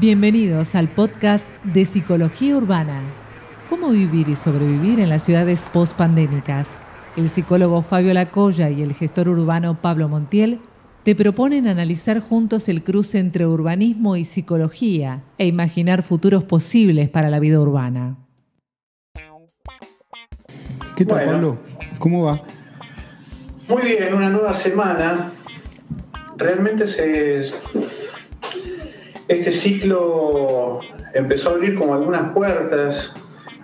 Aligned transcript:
Bienvenidos 0.00 0.74
al 0.74 0.88
podcast 0.88 1.48
de 1.64 1.86
Psicología 1.86 2.56
Urbana. 2.56 3.00
¿Cómo 3.70 3.88
vivir 3.88 4.28
y 4.28 4.36
sobrevivir 4.36 5.00
en 5.00 5.08
las 5.08 5.22
ciudades 5.22 5.66
post-pandémicas? 5.72 6.76
El 7.16 7.30
psicólogo 7.30 7.80
Fabio 7.80 8.12
Lacoya 8.12 8.68
y 8.68 8.82
el 8.82 8.92
gestor 8.92 9.28
urbano 9.30 9.80
Pablo 9.80 10.10
Montiel 10.10 10.60
te 11.04 11.14
proponen 11.14 11.68
analizar 11.68 12.18
juntos 12.20 12.68
el 12.70 12.82
cruce 12.82 13.18
entre 13.18 13.46
urbanismo 13.46 14.16
y 14.16 14.24
psicología 14.24 15.22
e 15.36 15.46
imaginar 15.46 16.02
futuros 16.02 16.44
posibles 16.44 17.10
para 17.10 17.28
la 17.28 17.38
vida 17.40 17.60
urbana. 17.60 18.16
¿Qué 20.96 21.04
tal, 21.04 21.26
Pablo? 21.26 21.58
¿Cómo 21.98 22.24
va? 22.24 22.42
Muy 23.68 23.82
bien, 23.82 24.14
una 24.14 24.30
nueva 24.30 24.54
semana. 24.54 25.30
Realmente 26.38 26.86
se 26.86 27.40
este 29.28 29.52
ciclo 29.52 30.80
empezó 31.12 31.50
a 31.50 31.52
abrir 31.52 31.74
como 31.74 31.94
algunas 31.94 32.32
puertas 32.32 33.12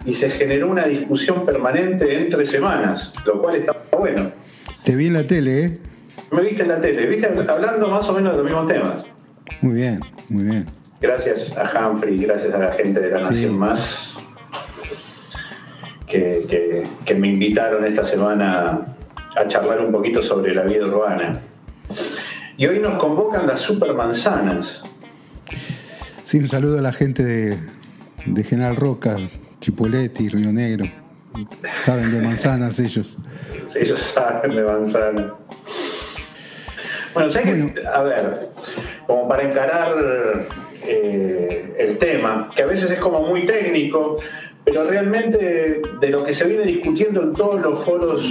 y 0.05 0.13
se 0.13 0.31
generó 0.31 0.71
una 0.71 0.85
discusión 0.85 1.47
permanente 1.47 2.19
entre 2.19 2.45
semanas, 2.45 3.13
lo 3.25 3.41
cual 3.41 3.57
está 3.57 3.83
bueno. 3.97 4.33
Te 4.85 4.95
vi 4.95 5.07
en 5.07 5.15
la 5.15 5.25
tele, 5.25 5.65
¿eh? 5.65 5.79
Me 6.31 6.43
viste 6.43 6.63
en 6.63 6.69
la 6.69 6.81
tele, 6.81 7.07
viste 7.07 7.27
hablando 7.27 7.89
más 7.89 8.09
o 8.09 8.13
menos 8.13 8.33
de 8.33 8.39
los 8.39 8.47
mismos 8.47 8.67
temas. 8.67 9.05
Muy 9.61 9.75
bien, 9.75 10.01
muy 10.29 10.45
bien. 10.45 10.67
Gracias 11.01 11.57
a 11.57 11.89
Humphrey, 11.89 12.19
gracias 12.19 12.55
a 12.55 12.59
la 12.59 12.73
gente 12.73 13.01
de 13.01 13.11
la 13.11 13.21
Nación 13.21 13.59
Más 13.59 14.15
que, 16.07 16.85
que 17.05 17.15
me 17.15 17.29
invitaron 17.29 17.85
esta 17.85 18.05
semana 18.05 18.81
a 19.37 19.47
charlar 19.47 19.81
un 19.81 19.93
poquito 19.93 20.23
sobre 20.23 20.55
la 20.55 20.63
vida 20.63 20.87
urbana. 20.87 21.41
Y 22.57 22.67
hoy 22.67 22.79
nos 22.81 22.99
convocan 22.99 23.47
las 23.47 23.61
supermanzanas. 23.61 24.85
Sí, 26.25 26.39
un 26.39 26.49
saludo 26.49 26.79
a 26.79 26.83
la 26.83 26.93
gente 26.93 27.25
de, 27.25 28.45
General 28.45 28.77
Roca, 28.77 29.17
Chipoletti, 29.61 30.29
Río 30.29 30.53
Negro. 30.53 30.85
Saben 31.81 32.13
de 32.13 32.21
manzanas 32.21 32.79
ellos. 32.81 33.19
Ellos 33.75 34.01
saben 34.01 34.55
de 34.55 34.63
manzanas. 34.63 35.33
Bueno, 37.29 37.73
a 37.93 38.03
ver, 38.03 38.49
como 39.07 39.29
para 39.29 39.43
encarar 39.43 40.49
eh, 40.85 41.75
el 41.79 41.99
tema, 41.99 42.51
que 42.55 42.63
a 42.63 42.67
veces 42.67 42.91
es 42.91 42.99
como 42.99 43.21
muy 43.23 43.45
técnico, 43.45 44.17
pero 44.65 44.85
realmente 44.85 45.83
de 46.01 46.09
lo 46.09 46.25
que 46.25 46.33
se 46.33 46.47
viene 46.47 46.65
discutiendo 46.65 47.23
en 47.23 47.33
todos 47.33 47.61
los 47.61 47.85
foros 47.85 48.23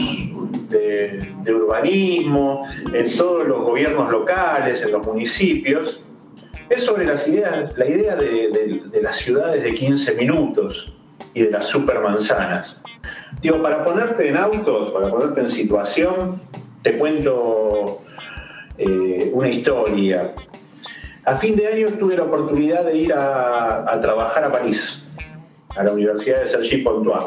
de, 0.69 1.33
de 1.43 1.53
urbanismo, 1.53 2.65
en 2.93 3.15
todos 3.15 3.47
los 3.47 3.61
gobiernos 3.61 4.11
locales, 4.11 4.81
en 4.81 4.91
los 4.91 5.05
municipios, 5.05 6.03
es 6.69 6.83
sobre 6.83 7.05
las 7.05 7.27
ideas, 7.27 7.75
la 7.77 7.87
idea 7.87 8.15
de, 8.15 9.01
las 9.01 9.17
ciudades 9.17 9.63
de 9.63 9.73
15 9.73 10.13
minutos 10.13 10.93
y 11.33 11.41
de 11.41 11.51
las 11.51 11.65
supermanzanas. 11.65 12.81
Digo, 13.41 13.61
para 13.61 13.83
ponerte 13.83 14.27
en 14.27 14.37
autos, 14.37 14.91
para 14.91 15.09
ponerte 15.09 15.41
en 15.41 15.49
situación, 15.49 16.41
te 16.83 16.97
cuento 16.97 18.01
eh, 18.79 19.29
una 19.33 19.49
historia. 19.49 20.33
A 21.25 21.35
fin 21.35 21.55
de 21.55 21.67
año 21.67 21.89
tuve 21.99 22.15
la 22.15 22.23
oportunidad 22.23 22.85
de 22.85 22.97
ir 22.97 23.13
a, 23.13 23.99
trabajar 24.01 24.45
a 24.45 24.51
París, 24.51 25.03
a 25.75 25.83
la 25.83 25.91
Universidad 25.91 26.39
de 26.39 26.47
Sergi 26.47 26.77
Pontois. 26.77 27.25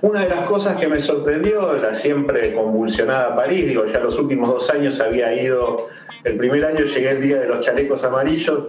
Una 0.00 0.22
de 0.22 0.28
las 0.28 0.42
cosas 0.48 0.78
que 0.78 0.86
me 0.86 1.00
sorprendió, 1.00 1.74
la 1.74 1.94
siempre 1.94 2.54
convulsionada 2.54 3.34
París, 3.34 3.66
digo, 3.66 3.84
ya 3.86 3.98
los 3.98 4.16
últimos 4.16 4.48
dos 4.48 4.70
años 4.70 5.00
había 5.00 5.34
ido 5.34 5.88
el 6.22 6.36
primer 6.36 6.64
año 6.64 6.84
llegué 6.84 7.10
el 7.10 7.20
día 7.20 7.40
de 7.40 7.48
los 7.48 7.64
chalecos 7.64 8.04
amarillos, 8.04 8.68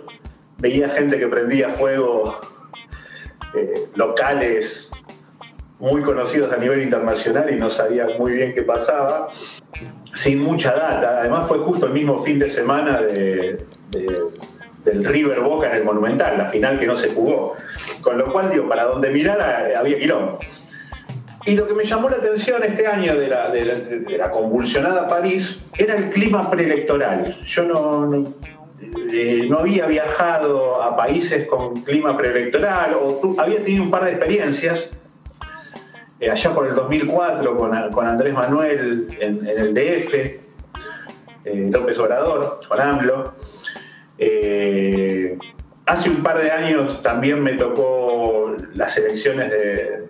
veía 0.57 0.89
gente 0.89 1.19
que 1.19 1.27
prendía 1.27 1.69
fuego, 1.69 2.35
eh, 3.55 3.89
locales 3.95 4.91
muy 5.79 6.01
conocidos 6.01 6.51
a 6.51 6.57
nivel 6.57 6.81
internacional 6.81 7.51
y 7.53 7.57
no 7.57 7.69
sabía 7.69 8.07
muy 8.17 8.33
bien 8.33 8.53
qué 8.53 8.61
pasaba, 8.63 9.27
sin 10.13 10.41
mucha 10.41 10.73
data. 10.73 11.19
Además 11.19 11.47
fue 11.47 11.59
justo 11.59 11.87
el 11.87 11.93
mismo 11.93 12.19
fin 12.19 12.39
de 12.39 12.49
semana 12.49 13.01
del 13.01 15.05
River 15.05 15.41
Boca 15.41 15.69
en 15.69 15.77
el 15.77 15.83
Monumental, 15.83 16.37
la 16.37 16.45
final 16.45 16.79
que 16.79 16.87
no 16.87 16.95
se 16.95 17.09
jugó. 17.09 17.55
Con 18.01 18.17
lo 18.17 18.31
cual, 18.31 18.49
digo, 18.49 18.67
para 18.67 18.85
donde 18.85 19.09
mirara 19.09 19.69
eh, 19.69 19.75
había 19.75 19.99
quilombo. 19.99 20.39
Y 21.45 21.55
lo 21.55 21.67
que 21.67 21.73
me 21.73 21.83
llamó 21.83 22.09
la 22.09 22.17
atención 22.17 22.63
este 22.63 22.85
año 22.85 23.15
de 23.15 23.27
la, 23.27 24.31
convulsionada 24.31 25.07
París 25.07 25.59
era 25.75 25.95
el 25.95 26.11
clima 26.11 26.51
preelectoral. 26.51 27.41
Yo 27.41 27.63
no, 27.63 28.33
eh, 29.11 29.47
no, 29.49 29.57
había 29.57 29.87
viajado 29.87 30.83
a 30.83 30.95
países 30.95 31.47
con 31.47 31.81
clima 31.81 32.15
preelectoral, 32.15 32.93
o 32.93 33.35
había 33.39 33.63
tenido 33.63 33.83
un 33.83 33.89
par 33.89 34.05
de 34.05 34.11
experiencias, 34.11 34.91
eh, 36.21 36.31
allá 36.31 36.53
por 36.53 36.67
el 36.67 36.75
2004 36.75 37.57
con, 37.57 38.07
Andrés 38.07 38.33
Manuel 38.33 39.07
en, 39.19 39.45
el 39.45 39.73
DF, 39.73 40.13
eh, 40.13 41.69
López 41.69 41.99
Obrador, 41.99 42.59
con 42.67 42.79
AMLO. 42.79 43.33
hace 45.85 46.09
un 46.09 46.23
par 46.23 46.39
de 46.39 46.51
años 46.51 47.03
también 47.03 47.43
me 47.43 47.53
tocó 47.53 48.55
las 48.75 48.95
elecciones 48.95 49.49
de, 49.49 50.05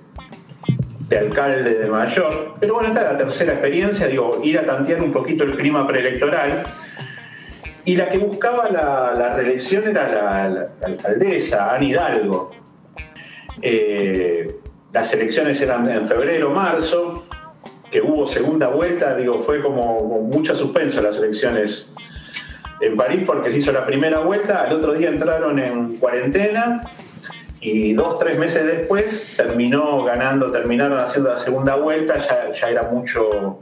de 1.12 1.18
alcalde 1.18 1.76
de 1.76 1.88
Nueva 1.88 2.08
York. 2.08 2.56
Pero 2.60 2.76
bueno, 2.76 2.90
esta 2.90 3.02
es 3.02 3.12
la 3.12 3.18
tercera 3.18 3.52
experiencia, 3.54 4.08
digo, 4.08 4.40
ir 4.44 4.58
a 4.58 4.66
tantear 4.66 5.02
un 5.02 5.12
poquito 5.12 5.44
el 5.44 5.58
clima 5.58 5.86
preelectoral. 5.86 6.64
Y 7.84 7.98
la 7.98 8.08
que 8.10 8.18
buscaba 8.18 8.70
la, 8.70 9.36
reelección 9.36 9.88
era 9.88 10.08
la, 10.08 10.70
alcaldesa, 10.84 11.76
Anne 11.76 11.88
Hidalgo. 11.88 12.52
Eh, 13.62 14.61
las 14.94 15.14
elecciones 15.14 15.62
eran 15.62 15.90
en 15.90 16.08
febrero, 16.08 16.50
marzo, 16.50 17.26
que 17.90 18.02
hubo 18.02 18.28
segunda 18.28 18.70
vuelta, 18.70 19.16
digo, 19.16 19.40
fue 19.40 19.62
como, 19.62 20.22
mucho 20.22 20.56
suspenso 20.56 21.02
las 21.02 21.18
elecciones 21.18 21.92
en 22.80 22.96
París 22.98 23.24
porque 23.26 23.52
se 23.52 23.58
hizo 23.58 23.72
la 23.72 23.86
primera 23.86 24.20
vuelta, 24.20 24.64
al 24.64 24.74
otro 24.74 24.94
día 24.94 25.10
entraron 25.10 25.60
en 25.60 25.98
cuarentena 25.98 26.82
y 27.60 27.94
dos, 27.94 28.18
tres 28.18 28.40
meses 28.40 28.66
después 28.66 29.34
terminó 29.38 30.04
ganando, 30.04 30.52
terminaron 30.52 31.00
haciendo 31.00 31.32
la 31.32 31.40
segunda 31.40 31.76
vuelta, 31.76 32.18
ya, 32.54 32.70
era 32.70 32.84
mucho 32.84 33.60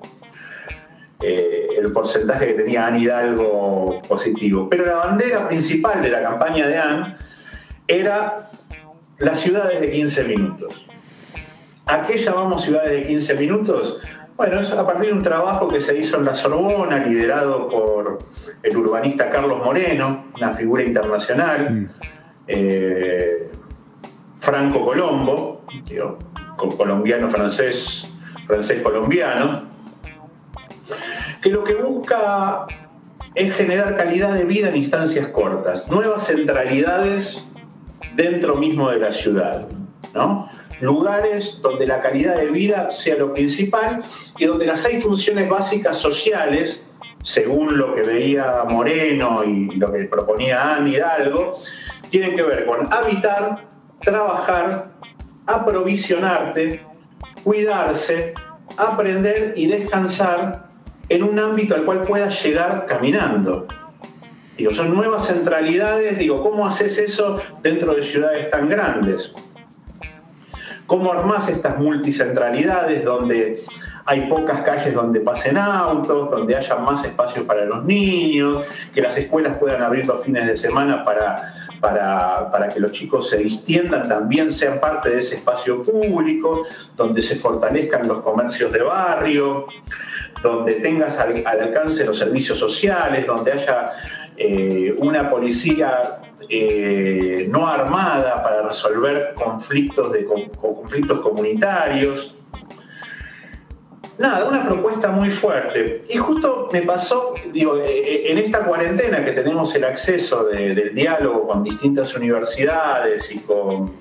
eh, 1.21 1.67
el 1.77 1.91
porcentaje 1.91 2.47
que 2.47 2.53
tenía 2.53 2.87
Anne 2.87 2.99
Hidalgo 2.99 4.01
positivo. 4.07 4.69
Pero 4.69 4.85
la 4.85 4.95
bandera 4.95 5.49
principal 5.49 6.01
de 6.01 6.09
la 6.09 6.21
campaña 6.23 6.67
de 6.67 6.77
Anne 6.77 7.15
era 7.87 8.49
las 9.17 9.39
ciudades 9.39 9.81
de 9.81 9.91
15 9.91 10.23
minutos. 10.23 10.88
¿A 11.89 12.03
qué 12.03 12.19
llamamos 12.19 12.61
ciudades 12.61 12.91
de 12.91 13.07
15 13.07 13.33
minutos? 13.33 13.99
Bueno, 14.37 14.59
es 14.59 14.69
a 14.69 14.85
partir 14.85 15.09
de 15.09 15.13
un 15.13 15.23
trabajo 15.23 15.67
que 15.67 15.81
se 15.81 15.97
hizo 15.97 16.17
en 16.17 16.25
la 16.25 16.35
Sorbona, 16.35 16.99
liderado 16.99 17.67
por 17.67 18.19
el 18.61 18.77
urbanista 18.77 19.27
Carlos 19.31 19.65
Moreno, 19.65 20.25
una 20.37 20.53
figura 20.53 20.83
internacional. 20.83 21.89
Eh, 22.45 23.49
Franco 24.37 24.85
Colombo, 24.85 25.65
colombiano 26.77 27.27
francés, 27.27 28.05
francés 28.45 28.83
colombiano, 28.83 29.63
que 31.41 31.49
lo 31.49 31.63
que 31.63 31.73
busca 31.73 32.67
es 33.33 33.55
generar 33.55 33.97
calidad 33.97 34.35
de 34.35 34.45
vida 34.45 34.69
en 34.69 34.77
instancias 34.77 35.29
cortas, 35.29 35.89
nuevas 35.89 36.27
centralidades 36.27 37.43
dentro 38.15 38.57
mismo 38.57 38.91
de 38.91 38.99
la 38.99 39.11
ciudad, 39.11 39.67
¿no? 40.13 40.58
Lugares 40.81 41.59
donde 41.61 41.85
la 41.87 42.01
calidad 42.01 42.37
de 42.37 42.47
vida 42.47 42.91
sea 42.91 43.15
lo 43.15 43.33
principal 43.33 44.01
y 44.37 44.45
donde 44.45 44.65
las 44.65 44.81
seis 44.81 45.03
funciones 45.03 45.49
básicas 45.49 45.97
sociales, 45.97 46.85
según 47.23 47.77
lo 47.77 47.95
que 47.95 48.01
veía 48.01 48.63
Moreno 48.67 49.43
y 49.43 49.71
lo 49.75 49.91
que 49.91 50.05
proponía 50.05 50.75
Anne 50.75 50.91
Hidalgo, 50.91 51.57
tienen 52.09 52.35
que 52.35 52.43
ver 52.43 52.65
con 52.65 52.91
habitar, 52.91 53.67
trabajar, 54.01 54.91
aprovisionarte, 55.45 56.81
cuidarse, 57.43 58.33
aprender 58.77 59.53
y 59.55 59.67
descansar 59.67 60.69
en 61.09 61.23
un 61.23 61.39
ámbito 61.39 61.75
al 61.75 61.83
cual 61.83 62.01
puedas 62.01 62.41
llegar 62.43 62.85
caminando. 62.85 63.67
Digo, 64.57 64.71
son 64.71 64.93
nuevas 64.93 65.27
centralidades, 65.27 66.19
digo, 66.19 66.41
¿cómo 66.43 66.67
haces 66.67 66.97
eso 66.97 67.41
dentro 67.61 67.95
de 67.95 68.03
ciudades 68.03 68.49
tan 68.51 68.67
grandes? 68.69 69.33
¿Cómo 70.89 71.13
armás 71.13 71.47
estas 71.47 71.77
multicentralidades 71.77 73.05
donde 73.05 73.59
hay 74.05 74.21
pocas 74.21 74.61
calles 74.61 74.95
donde 74.95 75.19
pasen 75.19 75.55
autos, 75.55 76.31
donde 76.31 76.55
haya 76.55 76.77
más 76.77 77.03
espacio 77.03 77.45
para 77.45 77.63
los 77.63 77.85
niños, 77.85 78.65
que 78.91 78.99
las 78.99 79.15
escuelas 79.15 79.55
puedan 79.57 79.83
abrir 79.83 80.07
los 80.07 80.23
fines 80.23 80.47
de 80.47 80.57
semana 80.57 81.03
para, 81.03 81.69
para, 81.79 82.69
que 82.69 82.79
los 82.79 82.91
chicos 82.91 83.29
se 83.29 83.37
distiendan, 83.37 84.09
también 84.09 84.51
sean 84.51 84.79
parte 84.79 85.11
de 85.11 85.19
ese 85.19 85.35
espacio 85.35 85.83
público, 85.83 86.63
donde 86.97 87.21
se 87.21 87.35
fortalezcan 87.35 88.07
los 88.07 88.21
comercios 88.21 88.73
de 88.73 88.81
barrio, 88.81 89.67
donde 90.41 90.73
tengas 90.73 91.19
al, 91.19 91.45
alcance 91.45 92.03
los 92.03 92.17
servicios 92.17 92.57
sociales, 92.57 93.27
donde 93.27 93.51
haya 93.51 93.91
eh, 94.35 94.95
una 94.97 95.29
policía 95.29 96.19
eh, 96.49 97.47
no 97.49 97.67
armada 97.67 98.41
para 98.41 98.63
resolver 98.63 99.33
conflictos, 99.35 100.11
de, 100.11 100.25
conflictos 100.25 101.19
comunitarios. 101.19 102.35
Nada, 104.17 104.45
una 104.45 104.67
propuesta 104.67 105.11
muy 105.11 105.29
fuerte. 105.29 106.01
Y 106.09 106.17
justo 106.17 106.67
me 106.73 106.81
pasó, 106.81 107.35
digo, 107.53 107.77
eh, 107.77 107.85
eh, 107.87 108.31
en 108.31 108.37
esta 108.39 108.65
cuarentena 108.65 109.23
que 109.23 109.31
tenemos 109.31 109.73
el 109.75 109.85
acceso 109.85 110.45
del 110.45 110.93
diálogo 110.93 111.47
con 111.47 111.63
distintas 111.63 112.13
universidades 112.15 113.31
y 113.31 113.39
con 113.39 113.91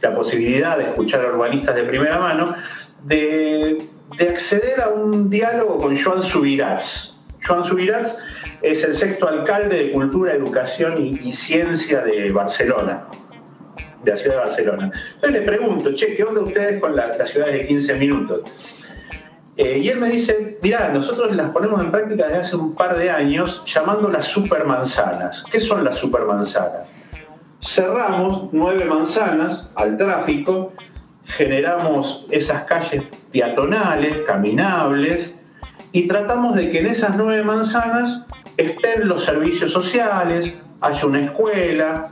la 0.00 0.14
posibilidad 0.14 0.78
de 0.78 0.84
escuchar 0.84 1.24
a 1.24 1.28
urbanistas 1.28 1.74
de 1.74 1.82
primera 1.82 2.18
mano, 2.18 2.54
de, 3.04 3.78
acceder 4.18 4.80
a 4.80 4.88
un 4.88 5.28
diálogo 5.28 5.76
con 5.76 5.96
Joan 5.96 6.22
Subirats. 6.22 7.14
Joan 7.46 7.64
Subirats 7.64 8.16
es 8.62 8.84
el 8.84 8.94
sexto 8.94 9.28
alcalde 9.28 9.84
de 9.84 9.92
Cultura, 9.92 10.32
Educación 10.34 10.94
y, 10.98 11.32
Ciencia 11.32 12.02
de 12.02 12.30
Barcelona, 12.30 13.06
de 14.02 14.10
la 14.10 14.16
ciudad 14.16 14.36
de 14.36 14.40
Barcelona. 14.40 14.90
Entonces 15.14 15.32
le 15.32 15.42
pregunto, 15.42 15.94
che, 15.94 16.16
¿qué 16.16 16.24
onda 16.24 16.40
ustedes 16.40 16.80
con 16.80 16.94
la, 16.96 17.16
las 17.16 17.30
ciudades 17.30 17.54
de 17.54 17.66
15 17.66 17.94
minutos? 17.94 18.88
Eh, 19.56 19.78
y 19.78 19.88
él 19.88 19.98
me 19.98 20.08
dice, 20.08 20.56
mirá, 20.62 20.88
nosotros 20.90 21.34
las 21.34 21.50
ponemos 21.50 21.80
en 21.80 21.90
práctica 21.90 22.26
desde 22.26 22.38
hace 22.38 22.56
un 22.56 22.76
par 22.76 22.96
de 22.96 23.10
años 23.10 23.64
llamándolas 23.66 24.26
supermanzanas. 24.26 25.44
¿Qué 25.50 25.60
son 25.60 25.82
las 25.82 25.96
supermanzanas? 25.96 26.86
Cerramos 27.60 28.50
nueve 28.52 28.84
manzanas 28.84 29.68
al 29.74 29.96
tráfico, 29.96 30.72
generamos 31.24 32.24
esas 32.30 32.62
calles 32.62 33.02
peatonales, 33.32 34.18
caminables, 34.24 35.34
y 35.90 36.06
tratamos 36.06 36.54
de 36.54 36.70
que 36.70 36.78
en 36.78 36.86
esas 36.86 37.16
nueve 37.16 37.42
manzanas 37.42 38.26
estén 38.58 39.08
los 39.08 39.24
servicios 39.24 39.70
sociales, 39.70 40.52
haya 40.80 41.06
una 41.06 41.20
escuela, 41.20 42.10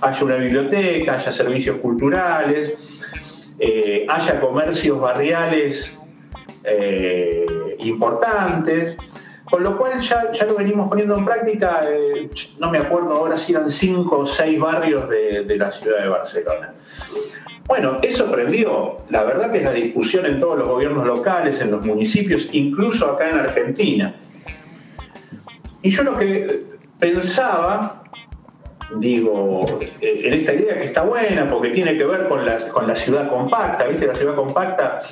haya 0.00 0.24
una 0.24 0.36
biblioteca, 0.36 1.14
haya 1.14 1.32
servicios 1.32 1.78
culturales, 1.78 3.46
eh, 3.58 4.04
haya 4.08 4.40
comercios 4.40 5.00
barriales 5.00 5.96
eh, 6.64 7.46
importantes, 7.78 8.96
con 9.44 9.62
lo 9.62 9.76
cual 9.78 10.00
ya, 10.00 10.32
ya, 10.32 10.46
lo 10.46 10.56
venimos 10.56 10.88
poniendo 10.88 11.16
en 11.16 11.24
práctica, 11.24 11.80
eh, 11.88 12.28
no 12.58 12.70
me 12.70 12.78
acuerdo 12.78 13.14
ahora 13.14 13.38
si 13.38 13.52
eran 13.52 13.70
cinco 13.70 14.20
o 14.20 14.26
seis 14.26 14.58
barrios 14.58 15.08
de, 15.08 15.56
la 15.56 15.70
ciudad 15.70 16.02
de 16.02 16.08
Barcelona. 16.08 16.74
Bueno, 17.66 17.98
eso 18.02 18.30
prendió. 18.30 18.98
La 19.10 19.22
verdad 19.22 19.52
que 19.52 19.58
es 19.58 19.64
la 19.64 19.72
discusión 19.72 20.26
en 20.26 20.38
todos 20.38 20.58
los 20.58 20.68
gobiernos 20.68 21.06
locales, 21.06 21.60
en 21.60 21.70
los 21.70 21.84
municipios, 21.84 22.48
incluso 22.52 23.06
acá 23.06 23.30
en 23.30 23.38
Argentina. 23.38 24.14
Y 25.84 25.90
yo 25.90 26.02
lo 26.02 26.16
que 26.16 26.64
pensaba, 26.98 28.04
digo, 28.96 29.66
en 30.00 30.32
esta 30.32 30.54
idea 30.54 30.78
que 30.78 30.84
está 30.84 31.02
buena, 31.02 31.46
porque 31.46 31.68
tiene 31.68 31.98
que 31.98 32.06
ver 32.06 32.26
con 32.26 32.46
la, 32.46 32.56
con 32.68 32.88
la 32.88 32.96
ciudad 32.96 33.28
compacta, 33.28 33.84
¿viste? 33.84 34.06
La 34.06 34.14
ciudad 34.14 34.34
compacta 34.34 35.02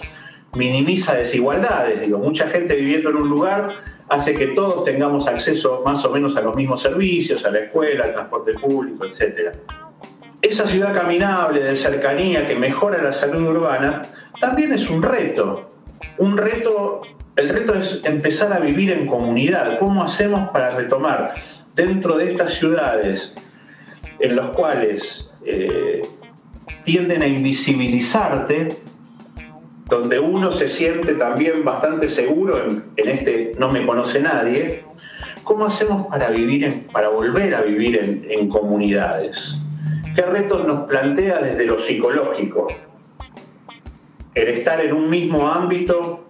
minimiza 0.55 1.13
desigualdades. 1.13 2.01
Digo, 2.01 2.19
mucha 2.19 2.49
gente 2.49 2.75
viviendo 2.75 3.11
en 3.11 3.17
un 3.17 3.29
lugar 3.29 3.69
hace 4.09 4.35
que 4.35 4.49
todos 4.49 4.83
tengamos 4.85 5.27
acceso 5.27 5.83
más 5.85 6.03
o 6.07 6.11
menos 6.11 6.37
a 6.37 6.41
los 6.41 6.57
mismos 6.57 6.81
servicios, 6.81 7.45
a 7.45 7.51
la 7.51 7.59
escuela, 7.59 8.05
al 8.05 8.15
transporte 8.15 8.55
público, 8.55 9.05
etc. 9.05 9.55
Esa 10.41 10.67
ciudad 10.67 10.95
caminable 10.95 11.63
de 11.63 11.77
cercanía 11.77 12.49
que 12.49 12.55
mejora 12.55 13.03
la 13.03 13.13
salud 13.13 13.47
urbana 13.47 14.01
también 14.41 14.73
es 14.73 14.89
un 14.89 15.03
reto. 15.03 15.69
Un 16.17 16.39
reto, 16.39 17.03
el 17.37 17.49
reto 17.49 17.75
es 17.75 18.01
empezar 18.05 18.53
a 18.53 18.59
vivir 18.59 18.91
en 18.91 19.07
comunidad. 19.07 19.79
¿Cómo 19.79 20.05
hacemos 20.05 20.51
para 20.51 20.71
retomar 20.71 21.33
dentro 21.75 22.17
de 22.17 22.31
estas 22.31 22.55
ciudades 22.55 23.35
en 24.19 24.37
las 24.37 24.49
cuales 24.49 25.31
eh, 25.45 26.03
tienden 26.85 27.23
a 27.23 27.27
invisibilizarte 27.27 28.77
donde 29.87 30.19
uno 30.19 30.53
se 30.53 30.69
siente 30.69 31.15
también 31.15 31.65
bastante 31.65 32.09
seguro 32.09 32.65
en, 32.65 33.09
este 33.09 33.53
no 33.59 33.71
me 33.71 33.85
conoce 33.85 34.21
nadie, 34.21 34.85
¿cómo 35.45 35.67
hacemos 35.67 36.07
para 36.07 36.31
vivir, 36.31 36.87
para 36.93 37.09
volver 37.09 37.55
a 37.55 37.61
vivir 37.61 37.99
en, 37.99 38.27
en 38.31 38.49
comunidades? 38.49 39.57
¿Qué 40.15 40.23
retos 40.23 40.67
nos 40.67 40.89
plantea 40.89 41.41
desde 41.41 41.67
lo 41.67 41.79
psicológico? 41.79 42.69
El 44.35 44.49
estar 44.49 44.81
en 44.81 44.95
un 44.95 45.11
mismo 45.11 45.47
ámbito 45.47 46.27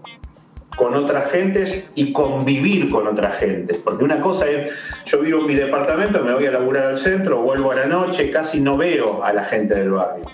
con 0.82 0.94
otras 0.94 1.31
gentes 1.31 1.84
y 1.94 2.12
convivir 2.12 2.90
con 2.90 3.06
otras 3.06 3.38
gentes. 3.38 3.76
Porque 3.76 4.02
una 4.02 4.20
cosa 4.20 4.49
es, 4.49 4.69
yo 5.06 5.20
vivo 5.20 5.38
en 5.43 5.46
mi 5.46 5.55
departamento, 5.55 6.25
me 6.25 6.34
voy 6.34 6.44
a 6.46 6.50
laburar 6.50 6.87
al 6.87 6.99
centro, 6.99 7.40
vuelvo 7.40 7.70
a 7.70 7.76
la 7.76 7.87
noche, 7.87 8.32
casi 8.32 8.58
no 8.58 8.76
veo 8.76 9.23
a 9.23 9.32
la 9.32 9.44
gente 9.44 9.76
del 9.76 9.93
barrio. 9.93 10.25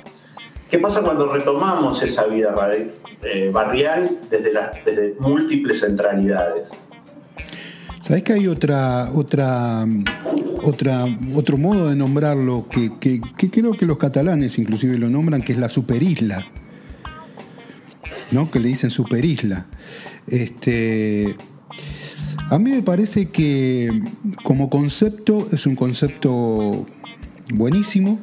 ¿Qué 0.71 0.79
pasa 0.79 1.03
cuando 1.03 1.31
retomamos 1.31 2.03
esa 2.03 2.25
vida 2.25 2.55
eh, 3.23 3.50
barrial 3.53 4.09
desde, 4.31 5.15
múltiples 5.21 5.81
centralidades? 5.81 6.71
¿Sabes 8.00 8.23
que 8.23 8.33
hay 8.33 8.47
otra, 8.47 9.11
otra, 9.15 9.85
otra, 10.62 11.05
otro 11.35 11.59
modo 11.59 11.91
de 11.91 11.97
nombrarlo 11.97 12.67
que, 12.71 12.93
que, 12.99 13.21
creo 13.50 13.73
que 13.73 13.85
los 13.85 13.99
catalanes 13.99 14.59
inclusive 14.59 14.97
lo 14.97 15.11
nombran, 15.11 15.43
que 15.43 15.53
es 15.53 15.59
la 15.59 15.69
superisla? 15.69 16.47
¿No? 18.31 18.50
Que 18.50 18.61
le 18.61 18.69
dicen 18.69 18.89
superisla. 18.89 19.67
Este, 20.30 21.36
a 22.50 22.58
mí 22.58 22.70
me 22.70 22.82
parece 22.82 23.30
que 23.30 23.90
como 24.44 24.70
concepto 24.70 25.48
es 25.52 25.66
un 25.66 25.76
concepto 25.76 26.86
buenísimo. 27.54 28.20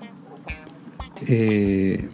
Eh, 1.28 2.10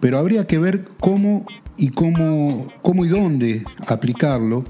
pero 0.00 0.18
habría 0.18 0.46
que 0.46 0.58
ver 0.58 0.84
cómo 1.00 1.46
y 1.76 1.90
cómo, 1.90 2.72
cómo 2.82 3.04
y 3.04 3.08
dónde 3.08 3.64
aplicarlo. 3.86 4.64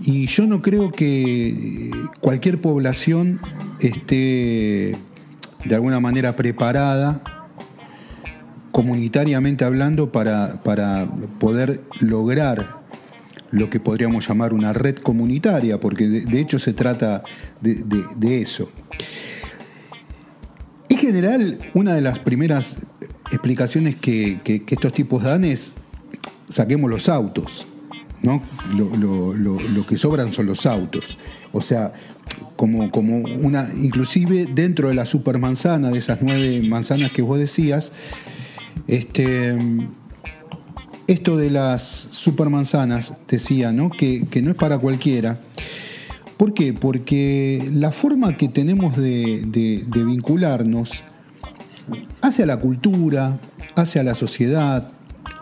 Y 0.00 0.26
yo 0.26 0.46
no 0.46 0.62
creo 0.62 0.90
que 0.90 1.90
cualquier 2.20 2.60
población 2.60 3.40
esté 3.80 4.96
de 5.64 5.74
alguna 5.74 6.00
manera 6.00 6.34
preparada, 6.34 7.22
comunitariamente 8.72 9.64
hablando, 9.64 10.10
para, 10.10 10.60
poder 11.38 11.82
lograr 12.00 12.81
lo 13.52 13.68
que 13.68 13.78
podríamos 13.78 14.26
llamar 14.26 14.52
una 14.52 14.72
red 14.72 14.96
comunitaria, 14.96 15.78
porque 15.78 16.08
de, 16.08 16.40
hecho 16.40 16.58
se 16.58 16.72
trata 16.72 17.22
de, 17.60 18.42
eso. 18.42 18.70
En 20.88 20.96
general, 20.96 21.58
una 21.74 21.94
de 21.94 22.00
las 22.00 22.18
primeras 22.18 22.78
explicaciones 23.30 23.96
que, 23.96 24.40
estos 24.68 24.92
tipos 24.92 25.22
dan 25.22 25.44
es 25.44 25.74
saquemos 26.48 26.90
los 26.90 27.08
autos, 27.08 27.66
¿no? 28.22 28.42
Lo, 28.74 29.86
que 29.86 29.98
sobran 29.98 30.32
son 30.32 30.46
los 30.46 30.64
autos. 30.64 31.18
O 31.52 31.60
sea, 31.60 31.92
como, 32.56 32.90
como 32.90 33.18
una, 33.18 33.68
inclusive 33.82 34.48
dentro 34.54 34.88
de 34.88 34.94
la 34.94 35.04
supermanzana, 35.04 35.90
de 35.90 35.98
esas 35.98 36.18
nueve 36.22 36.62
manzanas 36.68 37.12
que 37.12 37.20
vos 37.20 37.38
decías, 37.38 37.92
este, 38.86 39.56
esto 41.06 41.36
de 41.36 41.50
las 41.50 41.82
supermanzanas, 42.10 43.20
decía, 43.28 43.72
¿no? 43.72 43.90
Que, 43.90 44.26
no 44.42 44.50
es 44.50 44.56
para 44.56 44.78
cualquiera. 44.78 45.38
¿Por 46.36 46.54
qué? 46.54 46.72
Porque 46.72 47.68
la 47.72 47.92
forma 47.92 48.36
que 48.36 48.48
tenemos 48.48 48.96
de, 48.96 49.42
de 49.44 50.04
vincularnos 50.04 51.04
hacia 52.20 52.46
la 52.46 52.56
cultura, 52.56 53.38
hacia 53.76 54.02
la 54.02 54.14
sociedad, 54.14 54.92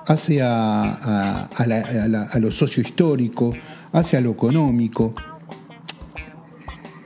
hacia 0.06 0.92
a, 0.92 2.38
lo 2.40 2.50
sociohistórico, 2.50 3.54
hacia 3.92 4.20
lo 4.20 4.30
económico. 4.30 5.14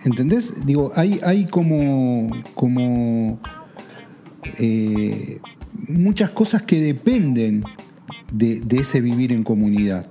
¿Entendés? 0.04 0.66
Digo, 0.66 0.92
hay, 0.94 1.20
hay 1.24 1.46
como, 1.46 2.28
como 2.54 3.40
eh, 4.58 5.40
muchas 5.88 6.30
cosas 6.30 6.62
que 6.62 6.80
dependen 6.80 7.64
de, 8.34 8.62
ese 8.70 9.00
vivir 9.00 9.32
en 9.32 9.42
comunidad. 9.42 10.06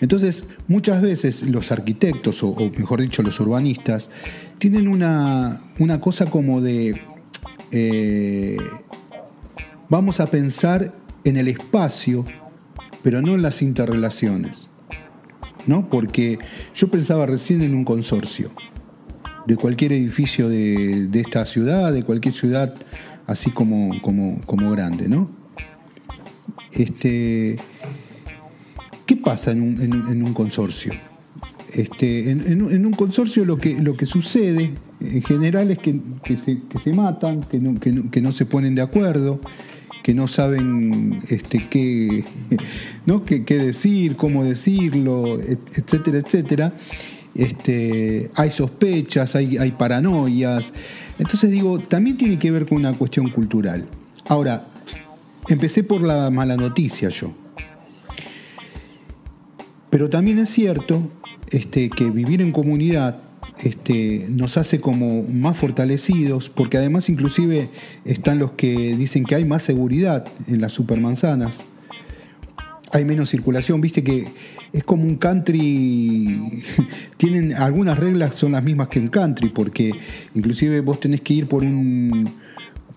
Entonces, 0.00 0.44
muchas 0.66 1.02
veces 1.02 1.42
los 1.42 1.72
arquitectos, 1.72 2.42
o, 2.42 2.54
mejor 2.76 3.00
dicho, 3.00 3.22
los 3.22 3.38
urbanistas, 3.40 4.10
tienen 4.58 4.88
una, 4.88 5.60
una 5.78 6.00
cosa 6.00 6.26
como 6.26 6.60
de 6.60 7.00
eh, 7.70 8.56
vamos 9.88 10.20
a 10.20 10.26
pensar 10.26 10.94
en 11.24 11.36
el 11.36 11.48
espacio, 11.48 12.24
pero 13.02 13.20
no 13.20 13.34
en 13.34 13.42
las 13.42 13.62
interrelaciones. 13.62 14.68
¿no? 15.66 15.88
Porque 15.88 16.38
yo 16.74 16.88
pensaba 16.88 17.26
recién 17.26 17.62
en 17.62 17.74
un 17.74 17.84
consorcio 17.84 18.50
de 19.46 19.56
cualquier 19.56 19.92
edificio 19.92 20.48
de, 20.48 21.08
esta 21.14 21.46
ciudad, 21.46 21.92
de 21.92 22.02
cualquier 22.02 22.34
ciudad 22.34 22.74
así 23.26 23.50
como, 23.50 24.00
como, 24.00 24.40
como 24.46 24.70
grande, 24.70 25.08
¿no? 25.08 25.30
Este, 26.72 27.58
¿Qué 29.08 29.16
pasa 29.16 29.52
en 29.52 29.62
un, 29.62 30.34
consorcio? 30.34 30.92
Este, 31.72 32.30
en, 32.30 32.86
un 32.86 32.92
consorcio 32.92 33.46
lo 33.46 33.56
que, 33.56 33.80
lo 33.80 33.96
que 33.96 34.04
sucede 34.04 34.70
en 35.00 35.22
general 35.22 35.70
es 35.70 35.78
que, 35.78 35.98
se, 36.36 36.92
matan, 36.92 37.42
que 37.44 38.20
no, 38.20 38.32
se 38.32 38.44
ponen 38.44 38.74
de 38.74 38.82
acuerdo, 38.82 39.40
que 40.02 40.12
no 40.12 40.28
saben 40.28 41.20
este, 41.30 41.68
qué, 41.70 42.24
decir, 43.48 44.16
cómo 44.16 44.44
decirlo, 44.44 45.40
etcétera, 45.40 46.18
etcétera. 46.18 46.74
Este, 47.34 48.30
hay 48.34 48.50
sospechas, 48.50 49.36
hay, 49.36 49.56
hay 49.56 49.70
paranoias. 49.72 50.74
Entonces 51.18 51.50
digo, 51.50 51.78
también 51.78 52.18
tiene 52.18 52.38
que 52.38 52.50
ver 52.50 52.66
con 52.66 52.76
una 52.76 52.92
cuestión 52.92 53.30
cultural. 53.30 53.86
Ahora, 54.26 54.67
empecé 55.48 55.84
por 55.84 56.02
la 56.02 56.30
mala 56.30 56.56
noticia 56.56 57.08
yo. 57.08 57.32
Pero 59.90 60.10
también 60.10 60.38
es 60.38 60.50
cierto 60.50 61.10
este, 61.50 61.88
que 61.90 62.10
vivir 62.10 62.42
en 62.42 62.52
comunidad 62.52 63.22
este, 63.62 64.26
nos 64.28 64.56
hace 64.56 64.80
como 64.80 65.22
más 65.24 65.56
fortalecidos, 65.56 66.48
porque 66.48 66.76
además 66.76 67.08
inclusive 67.08 67.70
están 68.04 68.38
los 68.38 68.52
que 68.52 68.96
dicen 68.96 69.24
que 69.24 69.34
hay 69.34 69.44
más 69.44 69.62
seguridad 69.62 70.26
en 70.46 70.60
las 70.60 70.72
supermanzanas, 70.72 71.64
hay 72.92 73.04
menos 73.04 73.30
circulación, 73.30 73.80
viste 73.80 74.04
que 74.04 74.28
es 74.72 74.84
como 74.84 75.04
un 75.04 75.16
country, 75.16 76.62
tienen 77.16 77.54
algunas 77.54 77.98
reglas 77.98 78.34
son 78.34 78.52
las 78.52 78.62
mismas 78.62 78.88
que 78.88 78.98
en 78.98 79.08
country, 79.08 79.48
porque 79.48 79.92
inclusive 80.34 80.80
vos 80.80 81.00
tenés 81.00 81.22
que 81.22 81.34
ir 81.34 81.48
por 81.48 81.62
un 81.62 82.28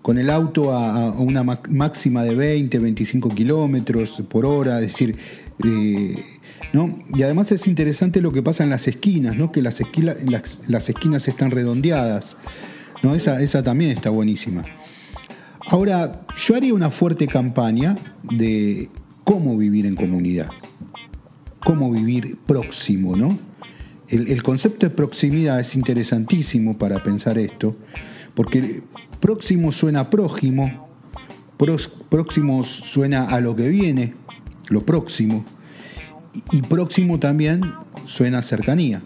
con 0.02 0.18
el 0.18 0.30
auto 0.30 0.72
a, 0.72 1.12
una 1.12 1.42
máxima 1.44 2.24
de 2.24 2.34
20, 2.34 2.78
25 2.78 3.30
kilómetros 3.30 4.22
por 4.28 4.44
hora, 4.44 4.80
es 4.80 4.88
decir, 4.88 5.16
eh, 5.64 6.16
y 7.14 7.22
además 7.22 7.52
es 7.52 7.66
interesante 7.66 8.22
lo 8.22 8.32
que 8.32 8.42
pasa 8.42 8.64
en 8.64 8.70
las 8.70 8.88
esquinas, 8.88 9.36
¿no? 9.36 9.52
que 9.52 9.60
las, 9.60 9.80
esquinas, 9.80 10.16
las, 10.66 10.88
esquinas 10.88 11.28
están 11.28 11.50
redondeadas. 11.50 12.36
¿no? 13.02 13.14
Esa, 13.14 13.42
esa 13.42 13.62
también 13.62 13.90
está 13.90 14.08
buenísima. 14.10 14.62
Ahora, 15.66 16.24
yo 16.36 16.56
haría 16.56 16.72
una 16.72 16.90
fuerte 16.90 17.26
campaña 17.26 17.96
de 18.22 18.88
cómo 19.24 19.56
vivir 19.56 19.86
en 19.86 19.96
comunidad, 19.96 20.48
cómo 21.60 21.90
vivir 21.90 22.38
próximo, 22.46 23.16
¿no? 23.16 23.38
El, 24.08 24.42
concepto 24.42 24.84
de 24.86 24.90
proximidad 24.90 25.58
es 25.58 25.74
interesantísimo 25.74 26.76
para 26.76 27.02
pensar 27.02 27.38
esto, 27.38 27.76
porque 28.34 28.82
próximo 29.22 29.70
suena 29.70 30.10
prójimo, 30.10 30.88
próximo 32.10 32.62
suena 32.64 33.28
a 33.28 33.40
lo 33.40 33.54
que 33.54 33.68
viene, 33.68 34.14
lo 34.68 34.84
próximo, 34.84 35.44
y 36.50 36.60
próximo 36.62 37.20
también 37.20 37.62
suena 38.04 38.42
cercanía. 38.42 39.00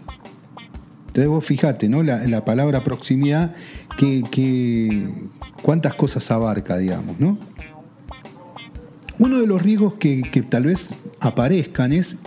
Entonces 1.07 1.27
vos 1.27 1.45
fijate, 1.45 1.87
¿no? 1.87 2.01
La, 2.01 2.43
palabra 2.45 2.83
proximidad, 2.83 3.53
que, 3.95 5.13
cuántas 5.61 5.93
cosas 5.93 6.29
abarca, 6.31 6.77
digamos, 6.77 7.19
¿no? 7.19 7.37
Uno 9.19 9.39
de 9.39 9.47
los 9.47 9.61
riesgos 9.61 9.95
que, 9.95 10.23
que 10.23 10.41
tal 10.41 10.63
vez 10.63 10.95
aparezcan 11.19 11.93
es 11.93 12.17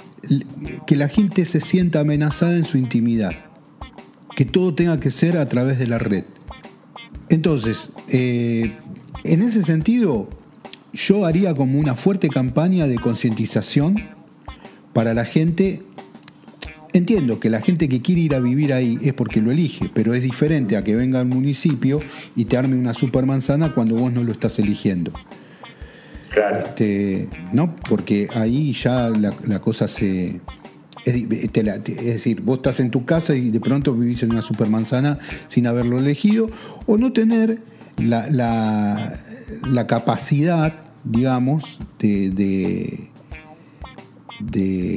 que 0.86 0.96
la 0.96 1.08
gente 1.08 1.44
se 1.44 1.60
sienta 1.60 2.00
amenazada 2.00 2.56
en 2.56 2.64
su 2.64 2.78
intimidad, 2.78 3.32
que 4.36 4.44
todo 4.44 4.74
tenga 4.74 5.00
que 5.00 5.10
ser 5.10 5.36
a 5.36 5.48
través 5.48 5.80
de 5.80 5.88
la 5.88 5.98
red. 5.98 6.24
Entonces, 7.30 7.90
eh, 8.08 8.76
en 9.24 9.42
ese 9.42 9.62
sentido, 9.62 10.28
yo 10.92 11.24
haría 11.24 11.54
como 11.54 11.78
una 11.78 11.94
fuerte 11.94 12.28
campaña 12.28 12.86
de 12.86 12.96
concientización 12.96 13.96
para 14.92 15.14
la 15.14 15.24
gente, 15.24 15.82
entiendo 16.92 17.38
que 17.38 17.48
la 17.48 17.60
gente 17.60 17.88
que 17.88 18.02
quiere 18.02 18.22
ir 18.22 18.34
a 18.34 18.40
vivir 18.40 18.72
ahí 18.72 18.98
es 19.02 19.12
porque 19.12 19.40
lo 19.40 19.50
elige, 19.52 19.90
pero 19.94 20.12
es 20.12 20.22
diferente 20.22 20.76
a 20.76 20.84
que 20.84 20.96
venga 20.96 21.20
al 21.20 21.26
municipio 21.26 22.00
y 22.34 22.46
te 22.46 22.56
arme 22.56 22.76
una 22.76 22.94
supermanzana 22.94 23.74
cuando 23.74 23.94
vos 23.94 24.12
no 24.12 24.24
lo 24.24 24.32
estás 24.32 24.58
eligiendo. 24.58 25.12
Claro. 26.30 26.58
Este, 26.58 27.28
¿no? 27.52 27.74
Porque 27.88 28.28
ahí 28.34 28.72
ya 28.72 29.10
la, 29.10 29.60
cosa 29.60 29.88
se. 29.88 30.40
Es, 31.04 31.28
decir, 31.52 32.40
vos 32.42 32.58
estás 32.58 32.80
en 32.80 32.90
tu 32.90 33.04
casa 33.04 33.34
y 33.34 33.50
de 33.50 33.60
pronto 33.60 33.94
vivís 33.94 34.22
en 34.22 34.32
una 34.32 34.42
supermanzana 34.42 35.18
sin 35.46 35.66
haberlo 35.66 35.98
elegido, 35.98 36.50
o 36.86 36.98
no 36.98 37.12
tener 37.12 37.62
la, 37.98 38.28
la, 38.30 39.86
capacidad, 39.86 40.74
digamos, 41.04 41.78
de 41.98 43.10
de 44.40 44.96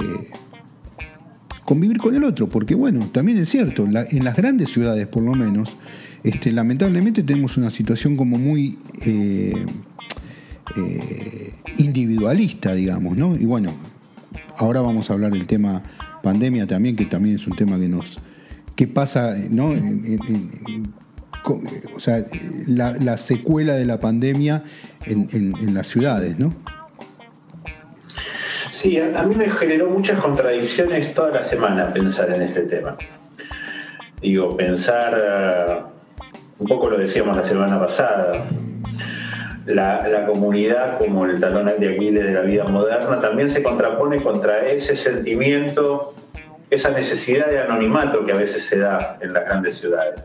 convivir 1.65 1.97
con 1.97 2.15
el 2.15 2.23
otro, 2.23 2.49
porque 2.49 2.75
bueno, 2.75 3.07
también 3.11 3.37
es 3.37 3.49
cierto, 3.49 3.85
en 3.85 4.23
las 4.23 4.35
grandes 4.35 4.69
ciudades 4.69 5.07
por 5.07 5.23
lo 5.23 5.33
menos, 5.33 5.77
este, 6.23 6.51
lamentablemente 6.51 7.23
tenemos 7.23 7.57
una 7.57 7.69
situación 7.69 8.15
como 8.15 8.37
muy 8.37 8.79
eh, 9.05 9.53
eh, 10.77 11.53
individualista, 11.77 12.73
digamos, 12.73 13.17
¿no? 13.17 13.35
Y 13.35 13.45
bueno, 13.45 13.73
ahora 14.57 14.81
vamos 14.81 15.09
a 15.09 15.13
hablar 15.13 15.31
del 15.31 15.47
tema 15.47 15.83
pandemia 16.21 16.67
también, 16.67 16.95
que 16.95 17.05
también 17.05 17.35
es 17.35 17.47
un 17.47 17.55
tema 17.55 17.77
que 17.77 17.87
nos... 17.87 18.19
¿Qué 18.75 18.87
pasa, 18.87 19.35
no? 19.49 19.71
o 21.95 21.99
sea, 21.99 22.25
la, 22.67 23.17
secuela 23.17 23.73
de 23.73 23.85
la 23.85 23.99
pandemia 23.99 24.63
en, 25.05 25.73
las 25.73 25.87
ciudades, 25.87 26.39
¿no? 26.39 26.53
Sí, 28.71 28.97
a, 28.97 29.23
mí 29.23 29.35
me 29.35 29.49
generó 29.49 29.89
muchas 29.89 30.19
contradicciones 30.19 31.13
toda 31.13 31.31
la 31.31 31.43
semana 31.43 31.93
pensar 31.93 32.33
en 32.33 32.41
este 32.41 32.61
tema. 32.61 32.97
Digo, 34.21 34.57
pensar, 34.57 35.13
eh, 35.15 35.81
un 36.59 36.67
poco 36.67 36.89
lo 36.89 36.97
decíamos 36.97 37.35
la 37.37 37.43
semana 37.43 37.79
pasada, 37.79 38.45
la, 39.65 40.25
comunidad 40.25 40.97
como 40.99 41.25
el 41.25 41.39
talón 41.39 41.65
de 41.65 41.95
Aquiles 41.95 42.25
de 42.25 42.33
la 42.33 42.41
vida 42.41 42.65
moderna 42.65 43.21
también 43.21 43.49
se 43.49 43.63
contrapone 43.63 44.21
contra 44.21 44.65
ese 44.65 44.95
sentimiento, 44.95 46.13
esa 46.69 46.89
necesidad 46.89 47.47
de 47.47 47.59
anonimato 47.59 48.25
que 48.25 48.31
a 48.31 48.35
veces 48.35 48.65
se 48.65 48.79
da 48.79 49.17
en 49.21 49.33
las 49.33 49.45
grandes 49.45 49.77
ciudades. 49.77 50.23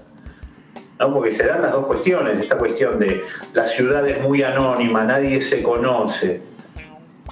¿no? 0.99 1.13
Porque 1.13 1.31
se 1.31 1.47
dan 1.47 1.63
las 1.63 1.73
dos 1.73 1.87
cuestiones, 1.87 2.41
esta 2.41 2.59
cuestión 2.59 2.99
de 2.99 3.23
la 3.53 3.67
ciudad 3.67 4.07
es 4.09 4.21
muy 4.21 4.43
anónima, 4.43 5.05
nadie 5.05 5.41
se 5.43 5.63
conoce, 5.63 6.41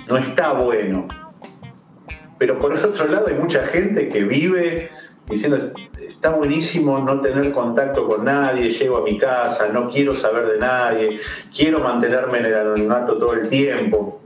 no 0.09 0.17
está 0.17 0.53
bueno. 0.53 1.09
Pero 2.39 2.59
por 2.59 2.77
el 2.77 2.85
otro 2.85 3.09
lado 3.09 3.29
hay 3.29 3.35
mucha 3.35 3.67
gente 3.67 4.09
que 4.09 4.23
vive 4.23 4.91
diciendo, 5.29 5.73
está 6.17 6.31
buenísimo 6.31 6.99
no 6.99 7.21
tener 7.21 7.53
contacto 7.53 8.09
con 8.09 8.25
nadie, 8.25 8.71
llego 8.71 8.97
a 8.97 9.03
mi 9.03 9.19
casa, 9.19 9.69
no 9.69 9.91
quiero 9.91 10.15
saber 10.15 10.47
de 10.47 10.59
nadie, 10.59 11.21
quiero 11.55 11.81
mantenerme 11.81 12.39
en 12.39 12.47
el 12.47 12.55
anonimato 12.55 13.17
todo 13.19 13.35
el 13.35 13.49
tiempo. 13.49 14.21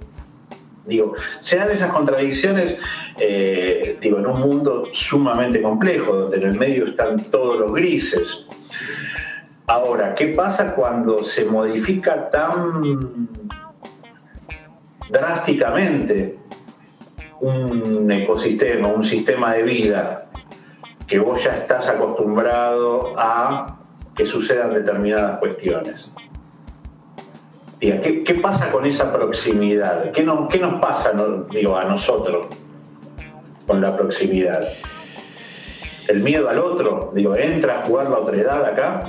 Digo, 0.86 1.14
se 1.40 1.56
dan 1.56 1.70
esas 1.70 1.90
contradicciones, 1.92 2.78
eh, 3.18 3.98
digo, 4.00 4.18
en 4.18 4.26
un 4.26 4.40
mundo 4.40 4.84
sumamente 4.92 5.60
complejo, 5.60 6.14
donde 6.14 6.36
en 6.38 6.44
el 6.44 6.58
medio 6.58 6.86
están 6.86 7.22
todos 7.24 7.58
los 7.58 7.72
grises. 7.72 8.46
Ahora, 9.66 10.14
¿qué 10.14 10.28
pasa 10.28 10.74
cuando 10.74 11.22
se 11.24 11.44
modifica 11.44 12.30
tan 12.30 13.28
drásticamente 15.08 16.38
un 17.40 18.10
ecosistema, 18.10 18.88
un 18.88 19.04
sistema 19.04 19.54
de 19.54 19.62
vida 19.64 20.29
que 21.10 21.18
vos 21.18 21.42
ya 21.42 21.50
estás 21.50 21.88
acostumbrado 21.88 23.14
a 23.18 23.78
que 24.14 24.24
sucedan 24.24 24.72
determinadas 24.72 25.40
cuestiones. 25.40 26.08
¿qué, 27.80 28.22
¿qué, 28.24 28.34
pasa 28.36 28.70
con 28.70 28.86
esa 28.86 29.12
proximidad? 29.12 30.12
¿Qué, 30.12 30.22
no, 30.22 30.48
qué 30.48 30.58
nos 30.58 30.80
pasa 30.80 31.12
digo, 31.50 31.76
a 31.76 31.84
nosotros 31.84 32.46
con 33.66 33.80
la 33.80 33.96
proximidad? 33.96 34.68
¿El 36.06 36.20
miedo 36.20 36.48
al 36.48 36.58
otro? 36.60 37.12
Digo, 37.12 37.34
¿entra 37.34 37.80
a 37.80 37.86
jugar 37.86 38.08
la 38.08 38.18
otredad 38.18 38.64
acá? 38.64 39.08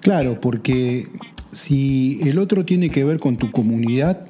Claro, 0.00 0.40
porque 0.40 1.08
si 1.52 2.20
el 2.28 2.38
otro 2.38 2.64
tiene 2.64 2.90
que 2.90 3.02
ver 3.02 3.18
con 3.18 3.36
tu 3.36 3.50
comunidad, 3.50 4.28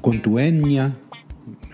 con 0.00 0.22
tu 0.22 0.38
etnia, 0.38 0.92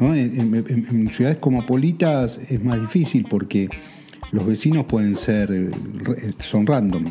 en, 0.00 1.10
ciudades 1.12 1.38
cosmopolitas 1.38 2.38
es 2.50 2.62
más 2.62 2.80
difícil 2.80 3.26
porque 3.28 3.68
los 4.30 4.46
vecinos 4.46 4.84
pueden 4.84 5.16
ser, 5.16 5.70
son 6.38 6.66
random. 6.66 7.04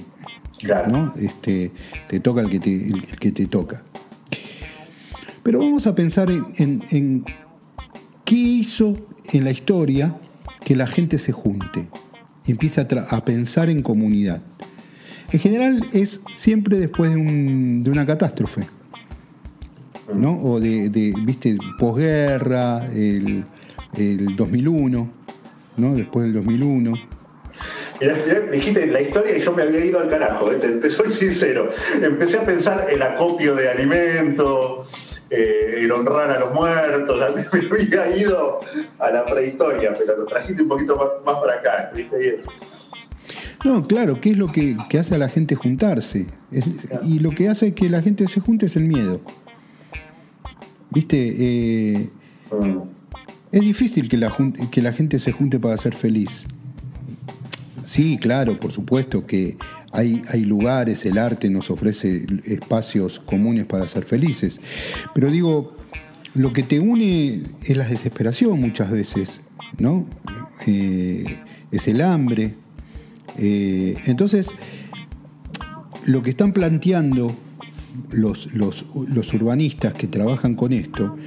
¿no? 0.90 1.14
Este, 1.20 1.72
te 2.08 2.20
toca 2.20 2.42
el 2.42 2.50
que 2.50 2.60
te, 2.60 2.88
el 2.88 3.04
que 3.20 3.32
te 3.32 3.46
toca. 3.46 3.84
Pero 5.48 5.60
vamos 5.60 5.88
a 5.88 5.96
pensar 5.96 6.30
en, 6.30 7.24
qué 8.26 8.36
hizo 8.36 8.98
en 9.32 9.46
la 9.46 9.52
historia 9.52 10.14
que 10.66 10.76
la 10.76 10.88
gente 10.88 11.18
se 11.18 11.32
junte 11.32 11.88
y 12.46 12.52
empiece 12.52 12.82
a, 12.82 13.24
pensar 13.24 13.70
en 13.70 13.82
comunidad. 13.82 14.42
En 15.32 15.40
general 15.40 15.88
es 15.94 16.20
siempre 16.36 16.78
después 16.78 17.14
de, 17.14 17.90
una 17.90 18.06
catástrofe, 18.06 18.68
¿no? 20.14 20.42
O 20.42 20.60
de, 20.60 21.14
viste, 21.26 21.58
posguerra, 21.78 22.86
el, 22.94 23.46
el 23.98 24.36
2001, 24.36 25.10
¿no? 25.78 25.96
Después 25.96 26.26
del 26.26 26.34
2001 26.36 26.94
dijiste 28.52 28.86
la 28.88 29.02
historia 29.02 29.38
y 29.38 29.42
yo 29.42 29.54
me 29.54 29.64
había 29.64 29.84
ido 29.84 30.00
al 30.00 30.10
carajo, 30.10 30.52
¿eh? 30.52 30.56
te, 30.56 30.90
soy 30.90 31.12
sincero. 31.12 31.70
Empecé 32.02 32.38
a 32.38 32.46
pensar 32.46 32.88
el 32.90 33.02
acopio 33.02 33.56
de 33.56 33.70
alimentos, 33.70 34.88
eh, 35.30 35.80
el 35.80 35.92
honrar 35.92 36.30
a 36.32 36.40
los 36.40 36.54
muertos, 36.54 37.18
me 37.72 37.78
había 37.78 38.18
ido 38.18 38.60
a 39.00 39.12
la 39.12 39.26
prehistoria, 39.26 39.94
pero 39.98 40.18
lo 40.18 40.26
trajiste 40.26 40.62
un 40.62 40.70
poquito 40.70 41.22
más, 41.26 41.38
para 41.38 41.54
acá, 41.54 41.84
¿estuviste 41.84 42.18
bien? 42.18 42.36
No, 43.66 43.88
claro, 43.88 44.22
¿qué 44.22 44.32
es 44.32 44.38
lo 44.38 44.48
que, 44.48 44.78
hace 45.00 45.16
a 45.16 45.18
la 45.18 45.30
gente 45.30 45.56
juntarse? 45.56 46.28
y 47.04 47.20
lo 47.20 47.32
que 47.32 47.50
hace 47.50 47.74
que 47.74 47.90
la 47.90 48.02
gente 48.02 48.28
se 48.28 48.40
junte 48.40 48.68
es 48.68 48.76
el 48.76 48.84
miedo. 48.84 49.20
¿Viste? 50.92 51.36
Eh. 51.38 52.10
Es 53.52 53.62
difícil 53.62 54.10
que 54.10 54.18
la, 54.18 54.94
gente 54.94 55.20
se 55.20 55.32
junte 55.32 55.60
para 55.60 55.78
ser 55.78 55.96
feliz. 55.96 56.46
Sí, 57.86 58.18
claro, 58.18 58.60
por 58.60 58.72
supuesto 58.72 59.26
que 59.26 59.58
hay, 59.94 60.22
hay, 60.32 60.44
lugares, 60.44 61.06
el 61.06 61.18
arte 61.18 61.50
nos 61.50 61.70
ofrece 61.70 62.26
espacios 62.44 63.20
comunes 63.20 63.66
para 63.66 63.88
ser 63.88 64.04
felices. 64.04 64.60
Pero 65.14 65.32
digo, 65.32 65.78
lo 66.34 66.54
que 66.54 66.64
te 66.64 66.80
une 66.80 67.44
es 67.64 67.78
la 67.78 67.88
desesperación 67.88 68.60
muchas 68.60 68.92
veces, 68.92 69.42
¿no? 69.80 70.06
Eh, 70.66 71.38
es 71.72 71.88
el 71.88 72.02
hambre. 72.02 72.56
Eh, 73.38 73.96
entonces, 74.06 74.52
lo 76.06 76.22
que 76.22 76.32
están 76.32 76.54
planteando 76.54 77.36
los, 78.12 78.54
los, 78.54 79.34
urbanistas 79.34 79.94
que 79.94 80.08
trabajan 80.08 80.56
con 80.56 80.74
esto 80.74 81.18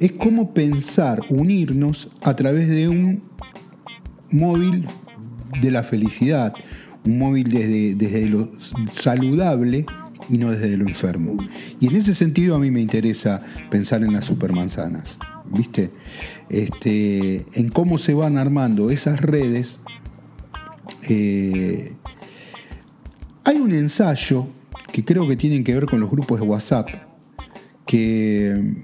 es 0.00 0.12
cómo 0.12 0.52
pensar, 0.52 1.20
unirnos 1.28 2.08
a 2.22 2.34
través 2.34 2.68
de 2.68 2.88
un 2.88 3.22
móvil 4.30 4.86
de 5.60 5.70
la 5.70 5.84
felicidad, 5.84 6.52
un 7.04 7.18
móvil 7.18 7.48
desde, 7.50 7.94
desde 7.94 8.28
lo 8.28 8.50
saludable 8.92 9.86
y 10.28 10.38
no 10.38 10.50
desde 10.50 10.76
lo 10.76 10.86
enfermo. 10.86 11.36
Y 11.80 11.86
en 11.86 11.96
ese 11.96 12.14
sentido 12.14 12.56
a 12.56 12.58
mí 12.58 12.70
me 12.70 12.80
interesa 12.80 13.42
pensar 13.70 14.02
en 14.02 14.12
las 14.12 14.24
supermanzanas, 14.24 15.18
¿viste? 15.50 15.90
Este, 16.48 17.46
en 17.54 17.68
cómo 17.70 17.98
se 17.98 18.14
van 18.14 18.36
armando 18.36 18.90
esas 18.90 19.20
redes. 19.20 19.80
Eh, 21.08 21.92
hay 23.44 23.56
un 23.58 23.72
ensayo 23.72 24.48
que 24.94 25.04
creo 25.04 25.26
que 25.26 25.34
tienen 25.34 25.64
que 25.64 25.74
ver 25.74 25.86
con 25.86 25.98
los 25.98 26.08
grupos 26.08 26.38
de 26.38 26.46
WhatsApp, 26.46 26.88
que 27.84 28.76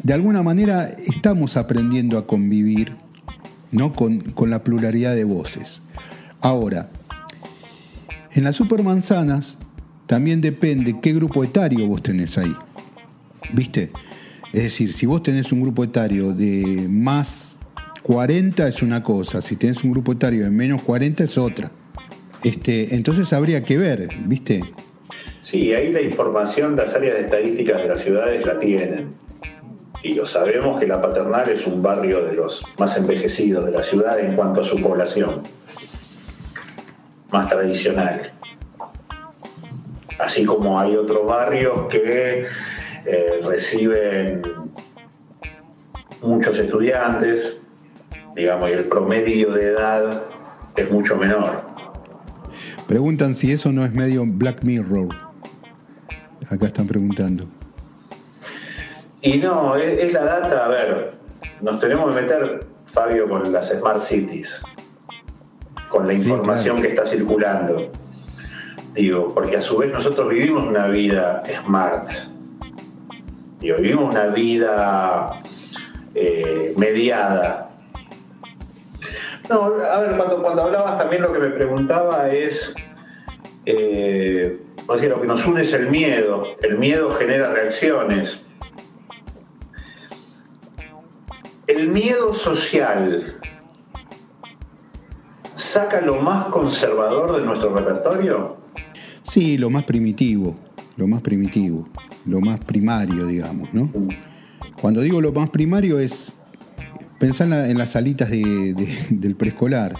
de 0.00 0.12
alguna 0.14 0.44
manera 0.44 0.88
estamos 0.88 1.56
aprendiendo 1.56 2.18
a 2.18 2.26
convivir 2.28 2.92
¿no? 3.72 3.92
con, 3.92 4.20
con 4.20 4.48
la 4.48 4.62
pluralidad 4.62 5.16
de 5.16 5.24
voces. 5.24 5.82
Ahora, 6.40 6.92
en 8.30 8.44
las 8.44 8.54
supermanzanas 8.54 9.58
también 10.06 10.40
depende 10.40 11.00
qué 11.02 11.12
grupo 11.14 11.42
etario 11.42 11.84
vos 11.88 12.00
tenés 12.00 12.38
ahí. 12.38 12.54
¿Viste? 13.52 13.90
Es 14.52 14.62
decir, 14.62 14.92
si 14.92 15.04
vos 15.04 15.20
tenés 15.20 15.50
un 15.50 15.62
grupo 15.62 15.82
etario 15.82 16.32
de 16.32 16.86
más 16.88 17.58
40 18.04 18.68
es 18.68 18.82
una 18.82 19.02
cosa, 19.02 19.42
si 19.42 19.56
tenés 19.56 19.82
un 19.82 19.90
grupo 19.90 20.12
etario 20.12 20.44
de 20.44 20.50
menos 20.52 20.80
40 20.82 21.24
es 21.24 21.36
otra. 21.36 21.72
Este, 22.44 22.94
entonces 22.94 23.32
habría 23.32 23.64
que 23.64 23.78
ver, 23.78 24.10
¿viste? 24.26 24.62
Sí, 25.42 25.72
ahí 25.72 25.92
la 25.92 26.02
información, 26.02 26.76
las 26.76 26.94
áreas 26.94 27.16
de 27.16 27.22
estadísticas 27.22 27.82
de 27.82 27.88
las 27.88 28.00
ciudades 28.00 28.44
la 28.44 28.58
tienen. 28.58 29.14
Y 30.02 30.14
lo 30.14 30.26
sabemos 30.26 30.78
que 30.80 30.86
la 30.86 31.00
Paternal 31.00 31.48
es 31.50 31.66
un 31.66 31.82
barrio 31.82 32.24
de 32.24 32.32
los 32.32 32.64
más 32.78 32.96
envejecidos 32.96 33.64
de 33.66 33.72
la 33.72 33.82
ciudad 33.82 34.18
en 34.18 34.34
cuanto 34.34 34.62
a 34.62 34.64
su 34.64 34.76
población 34.76 35.42
más 37.30 37.48
tradicional. 37.48 38.32
Así 40.18 40.44
como 40.44 40.78
hay 40.78 40.96
otros 40.96 41.26
barrios 41.26 41.86
que 41.88 42.46
eh, 43.06 43.40
reciben 43.44 44.42
muchos 46.22 46.58
estudiantes, 46.58 47.56
digamos, 48.34 48.68
y 48.68 48.72
el 48.72 48.84
promedio 48.84 49.52
de 49.52 49.68
edad 49.68 50.22
es 50.76 50.90
mucho 50.90 51.16
menor. 51.16 51.62
Preguntan 52.86 53.34
si 53.34 53.52
eso 53.52 53.72
no 53.72 53.84
es 53.84 53.94
medio 53.94 54.24
Black 54.26 54.62
Mirror. 54.64 55.29
Acá 56.50 56.66
están 56.66 56.86
preguntando. 56.86 57.44
Y 59.22 59.38
no, 59.38 59.76
es, 59.76 59.98
es 59.98 60.12
la 60.12 60.24
data, 60.24 60.64
a 60.64 60.68
ver, 60.68 61.12
nos 61.60 61.80
tenemos 61.80 62.14
que 62.14 62.20
meter, 62.20 62.66
Fabio, 62.86 63.28
con 63.28 63.52
las 63.52 63.68
Smart 63.68 64.00
Cities 64.00 64.62
con 65.90 66.06
la 66.06 66.14
información 66.14 66.80
que 66.80 66.88
está 66.88 67.04
circulando. 67.04 67.90
Digo, 68.94 69.34
porque 69.34 69.56
a 69.56 69.60
su 69.60 69.76
vez 69.76 69.92
nosotros 69.92 70.28
vivimos 70.30 70.64
una 70.64 70.86
vida 70.86 71.42
smart. 71.62 72.08
Digo, 73.60 73.76
vivimos 73.76 74.14
una 74.14 74.26
vida 74.28 75.40
eh, 76.14 76.72
mediada. 76.76 77.70
No, 79.48 79.64
a 79.64 80.00
ver, 80.00 80.16
cuando, 80.16 80.42
cuando 80.42 80.62
hablabas 80.62 80.96
también 80.96 81.22
lo 81.22 81.32
que 81.32 81.40
me 81.40 81.50
preguntaba 81.50 82.30
es, 82.30 82.72
eh, 83.66 84.60
o 84.92 84.98
sea, 84.98 85.08
lo 85.08 85.20
que 85.20 85.26
nos 85.28 85.46
une 85.46 85.62
es 85.62 85.72
el 85.72 85.88
miedo. 85.88 86.56
El 86.60 86.76
miedo 86.76 87.12
genera 87.12 87.52
reacciones. 87.52 88.42
El 91.68 91.86
miedo 91.88 92.34
social 92.34 93.38
saca 95.54 96.00
lo 96.00 96.16
más 96.16 96.46
conservador 96.46 97.38
de 97.38 97.46
nuestro 97.46 97.72
repertorio? 97.72 98.56
Sí, 99.22 99.58
lo 99.58 99.70
más 99.70 99.84
primitivo, 99.84 100.56
lo 100.96 101.06
más 101.06 101.22
primitivo, 101.22 101.88
lo 102.26 102.40
más 102.40 102.58
primario, 102.58 103.26
digamos, 103.26 103.72
¿no? 103.72 103.92
Cuando 104.80 105.02
digo 105.02 105.20
lo 105.20 105.30
más 105.30 105.50
primario 105.50 106.00
es 106.00 106.32
pensar 107.20 107.46
en, 107.52 107.78
las 107.78 107.90
salitas 107.90 108.28
del 108.28 109.36
preescolar. 109.36 109.94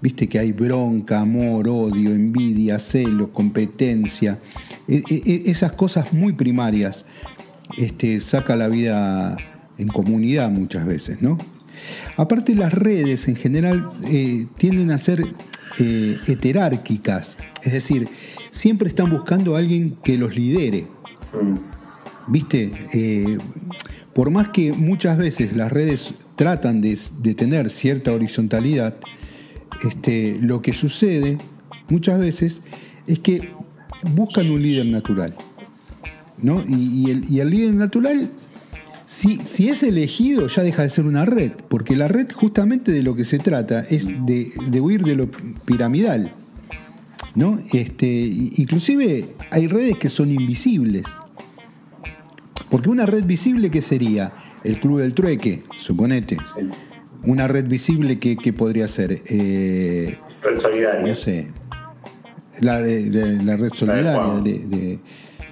Viste 0.00 0.28
que 0.28 0.38
hay 0.38 0.52
bronca, 0.52 1.20
amor, 1.20 1.68
odio, 1.68 2.10
envidia, 2.10 2.78
celos, 2.78 3.28
competencia. 3.28 4.38
E, 4.86 5.02
e, 5.10 5.22
e, 5.24 5.50
esas 5.50 5.72
cosas 5.72 6.12
muy 6.12 6.32
primarias 6.32 7.04
este, 7.76 8.20
saca 8.20 8.56
la 8.56 8.68
vida 8.68 9.36
en 9.76 9.88
comunidad 9.88 10.50
muchas 10.50 10.86
veces, 10.86 11.20
¿no? 11.20 11.38
Aparte 12.16 12.54
las 12.54 12.72
redes 12.72 13.28
en 13.28 13.36
general 13.36 13.86
eh, 14.06 14.46
tienden 14.56 14.90
a 14.90 14.98
ser 14.98 15.24
eh, 15.78 16.16
heterárquicas, 16.26 17.38
es 17.62 17.72
decir, 17.72 18.08
siempre 18.50 18.88
están 18.88 19.10
buscando 19.10 19.54
a 19.54 19.58
alguien 19.58 19.96
que 20.02 20.18
los 20.18 20.36
lidere. 20.36 20.86
¿Viste? 22.26 22.70
Eh, 22.92 23.38
por 24.12 24.30
más 24.30 24.48
que 24.48 24.72
muchas 24.72 25.16
veces 25.16 25.54
las 25.54 25.70
redes 25.70 26.14
tratan 26.36 26.80
de, 26.80 26.96
tener 27.34 27.70
cierta 27.70 28.12
horizontalidad, 28.12 28.96
este, 29.84 30.38
lo 30.40 30.62
que 30.62 30.74
sucede 30.74 31.38
muchas 31.88 32.18
veces 32.18 32.62
es 33.06 33.18
que 33.18 33.50
buscan 34.14 34.50
un 34.50 34.62
líder 34.62 34.86
natural. 34.86 35.34
¿no? 36.42 36.64
Y, 36.68 37.10
el, 37.10 37.50
líder 37.50 37.74
natural 37.74 38.30
si, 39.04 39.68
es 39.68 39.82
elegido, 39.82 40.46
ya 40.48 40.62
deja 40.62 40.82
de 40.82 40.90
ser 40.90 41.06
una 41.06 41.24
red, 41.24 41.52
porque 41.68 41.96
la 41.96 42.08
red 42.08 42.30
justamente 42.32 42.92
de 42.92 43.02
lo 43.02 43.14
que 43.14 43.24
se 43.24 43.38
trata 43.38 43.80
es 43.80 44.06
de, 44.26 44.80
huir 44.80 45.02
de 45.02 45.16
lo 45.16 45.30
piramidal. 45.64 46.34
¿no? 47.34 47.60
Este, 47.72 48.06
inclusive 48.06 49.34
hay 49.50 49.66
redes 49.66 49.96
que 49.96 50.08
son 50.08 50.30
invisibles. 50.30 51.06
Porque 52.70 52.90
una 52.90 53.06
red 53.06 53.24
visible, 53.24 53.70
¿qué 53.70 53.80
sería? 53.80 54.32
El 54.62 54.78
Club 54.78 54.98
del 54.98 55.14
Trueque, 55.14 55.64
suponete. 55.78 56.36
Una 57.24 57.48
red 57.48 57.66
visible, 57.66 58.18
¿qué, 58.18 58.52
podría 58.52 58.88
ser? 58.88 59.22
Eh, 59.26 60.18
red 60.42 60.58
solidaria. 60.58 61.06
No 61.06 61.14
sé. 61.14 61.48
La, 62.60 62.80
red 62.80 63.72
solidaria 63.74 64.40
de 64.42 65.00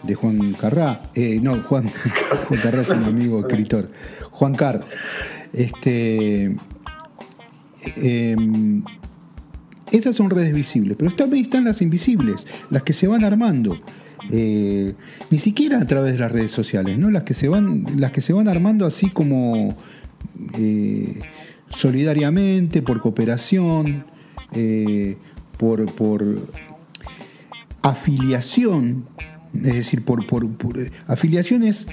de 0.07 0.14
Juan 0.14 0.55
Carrá. 0.55 1.11
Eh, 1.14 1.40
no, 1.42 1.61
Juan, 1.62 1.90
Juan 2.48 2.61
Carrá 2.61 2.83
es 2.83 2.90
un 2.90 3.05
amigo 3.05 3.40
escritor. 3.40 3.90
Juan 4.31 4.55
Carr. 4.55 4.85
Este, 5.52 6.57
em, 7.96 8.83
esas 9.90 10.16
son 10.16 10.31
redes 10.31 10.52
visibles, 10.52 10.96
pero 10.98 11.11
también 11.12 11.44
están 11.44 11.64
las 11.64 11.81
invisibles, 11.81 12.46
las 12.70 12.83
que 12.83 12.92
se 12.92 13.07
van 13.07 13.24
armando. 13.24 13.79
Eh, 14.31 14.94
ni 15.31 15.38
siquiera 15.38 15.81
a 15.81 15.87
través 15.87 16.12
de 16.12 16.18
las 16.18 16.33
redes 16.33 16.50
sociales, 16.50 16.98
¿no? 16.98 17.11
Las 17.11 17.22
que 17.22 17.35
se 17.35 17.48
van, 17.48 17.85
las 17.96 18.11
que 18.11 18.20
se 18.20 18.33
van 18.33 18.48
armando 18.48 18.85
así 18.85 19.09
como 19.09 19.76
eh, 20.59 21.20
solidariamente, 21.68 22.83
por 22.83 23.00
cooperación, 23.00 24.05
eh, 24.52 25.16
por, 25.59 25.87
por 25.92 26.24
afiliación, 27.83 29.07
es 29.55 29.74
decir, 29.74 30.02
por, 30.02 30.26
por, 30.26 30.46
afiliaciones 31.07 31.87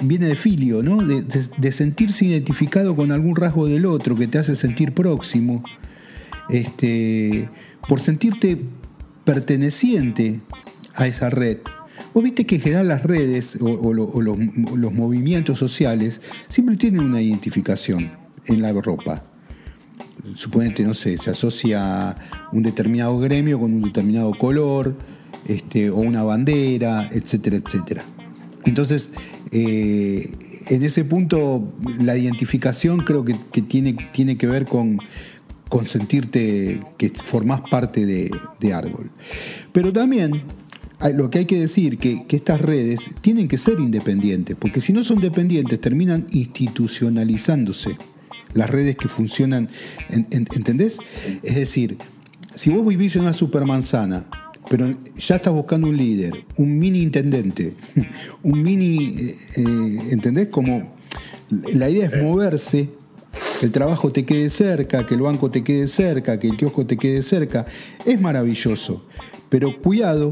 viene 0.00 0.26
de 0.26 0.36
filio, 0.36 0.82
¿no? 0.82 0.98
De, 0.98 1.72
sentirse 1.72 2.26
identificado 2.26 2.94
con 2.94 3.12
algún 3.12 3.36
rasgo 3.36 3.66
del 3.66 3.86
otro 3.86 4.16
que 4.16 4.26
te 4.26 4.38
hace 4.38 4.56
sentir 4.56 4.92
próximo, 4.92 5.62
este, 6.48 7.48
por 7.88 8.00
sentirte 8.00 8.60
perteneciente 9.24 10.40
a 10.94 11.06
esa 11.06 11.30
red. 11.30 11.58
Vos 12.14 12.22
viste 12.22 12.44
que 12.44 12.56
en 12.56 12.60
general 12.60 12.88
las 12.88 13.04
redes 13.04 13.56
o, 13.60 13.94
los, 13.94 14.14
los, 14.14 14.92
movimientos 14.92 15.58
sociales 15.58 16.20
siempre 16.48 16.76
tienen 16.76 17.00
una 17.00 17.22
identificación 17.22 18.21
en 18.46 18.62
la 18.62 18.72
ropa. 18.72 19.22
Suponete, 20.34 20.84
no 20.84 20.94
sé, 20.94 21.18
se 21.18 21.30
asocia 21.30 22.16
un 22.52 22.62
determinado 22.62 23.18
gremio 23.18 23.58
con 23.58 23.72
un 23.72 23.82
determinado 23.82 24.32
color, 24.32 24.94
este, 25.46 25.90
o 25.90 25.96
una 25.96 26.22
bandera, 26.22 27.08
etcétera, 27.12 27.56
etcétera. 27.56 28.04
Entonces, 28.64 29.10
eh, 29.50 30.30
en 30.68 30.82
ese 30.84 31.04
punto, 31.04 31.72
la 31.98 32.16
identificación 32.16 32.98
creo 33.00 33.24
que, 33.24 33.34
tiene, 33.62 33.96
tiene, 34.12 34.36
que 34.36 34.46
ver 34.46 34.66
con, 34.66 34.98
con, 35.68 35.86
sentirte 35.86 36.80
que 36.96 37.10
formás 37.10 37.62
parte 37.68 38.06
de, 38.06 38.30
de 38.60 38.72
Árbol. 38.72 39.10
Pero 39.72 39.92
también 39.92 40.42
lo 41.14 41.30
que 41.30 41.40
hay 41.40 41.44
que 41.46 41.58
decir 41.58 41.98
que, 41.98 42.24
que 42.26 42.36
estas 42.36 42.60
redes 42.60 43.10
tienen 43.20 43.48
que 43.48 43.58
ser 43.58 43.80
independientes, 43.80 44.56
porque 44.56 44.80
si 44.80 44.92
no 44.92 45.02
son 45.02 45.20
dependientes 45.20 45.80
terminan 45.80 46.26
institucionalizándose 46.30 47.96
las 48.54 48.70
redes 48.70 48.96
que 48.96 49.08
funcionan, 49.08 49.68
¿entendés? 50.10 50.98
Es 51.42 51.56
decir, 51.56 51.98
si 52.54 52.70
vos 52.70 52.86
vivís 52.86 53.16
en 53.16 53.22
una 53.22 53.32
supermanzana 53.32 54.26
pero 54.72 54.88
ya 55.18 55.36
estás 55.36 55.52
buscando 55.52 55.88
un 55.88 55.96
líder, 55.96 56.46
un 56.56 56.78
mini 56.78 57.02
intendente, 57.02 57.74
un 58.42 58.62
mini, 58.62 59.16
eh, 59.18 59.36
eh, 59.56 59.98
¿entendés? 60.10 60.48
Como 60.48 60.94
la 61.50 61.90
idea 61.90 62.06
es 62.06 62.22
moverse, 62.22 62.88
que 63.60 63.66
el 63.66 63.72
trabajo 63.72 64.12
te 64.12 64.24
quede 64.24 64.48
cerca, 64.48 65.04
que 65.06 65.14
el 65.14 65.20
banco 65.20 65.50
te 65.50 65.62
quede 65.62 65.88
cerca, 65.88 66.38
que 66.38 66.48
el 66.48 66.56
kiosco 66.56 66.86
te 66.86 66.96
quede 66.96 67.22
cerca, 67.22 67.66
es 68.06 68.20
maravilloso, 68.20 69.06
pero 69.48 69.80
cuidado 69.80 70.30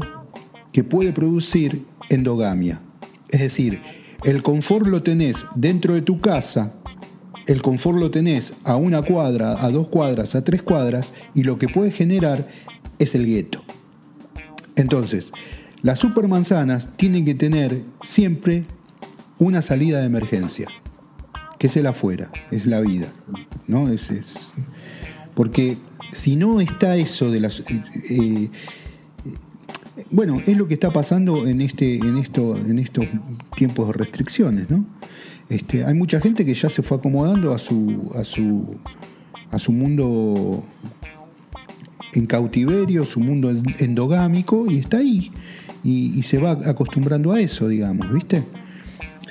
que 0.71 0.83
puede 0.83 1.11
producir 1.11 1.83
endogamia. 2.09 2.81
Es 3.29 3.41
decir, 3.41 3.79
el 4.23 4.41
confort 4.41 4.87
lo 4.87 5.03
tenés 5.03 5.45
dentro 5.55 5.93
de 5.93 6.01
tu 6.01 6.19
casa, 6.19 6.73
el 7.47 7.61
confort 7.61 7.97
lo 7.97 8.11
tenés 8.11 8.53
a 8.63 8.75
una 8.75 9.01
cuadra, 9.01 9.63
a 9.63 9.69
dos 9.69 9.87
cuadras, 9.87 10.35
a 10.35 10.43
tres 10.43 10.61
cuadras, 10.61 11.13
y 11.33 11.43
lo 11.43 11.57
que 11.57 11.67
puede 11.67 11.91
generar 11.91 12.47
es 12.99 13.15
el 13.15 13.25
gueto. 13.25 13.63
Entonces, 14.75 15.31
las 15.81 15.99
supermanzanas 15.99 16.89
tienen 16.95 17.25
que 17.25 17.33
tener 17.33 17.83
siempre 18.03 18.63
una 19.39 19.61
salida 19.61 19.99
de 19.99 20.05
emergencia, 20.05 20.67
que 21.57 21.67
es 21.67 21.75
el 21.77 21.87
afuera, 21.87 22.31
es 22.51 22.65
la 22.65 22.79
vida. 22.79 23.07
¿no? 23.67 23.89
Es, 23.89 24.51
porque 25.33 25.77
si 26.11 26.35
no 26.35 26.61
está 26.61 26.95
eso 26.95 27.31
de 27.31 27.39
las... 27.39 27.61
Eh, 27.61 27.65
eh, 28.09 28.49
bueno, 30.09 30.41
es 30.45 30.57
lo 30.57 30.67
que 30.67 30.73
está 30.75 30.91
pasando 30.91 31.47
en, 31.47 31.61
este, 31.61 31.95
en, 31.95 32.17
esto, 32.17 32.55
en 32.55 32.79
estos 32.79 33.05
tiempos 33.55 33.87
de 33.87 33.93
restricciones, 33.93 34.69
¿no? 34.69 34.85
Este, 35.51 35.83
hay 35.83 35.93
mucha 35.95 36.21
gente 36.21 36.45
que 36.45 36.53
ya 36.53 36.69
se 36.69 36.81
fue 36.81 36.95
acomodando 36.95 37.53
a 37.53 37.59
su, 37.59 38.09
a 38.15 38.23
su, 38.23 38.77
a 39.51 39.59
su 39.59 39.73
mundo 39.73 40.63
en 42.13 42.25
cautiverio, 42.25 43.03
su 43.03 43.19
mundo 43.19 43.49
endogámico, 43.79 44.71
y 44.71 44.77
está 44.77 44.99
ahí. 44.99 45.29
Y, 45.83 46.23
se 46.23 46.37
va 46.37 46.51
acostumbrando 46.51 47.33
a 47.33 47.41
eso, 47.41 47.67
digamos, 47.67 48.13
¿viste? 48.13 48.45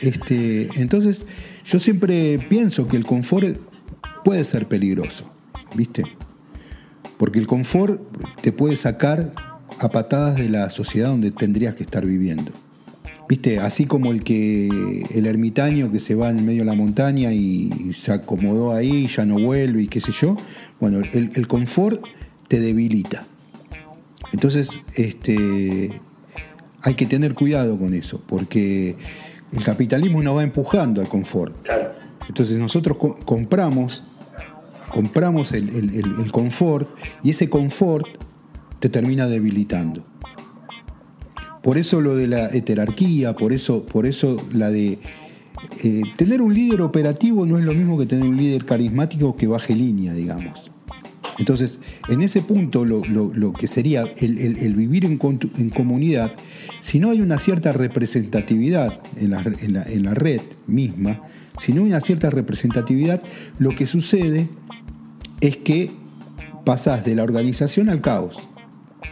Este, 0.02 0.68
entonces, 0.78 1.24
yo 1.64 1.78
siempre 1.78 2.38
pienso 2.50 2.86
que 2.86 2.98
el 2.98 3.06
confort 3.06 3.56
puede 4.22 4.44
ser 4.44 4.66
peligroso, 4.66 5.24
¿viste? 5.74 6.02
Porque 7.16 7.38
el 7.38 7.46
confort 7.46 7.98
te 8.42 8.52
puede 8.52 8.76
sacar 8.76 9.32
a 9.78 9.88
patadas 9.88 10.36
de 10.36 10.50
la 10.50 10.68
sociedad 10.68 11.08
donde 11.08 11.30
tendrías 11.30 11.76
que 11.76 11.82
estar 11.82 12.04
viviendo. 12.04 12.52
¿Viste? 13.30 13.60
Así 13.60 13.86
como 13.86 14.10
el 14.10 14.24
que 14.24 14.68
el 15.14 15.26
ermitaño 15.26 15.90
que 15.92 16.00
se 16.00 16.16
va 16.16 16.30
en 16.30 16.44
medio 16.44 16.62
de 16.62 16.66
la 16.66 16.74
montaña 16.74 17.32
y, 17.32 17.92
se 17.94 18.12
acomodó 18.12 18.72
ahí, 18.72 19.06
ya 19.06 19.24
no 19.24 19.38
vuelve 19.38 19.82
y 19.82 19.86
qué 19.86 20.00
sé 20.00 20.10
yo. 20.10 20.36
Bueno, 20.80 20.98
el, 20.98 21.30
el 21.34 21.46
confort 21.46 22.04
te 22.48 22.58
debilita. 22.58 23.24
Entonces, 24.32 24.80
este, 24.96 25.92
hay 26.82 26.94
que 26.94 27.06
tener 27.06 27.34
cuidado 27.34 27.78
con 27.78 27.94
eso, 27.94 28.20
porque 28.26 28.96
el 29.52 29.64
capitalismo 29.64 30.22
nos 30.22 30.36
va 30.36 30.42
empujando 30.42 31.00
al 31.00 31.08
confort. 31.08 31.54
Entonces 32.28 32.58
nosotros 32.58 32.96
compramos, 33.24 34.02
compramos 34.92 35.52
el, 35.52 36.30
confort 36.32 36.88
y 37.22 37.30
ese 37.30 37.48
confort 37.50 38.06
te 38.78 38.88
termina 38.88 39.26
debilitando. 39.26 40.04
Por 41.62 41.78
eso 41.78 42.00
lo 42.00 42.16
de 42.16 42.26
la 42.26 42.48
heterarquía, 42.48 43.34
por 43.34 43.52
eso, 43.52 43.84
por 43.84 44.06
eso 44.06 44.42
la 44.52 44.70
de 44.70 44.98
eh, 45.84 46.02
tener 46.16 46.40
un 46.40 46.54
líder 46.54 46.80
operativo 46.80 47.44
no 47.44 47.58
es 47.58 47.64
lo 47.64 47.74
mismo 47.74 47.98
que 47.98 48.06
tener 48.06 48.26
un 48.26 48.36
líder 48.36 48.64
carismático 48.64 49.36
que 49.36 49.46
baje 49.46 49.74
línea, 49.74 50.14
digamos. 50.14 50.70
Entonces, 51.40 51.80
en 52.08 52.20
ese 52.20 52.42
punto, 52.42 52.84
lo, 52.84 53.52
que 53.54 53.66
sería 53.66 54.04
el, 54.18 54.74
vivir 54.74 55.06
en, 55.06 55.16
comunidad, 55.16 56.32
si 56.80 56.98
no 56.98 57.10
hay 57.10 57.22
una 57.22 57.38
cierta 57.38 57.72
representatividad 57.72 59.00
en 59.16 59.30
la, 59.30 60.14
red 60.14 60.42
misma, 60.66 61.22
si 61.58 61.72
no 61.72 61.80
hay 61.80 61.88
una 61.88 62.02
cierta 62.02 62.28
representatividad, 62.28 63.22
lo 63.58 63.70
que 63.74 63.86
sucede 63.86 64.48
es 65.40 65.56
que 65.56 65.90
pasás 66.66 67.06
de 67.06 67.14
la 67.14 67.22
organización 67.22 67.88
al 67.88 68.02
caos. 68.02 68.38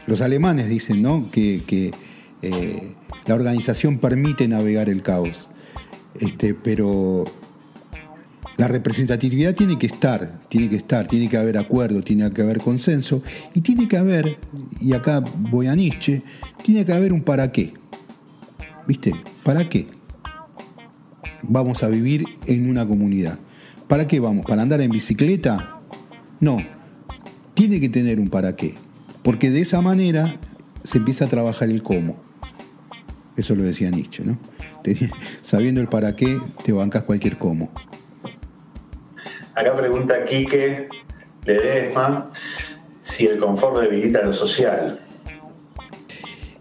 Los 0.07 0.21
alemanes 0.21 0.69
dicen 0.69 1.01
¿no? 1.01 1.31
que, 1.31 1.93
eh, 2.43 2.95
la 3.27 3.35
organización 3.35 3.99
permite 3.99 4.49
navegar 4.49 4.89
el 4.89 5.03
caos, 5.03 5.51
este, 6.19 6.55
pero 6.55 7.25
la 8.59 8.67
representatividad 8.67 9.55
tiene 9.55 9.79
que 9.79 9.87
estar, 9.87 10.41
tiene 10.49 10.69
que 10.69 10.77
estar, 10.77 11.07
tiene 11.07 11.29
que 11.29 11.37
haber 11.37 11.59
acuerdo, 11.59 12.03
tiene 12.03 12.33
que 12.33 12.43
haber 12.43 12.59
consenso 12.59 13.23
y 13.55 13.61
tiene 13.61 13.87
que 13.87 13.97
haber, 13.97 14.39
y 14.81 14.95
acá 14.95 15.21
voy 15.21 15.69
a 15.69 15.77
Nietzsche, 15.77 16.23
tiene 16.65 16.85
que 16.85 16.93
haber 16.93 17.13
un 17.13 17.23
para 17.23 17.53
qué. 17.53 17.73
¿Viste? 18.87 19.13
¿Para 19.45 19.69
qué? 19.69 19.87
Vamos 21.43 21.85
a 21.85 21.89
vivir 21.89 22.25
en 22.47 22.69
una 22.69 22.85
comunidad. 22.85 23.39
¿Para 23.87 24.09
qué 24.09 24.19
vamos? 24.19 24.45
¿Para 24.45 24.63
andar 24.63 24.81
en 24.81 24.91
bicicleta? 24.91 25.79
No, 26.41 26.59
tiene 27.55 27.79
que 27.79 27.89
tener 27.89 28.19
un 28.19 28.29
para 28.29 28.57
qué, 28.57 28.75
porque 29.23 29.51
de 29.51 29.61
esa 29.61 29.81
manera 29.83 30.41
se 30.83 30.99
empieza 30.99 31.27
a 31.27 31.29
trabajar 31.29 31.71
el 31.71 31.83
cómo. 31.83 32.28
Eso 33.39 33.55
lo 33.55 33.63
decía 33.63 33.89
Nietzsche, 33.91 34.25
¿no? 34.25 34.37
Sabiendo 35.43 35.81
el 35.81 35.89
para 35.89 36.17
qué, 36.17 36.39
te 36.65 36.73
bancas 36.73 37.05
cualquier 37.05 37.39
cómo. 37.39 37.71
Acá 39.55 39.77
pregunta 39.77 40.25
Quique 40.25 40.89
Ledesma 41.45 42.31
si 43.01 43.27
el 43.27 43.39
confort 43.39 43.81
debilita 43.81 44.23
lo 44.23 44.33
social. 44.33 45.01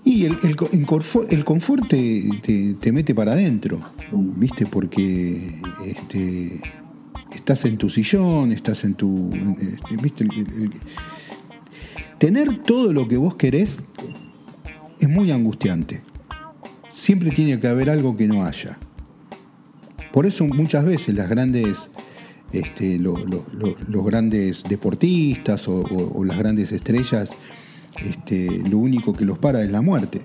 Y 0.03 0.25
el, 0.25 0.85
confort, 0.85 1.89
te, 1.89 2.91
mete 2.93 3.13
para 3.13 3.33
adentro, 3.33 3.81
¿viste? 4.11 4.65
Porque 4.65 5.59
este, 5.85 6.61
estás 7.35 7.65
en 7.65 7.77
tu 7.77 7.89
sillón, 7.89 8.53
estás 8.53 8.85
en 8.85 8.93
tu. 8.93 9.29
Este, 9.59 9.97
¿viste? 10.01 10.25
tener 12.19 12.63
todo 12.63 12.93
lo 12.93 13.07
que 13.07 13.17
vos 13.17 13.35
querés 13.35 13.83
es 14.99 15.09
muy 15.09 15.31
angustiante. 15.31 16.01
Siempre 16.97 17.29
tiene 17.29 17.59
que 17.59 17.67
haber 17.67 17.91
algo 17.91 18.17
que 18.17 18.27
no 18.27 18.43
haya. 18.43 18.75
Por 20.11 20.25
eso 20.25 20.47
muchas 20.47 20.83
veces 20.83 21.13
las 21.13 21.29
grandes 21.29 21.91
este, 22.51 22.97
los 22.97 24.03
grandes 24.03 24.63
deportistas 24.63 25.67
o, 25.67 26.23
las 26.25 26.39
grandes 26.39 26.71
estrellas, 26.71 27.35
este, 28.03 28.63
lo 28.67 28.79
único 28.79 29.13
que 29.13 29.25
los 29.25 29.37
para 29.37 29.61
es 29.61 29.69
la 29.69 29.83
muerte. 29.83 30.23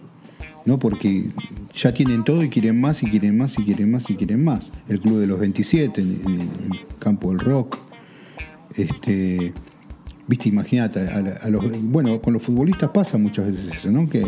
¿no? 0.65 0.79
Porque 0.79 1.29
ya 1.75 1.93
tienen 1.93 2.25
todo 2.25 2.43
y 2.43 2.49
quieren 2.49 2.81
más 2.81 3.03
y 3.03 3.07
quieren 3.11 3.37
más 3.37 3.59
y 3.59 3.65
quieren 3.65 3.91
más 3.91 4.09
y 4.09 4.17
quieren 4.17 4.43
más. 4.43 4.73
El 4.89 4.99
Club 4.99 5.19
de 5.19 5.27
los 5.27 5.39
27 5.41 6.01
en, 6.01 6.23
el 6.73 6.99
campo 6.99 7.33
del 7.33 7.41
rock. 7.41 7.77
Este, 8.75 9.53
Viste, 10.27 10.49
imagínate, 10.49 11.01
a, 11.01 11.51
los, 11.51 11.65
bueno, 11.83 12.23
con 12.23 12.33
los 12.33 12.43
futbolistas 12.43 12.89
pasa 12.91 13.19
muchas 13.19 13.45
veces 13.45 13.71
eso, 13.75 13.91
¿no? 13.91 14.09
Que 14.09 14.25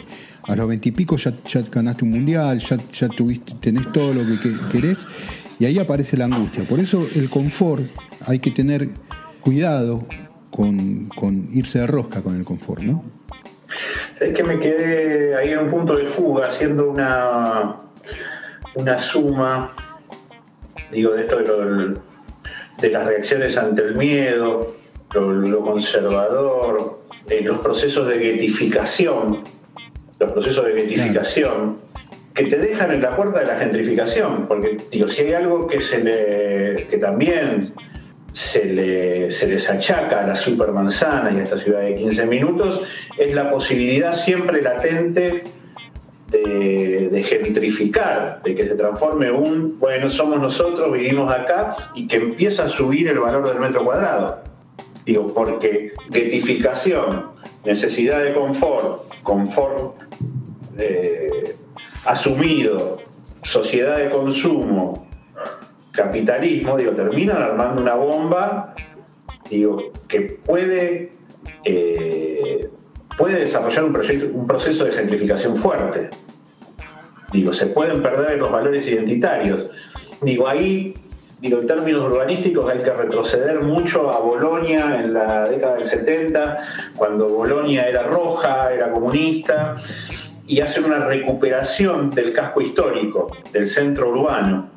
a 0.47 0.57
los 0.57 0.69
veintipico 0.69 1.17
ya, 1.17 1.33
ganaste 1.71 2.05
un 2.05 2.11
mundial, 2.11 2.59
ya, 2.59 2.77
ya 2.93 3.09
tuviste, 3.09 3.55
tenés 3.61 3.91
todo 3.93 4.13
lo 4.13 4.23
que, 4.25 4.55
querés 4.71 5.07
Y 5.59 5.65
ahí 5.65 5.79
aparece 5.79 6.17
la 6.17 6.27
angustia. 6.27 6.65
Por 6.65 6.81
eso 6.81 7.07
el 7.15 7.31
confort, 7.31 7.85
hay 8.27 8.39
que 8.39 8.51
tener 8.51 8.89
cuidado 9.41 10.07
con, 10.51 11.49
irse 11.53 11.81
de 11.81 11.87
rosca 11.87 12.23
con 12.23 12.37
el 12.37 12.45
confort, 12.45 12.83
¿no? 12.83 13.05
Es 14.21 14.33
que 14.33 14.45
me 14.45 14.59
quedé 14.61 15.35
ahí 15.37 15.51
en 15.51 15.61
un 15.61 15.69
punto 15.69 15.97
de 15.97 16.07
fuga 16.07 16.49
haciendo 16.49 16.89
una, 16.89 17.77
una 18.77 18.99
suma, 18.99 19.73
digo, 20.93 21.13
de 21.13 21.23
esto 21.23 21.39
de, 22.81 22.91
las 22.91 23.07
reacciones 23.07 23.57
ante 23.57 23.83
el 23.83 23.97
miedo, 23.97 24.77
lo, 25.13 25.61
conservador, 25.63 27.03
eh, 27.29 27.41
los 27.43 27.59
procesos 27.59 28.07
de 28.07 28.19
getificación, 28.19 29.43
los 30.25 30.33
procesos 30.33 30.65
de 30.67 30.81
getificación 30.81 31.79
que 32.35 32.45
te 32.45 32.59
dejan 32.59 32.91
en 32.91 33.01
la 33.01 33.15
puerta 33.15 33.41
de 33.41 33.47
la 33.47 33.57
gentrificación, 33.57 34.47
porque 34.49 34.77
digo, 34.91 35.07
si 35.07 35.23
hay 35.23 35.35
algo 35.35 35.67
que 35.69 35.81
se 35.81 35.99
le 35.99 36.87
que 36.89 36.99
también 36.99 37.73
se, 38.33 38.65
le, 38.65 39.31
se 39.31 39.47
les 39.47 39.71
achaca 39.71 40.25
a 40.25 40.27
la 40.27 40.35
supermanzana 40.35 41.31
y 41.31 41.39
a 41.39 41.43
esta 41.45 41.59
ciudad 41.59 41.81
de 41.81 41.95
15 41.95 42.27
minutos, 42.27 42.81
es 43.17 43.33
la 43.33 43.51
posibilidad 43.51 44.15
siempre 44.15 44.61
latente 44.61 45.45
de, 46.29 47.09
de, 47.13 47.23
gentrificar, 47.23 48.43
de 48.43 48.57
que 48.57 48.65
se 48.65 48.75
transforme 48.75 49.31
un, 49.31 49.79
bueno, 49.79 50.09
somos 50.09 50.41
nosotros, 50.41 50.93
vivimos 50.93 51.33
acá, 51.33 51.77
y 51.95 52.09
que 52.09 52.17
empieza 52.17 52.65
a 52.65 52.69
subir 52.69 53.07
el 53.07 53.21
valor 53.21 53.49
del 53.49 53.61
metro 53.61 53.85
cuadrado. 53.85 54.41
Digo, 55.07 55.33
porque 55.33 55.93
getificación, 56.13 57.27
necesidad 57.65 58.21
de 58.25 58.33
confort, 58.33 59.05
confort 59.23 60.04
eh, 60.79 61.57
asumido, 62.05 62.99
sociedad 63.43 63.99
de 63.99 64.11
consumo, 64.11 65.07
capitalismo, 65.93 66.77
digo, 66.77 66.93
terminan 66.93 67.41
armando 67.43 67.81
una 67.81 67.95
bomba, 67.95 68.75
digo, 69.49 69.93
que 70.09 70.21
puede, 70.23 71.13
eh, 71.65 72.69
puede 73.17 73.41
desarrollar 73.41 73.85
un, 73.85 73.93
proyecto, 73.93 74.27
un 74.33 74.47
proceso 74.47 74.85
de 74.85 74.93
gentrificación 74.93 75.57
fuerte. 75.57 76.11
Digo, 77.33 77.53
se 77.53 77.67
pueden 77.67 78.03
perder 78.03 78.39
los 78.39 78.51
valores 78.51 78.87
identitarios. 78.87 79.67
Digo, 80.23 80.47
ahí 80.47 80.95
digo, 81.45 81.61
en 81.61 81.67
términos 81.67 82.03
urbanísticos 82.05 82.73
hay 82.73 82.79
que 82.79 82.91
retroceder 82.91 83.63
mucho 83.63 84.11
a 84.11 84.19
Bolonia 84.19 85.01
en 85.03 85.13
la 85.13 85.47
década 85.47 85.75
del 85.75 85.85
70, 85.85 86.57
cuando 86.97 87.29
Bolonia 87.29 87.87
era 87.87 88.05
roja, 88.05 88.73
era 88.73 88.91
comunista, 88.91 89.75
y 90.47 90.61
hacer 90.61 90.85
una 90.85 91.07
recuperación 91.07 92.11
del 92.11 92.33
casco 92.33 92.61
histórico, 92.61 93.27
del 93.53 93.67
centro 93.67 94.11
urbano. 94.11 94.71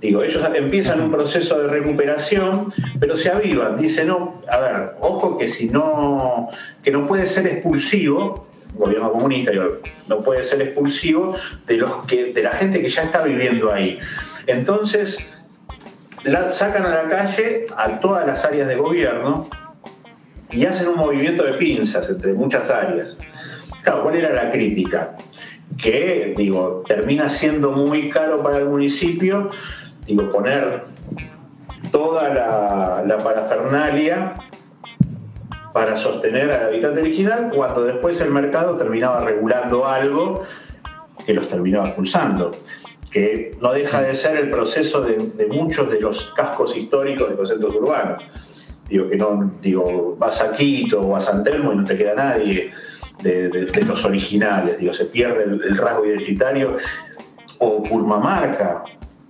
Digo, 0.00 0.22
ellos 0.22 0.44
empiezan 0.54 1.00
un 1.00 1.10
proceso 1.10 1.58
de 1.58 1.68
recuperación, 1.68 2.72
pero 3.00 3.16
se 3.16 3.30
avivan. 3.30 3.76
Dicen, 3.76 4.08
no, 4.08 4.42
a 4.48 4.58
ver, 4.58 4.92
ojo 5.00 5.36
que 5.36 5.48
si 5.48 5.68
no, 5.68 6.48
que 6.84 6.92
no 6.92 7.06
puede 7.06 7.26
ser 7.26 7.46
expulsivo, 7.48 8.46
gobierno 8.74 9.10
comunista, 9.10 9.50
no 10.06 10.18
puede 10.18 10.44
ser 10.44 10.62
expulsivo 10.62 11.34
de 11.66 11.78
los 11.78 12.06
que, 12.06 12.32
de 12.32 12.42
la 12.42 12.52
gente 12.52 12.80
que 12.80 12.88
ya 12.88 13.02
está 13.02 13.22
viviendo 13.22 13.72
ahí. 13.72 13.98
Entonces, 14.46 15.18
sacan 16.50 16.86
a 16.86 17.02
la 17.02 17.08
calle 17.08 17.66
a 17.76 17.98
todas 17.98 18.26
las 18.26 18.44
áreas 18.44 18.68
de 18.68 18.76
gobierno 18.76 19.48
y 20.50 20.64
hacen 20.64 20.88
un 20.88 20.96
movimiento 20.96 21.42
de 21.44 21.54
pinzas 21.54 22.08
entre 22.08 22.32
muchas 22.34 22.70
áreas. 22.70 23.18
Claro, 23.82 24.02
¿cuál 24.02 24.16
era 24.16 24.32
la 24.32 24.50
crítica? 24.50 25.16
Que, 25.80 26.34
digo, 26.36 26.82
termina 26.86 27.28
siendo 27.30 27.70
muy 27.72 28.10
caro 28.10 28.42
para 28.42 28.58
el 28.58 28.66
municipio, 28.66 29.50
digo, 30.06 30.30
poner 30.30 30.84
toda 31.90 32.28
la, 33.04 33.18
parafernalia 33.18 34.34
para 35.72 35.96
sostener 35.96 36.50
al 36.50 36.66
habitante 36.66 37.00
original, 37.00 37.50
cuando 37.54 37.84
después 37.84 38.20
el 38.20 38.30
mercado 38.30 38.76
terminaba 38.76 39.20
regulando 39.20 39.86
algo 39.86 40.42
que 41.24 41.34
los 41.34 41.48
terminaba 41.48 41.88
expulsando 41.88 42.50
que 43.10 43.56
no 43.60 43.72
deja 43.72 44.02
de 44.02 44.14
ser 44.14 44.36
el 44.36 44.50
proceso 44.50 45.00
de, 45.00 45.46
muchos 45.46 45.90
de 45.90 45.98
los 45.98 46.24
cascos 46.34 46.76
históricos 46.76 47.30
de 47.30 47.36
los 47.36 47.48
centros 47.48 47.74
urbanos. 47.74 48.22
Digo 48.86 49.08
que 49.08 49.16
no, 49.16 49.50
digo, 49.62 50.14
vas 50.18 50.40
a 50.42 50.50
Quito 50.50 51.00
o 51.00 51.16
a 51.16 51.20
San 51.20 51.42
Telmo 51.42 51.72
y 51.72 51.76
no 51.76 51.84
te 51.84 51.96
queda 51.96 52.14
nadie 52.14 52.70
de, 53.22 53.68
los 53.86 54.04
originales, 54.04 54.78
digo, 54.78 54.92
se 54.92 55.06
pierde 55.06 55.44
el, 55.44 55.76
rasgo 55.76 56.06
identitario. 56.06 56.76
O 57.58 57.82
Purmamarca, 57.82 58.84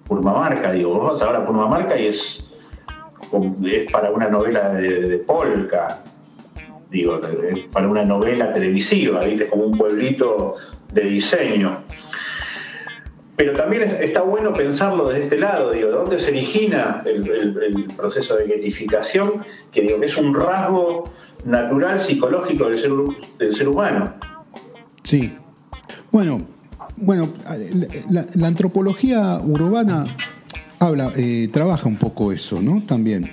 Purmamarca, 0.04 0.72
digo, 0.72 0.94
vos 0.94 1.12
vas 1.12 1.22
ahora 1.22 1.38
a 1.38 1.46
Purmamarca 1.46 1.98
y 1.98 2.08
es, 2.08 2.44
es 3.64 3.90
para 3.90 4.10
una 4.10 4.28
novela 4.28 4.68
de, 4.74 5.18
polka, 5.18 6.02
digo, 6.90 7.20
es 7.50 7.60
para 7.72 7.88
una 7.88 8.04
novela 8.04 8.52
televisiva, 8.52 9.20
¿viste? 9.20 9.48
Como 9.48 9.64
un 9.64 9.78
pueblito 9.78 10.56
de 10.92 11.02
diseño. 11.02 11.77
Pero 13.38 13.54
también 13.54 13.84
está 14.00 14.22
bueno 14.22 14.52
pensarlo 14.52 15.08
desde 15.08 15.22
este 15.22 15.38
lado, 15.38 15.70
digo, 15.70 15.88
de 15.88 15.94
dónde 15.94 16.18
se 16.18 16.30
origina 16.30 17.04
el, 17.06 17.86
proceso 17.96 18.36
de 18.36 18.48
getificación, 18.48 19.44
que 19.70 19.80
digo 19.80 20.00
que 20.00 20.06
es 20.06 20.16
un 20.16 20.34
rasgo 20.34 21.04
natural, 21.44 22.00
psicológico 22.00 22.68
del 22.68 22.78
ser, 23.54 23.68
humano. 23.68 24.12
Sí. 25.04 25.32
Bueno, 26.10 26.48
bueno, 26.96 27.28
la, 28.10 28.26
antropología 28.46 29.38
urbana 29.38 30.04
habla, 30.80 31.12
eh, 31.16 31.48
trabaja 31.52 31.88
un 31.88 31.96
poco 31.96 32.32
eso, 32.32 32.60
¿no? 32.60 32.82
También. 32.82 33.30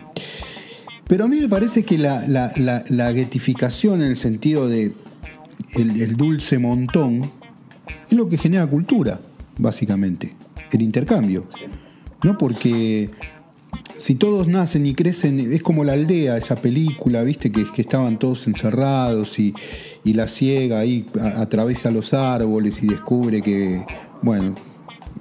Pero 1.08 1.26
a 1.26 1.28
mí 1.28 1.42
me 1.42 1.50
parece 1.50 1.84
que 1.84 1.98
la, 1.98 2.24
la 2.28 3.10
en 3.10 4.02
el 4.02 4.16
sentido 4.18 4.68
de 4.70 4.94
el, 5.74 6.16
dulce 6.16 6.60
montón 6.60 7.22
es 8.10 8.18
lo 8.18 8.30
que 8.30 8.38
genera 8.38 8.68
cultura, 8.68 9.20
básicamente, 9.58 10.32
el 10.72 10.82
intercambio. 10.82 11.48
¿No? 12.24 12.38
Porque 12.38 13.12
si 13.98 14.16
todos 14.16 14.48
nacen 14.48 14.86
y 14.86 14.94
crecen, 14.94 15.54
es 15.54 15.62
como 15.62 15.84
la 15.84 15.94
aldea, 15.94 16.38
esa 16.38 16.56
película, 16.56 17.24
viste, 17.24 17.52
que, 17.52 17.66
que 17.72 17.82
estaban 17.82 18.20
todos 18.20 18.48
encerrados 18.48 19.40
y, 19.40 19.54
la 20.04 20.28
ciega 20.28 20.80
ahí 20.80 21.08
atraviesa 21.36 21.92
los 21.92 22.14
árboles 22.14 22.82
y 22.84 22.88
descubre 22.88 23.42
que, 23.42 23.84
bueno, 24.22 24.56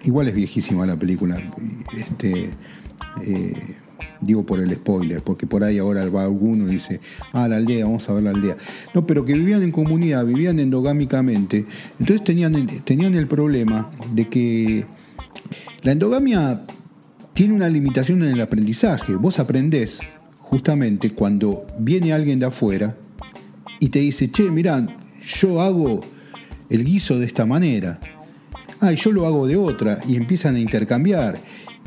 igual 0.05 0.29
es 0.29 0.35
viejísima 0.35 0.87
la 0.87 0.97
película, 0.97 1.43
este, 1.97 2.51
eh, 3.23 3.77
digo 4.21 4.45
por 4.45 4.61
el 4.61 4.73
spoiler, 4.75 5.23
porque 5.23 5.47
por 5.47 5.65
ahí 5.65 5.79
ahora 5.79 6.09
va 6.09 6.23
alguno 6.23 6.69
y 6.69 6.73
dice, 6.73 7.01
ah, 7.33 7.49
la 7.49 7.57
aldea, 7.57 7.85
vamos 7.85 8.09
a 8.09 8.15
ver 8.15 8.25
la 8.25 8.31
aldea. 8.31 8.57
No, 8.95 9.07
pero 9.07 9.25
que 9.25 9.35
vivían 9.35 9.63
en 9.63 9.71
comunidad, 9.71 10.25
vivían 10.25 10.59
endogámicamente, 10.61 11.65
entonces 11.99 12.25
tenían, 12.25 12.67
tenían 12.85 13.15
el 13.15 13.27
problema 13.27 13.91
de 14.13 14.29
que 14.29 14.87
la 15.83 15.93
endogamia 15.93 16.63
tiene 17.35 17.55
una 17.55 17.69
limitación 17.69 18.23
en 18.23 18.31
el 18.31 18.41
aprendizaje. 18.41 19.17
Vos 19.17 19.39
aprendés 19.39 20.01
justamente 20.39 21.11
cuando 21.11 21.67
viene 21.79 22.13
alguien 22.13 22.39
de 22.39 22.47
afuera 22.47 22.97
y 23.81 23.89
te 23.89 23.99
dice, 23.99 24.31
che, 24.31 24.51
mirá, 24.51 24.87
yo 25.41 25.61
hago 25.61 26.01
el 26.71 26.85
guiso 26.85 27.19
de 27.19 27.27
esta 27.27 27.45
manera. 27.45 27.99
Ah, 28.81 28.93
yo 28.93 29.13
lo 29.13 29.27
hago 29.27 29.47
de 29.47 29.57
otra. 29.57 29.99
Y 30.07 30.17
empiezan 30.17 30.57
a 30.57 30.61
intercambiar. 30.61 31.39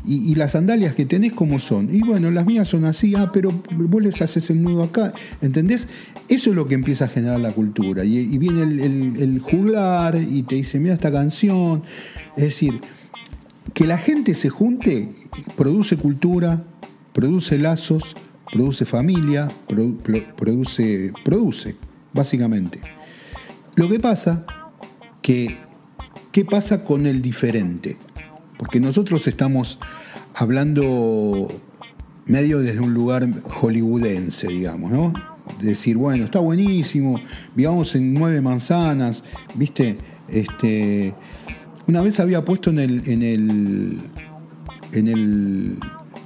Y, 0.04 0.34
las 0.36 0.52
sandalias 0.52 0.94
que 0.94 1.04
tenés, 1.04 1.32
¿cómo 1.32 1.58
son? 1.58 1.94
Y 1.94 2.00
bueno, 2.00 2.30
las 2.30 2.46
mías 2.46 2.68
son 2.68 2.84
así, 2.84 3.14
ah, 3.16 3.30
pero 3.32 3.50
vos 3.74 4.02
les 4.02 4.22
haces 4.22 4.48
el 4.48 4.62
nudo 4.62 4.84
acá. 4.84 5.12
¿Entendés? 5.42 5.88
Eso 6.28 6.50
es 6.50 6.56
lo 6.56 6.66
que 6.66 6.74
empieza 6.74 7.06
a 7.06 7.08
generar 7.08 7.40
la 7.40 7.52
cultura. 7.52 8.04
Y, 8.04 8.38
viene 8.38 8.62
el, 8.62 9.16
el 9.20 9.38
juglar 9.40 10.16
y 10.16 10.44
te 10.44 10.54
dice, 10.54 10.78
mira 10.78 10.94
esta 10.94 11.12
canción. 11.12 11.82
Es 12.36 12.44
decir, 12.44 12.80
que 13.74 13.86
la 13.86 13.98
gente 13.98 14.34
se 14.34 14.48
junte 14.48 15.12
produce 15.56 15.96
cultura, 15.96 16.64
produce 17.12 17.58
lazos, 17.58 18.16
produce 18.52 18.84
familia, 18.84 19.48
produce, 19.66 21.12
produce, 21.24 21.76
básicamente. 22.12 22.80
Lo 23.74 23.88
que 23.88 24.00
pasa 24.00 24.46
que, 25.22 25.58
¿qué 26.32 26.44
pasa 26.44 26.84
con 26.84 27.06
el 27.06 27.22
diferente? 27.22 27.96
Porque 28.58 28.80
nosotros 28.80 29.26
estamos 29.26 29.78
hablando 30.34 31.48
medio 32.26 32.58
desde 32.58 32.80
un 32.80 32.92
lugar 32.92 33.26
hollywoodense, 33.44 34.48
digamos, 34.48 34.92
¿no? 34.92 35.14
decir, 35.60 35.96
bueno, 35.96 36.24
está 36.24 36.40
buenísimo, 36.40 37.20
vivamos 37.54 37.94
en 37.94 38.14
nueve 38.14 38.40
manzanas, 38.40 39.24
¿viste? 39.54 39.96
Este, 40.28 41.14
una 41.86 42.02
vez 42.02 42.20
había 42.20 42.44
puesto 42.44 42.70
en 42.70 42.78
el, 42.78 43.08
en 43.08 43.22
el, 43.22 43.98
en 44.92 45.08
el 45.08 45.78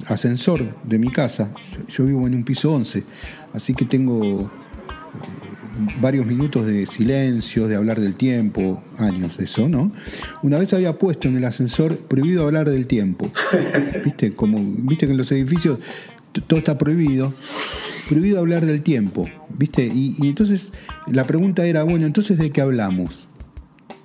ascensor 0.07 0.77
de 0.83 0.99
mi 0.99 1.09
casa, 1.11 1.51
yo 1.89 2.05
vivo 2.05 2.27
en 2.27 2.35
un 2.35 2.43
piso 2.43 2.73
11, 2.73 3.05
así 3.53 3.75
que 3.75 3.85
tengo 3.85 4.51
varios 6.01 6.27
minutos 6.27 6.67
de 6.67 6.87
silencio, 6.87 7.69
de 7.69 7.77
hablar 7.77 8.01
del 8.01 8.15
tiempo, 8.15 8.83
años 8.99 9.37
de 9.37 9.45
eso, 9.45 9.69
¿no? 9.69 9.93
Una 10.43 10.59
vez 10.59 10.73
había 10.73 10.99
puesto 10.99 11.29
en 11.29 11.37
el 11.37 11.45
ascensor 11.45 11.97
prohibido 11.97 12.45
hablar 12.45 12.69
del 12.71 12.87
tiempo. 12.87 13.31
¿Viste? 14.05 14.35
Como, 14.35 14.59
viste 14.61 15.07
que 15.07 15.13
en 15.13 15.19
los 15.19 15.31
edificios 15.33 15.79
todo 16.47 16.59
está 16.59 16.79
prohibido. 16.79 17.33
Prohibido 18.09 18.41
hablar 18.41 18.67
del 18.67 18.83
tiempo, 18.83 19.29
¿viste? 19.57 19.87
Y, 19.87 20.17
y 20.19 20.29
entonces 20.29 20.73
la 21.07 21.27
pregunta 21.27 21.65
era, 21.65 21.85
bueno, 21.85 22.07
entonces 22.07 22.39
¿de 22.39 22.51
qué 22.51 22.61
hablamos? 22.61 23.29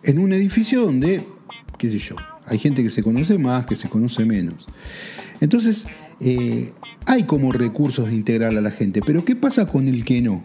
En 0.04 0.20
un 0.20 0.32
edificio 0.32 0.82
donde, 0.82 1.24
qué 1.78 1.90
sé 1.90 1.98
yo, 1.98 2.16
hay 2.46 2.60
gente 2.60 2.84
que 2.84 2.90
se 2.90 3.04
conoce 3.04 3.38
más, 3.38 3.66
que 3.66 3.76
se 3.76 3.90
conoce 3.90 4.24
menos. 4.26 4.66
Entonces, 5.42 5.86
eh, 6.20 6.72
hay 7.06 7.24
como 7.24 7.52
recursos 7.52 8.08
de 8.08 8.16
integrar 8.16 8.56
a 8.56 8.62
la 8.62 8.72
gente, 8.72 9.02
pero 9.06 9.24
¿qué 9.24 9.36
pasa 9.36 9.68
con 9.68 9.88
el 9.88 10.04
que 10.04 10.22
no? 10.22 10.44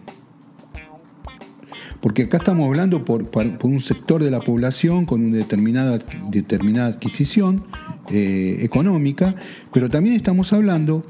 Porque 2.03 2.23
acá 2.23 2.35
estamos 2.35 2.67
hablando 2.67 3.05
por, 3.05 3.29
un 3.63 3.79
sector 3.79 4.21
de 4.21 4.29
la 4.29 4.41
población 4.41 5.05
con 5.05 5.23
una 5.23 5.37
determinada, 5.37 5.99
determinada 6.29 6.89
adquisición 6.89 7.63
eh, 8.11 8.57
económica, 8.59 9.33
pero 9.71 9.89
también 9.89 10.17
estamos 10.17 10.51
hablando 10.51 11.01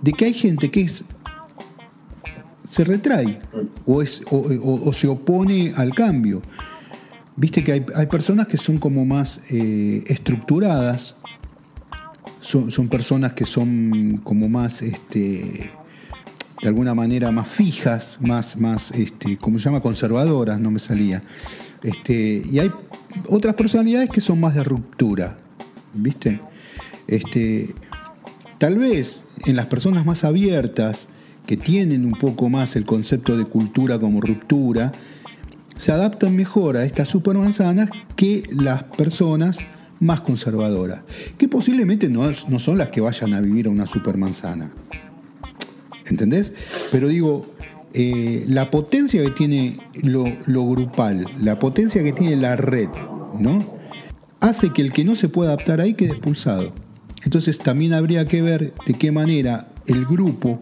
de 0.00 0.12
que 0.12 0.26
hay 0.26 0.32
gente 0.32 0.70
que 0.70 0.82
es, 0.82 1.02
se 2.70 2.84
retrae 2.84 3.40
o, 3.84 4.00
es, 4.00 4.22
o, 4.30 4.92
se 4.92 5.08
opone 5.08 5.72
al 5.76 5.92
cambio. 5.92 6.40
Viste 7.34 7.64
que 7.64 7.72
hay, 7.72 8.06
personas 8.06 8.46
que 8.46 8.58
son 8.58 8.78
como 8.78 9.04
más 9.04 9.40
eh, 9.50 10.04
estructuradas, 10.06 11.16
son, 12.38 12.70
personas 12.88 13.32
que 13.32 13.44
son 13.44 14.20
como 14.22 14.48
más, 14.48 14.82
este, 14.82 15.68
de 16.62 16.68
alguna 16.68 16.94
manera, 16.94 17.32
más 17.32 17.48
fijas, 17.48 18.18
más, 18.20 18.56
más 18.56 18.92
este, 18.92 19.36
¿cómo 19.36 19.58
se 19.58 19.64
llama? 19.64 19.80
Conservadoras, 19.80 20.60
no 20.60 20.70
me 20.70 20.78
salía. 20.78 21.20
Este, 21.82 22.42
y 22.48 22.60
hay 22.60 22.70
otras 23.28 23.54
personalidades 23.54 24.08
que 24.10 24.20
son 24.20 24.40
más 24.40 24.54
de 24.54 24.62
ruptura, 24.62 25.36
¿viste? 25.92 26.40
Este, 27.08 27.74
tal 28.58 28.78
vez 28.78 29.24
en 29.44 29.56
las 29.56 29.66
personas 29.66 30.06
más 30.06 30.22
abiertas, 30.22 31.08
que 31.46 31.56
tienen 31.56 32.04
un 32.04 32.12
poco 32.12 32.48
más 32.48 32.76
el 32.76 32.84
concepto 32.84 33.36
de 33.36 33.44
cultura 33.44 33.98
como 33.98 34.20
ruptura, 34.20 34.92
se 35.76 35.90
adaptan 35.90 36.36
mejor 36.36 36.76
a 36.76 36.84
estas 36.84 37.08
supermanzanas 37.08 37.90
que 38.14 38.44
las 38.50 38.84
personas 38.84 39.58
más 39.98 40.20
conservadoras, 40.20 41.00
que 41.38 41.48
posiblemente 41.48 42.08
no, 42.08 42.22
no 42.48 42.58
son 42.60 42.78
las 42.78 42.88
que 42.88 43.00
vayan 43.00 43.34
a 43.34 43.40
vivir 43.40 43.66
a 43.66 43.70
una 43.70 43.88
supermanzana. 43.88 44.72
¿Entendés? 46.12 46.52
Pero 46.90 47.08
digo, 47.08 47.46
eh, 47.94 48.44
la 48.46 48.70
potencia 48.70 49.22
que 49.24 49.30
tiene 49.30 49.78
lo, 50.02 50.24
lo, 50.44 50.66
grupal, 50.66 51.26
la 51.40 51.58
potencia 51.58 52.04
que 52.04 52.12
tiene 52.12 52.36
la 52.36 52.54
red, 52.54 52.88
¿no? 53.38 53.64
Hace 54.40 54.70
que 54.74 54.82
el 54.82 54.92
que 54.92 55.04
no 55.04 55.16
se 55.16 55.30
pueda 55.30 55.52
adaptar 55.52 55.80
ahí 55.80 55.94
quede 55.94 56.10
expulsado. 56.10 56.74
Entonces 57.24 57.58
también 57.58 57.94
habría 57.94 58.26
que 58.26 58.42
ver 58.42 58.74
de 58.86 58.94
qué 58.94 59.10
manera 59.10 59.68
el 59.86 60.04
grupo 60.04 60.60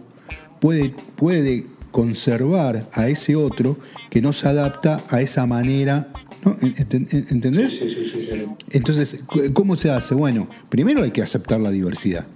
puede, 0.60 0.94
puede 1.16 1.66
conservar 1.90 2.88
a 2.92 3.08
ese 3.08 3.34
otro 3.34 3.76
que 4.08 4.22
no 4.22 4.32
se 4.32 4.46
adapta 4.46 5.02
a 5.08 5.20
esa 5.20 5.46
manera 5.46 6.12
¿No? 6.44 6.56
¿Entendés? 6.62 7.72
Sí, 7.72 7.90
sí, 7.90 8.10
sí, 8.14 8.28
Entonces, 8.70 9.18
¿cómo 9.52 9.76
se 9.76 9.90
hace? 9.90 10.14
Bueno, 10.14 10.48
primero 10.70 11.02
hay 11.02 11.10
que 11.10 11.20
aceptar 11.20 11.60
la 11.60 11.70
diversidad. 11.70 12.26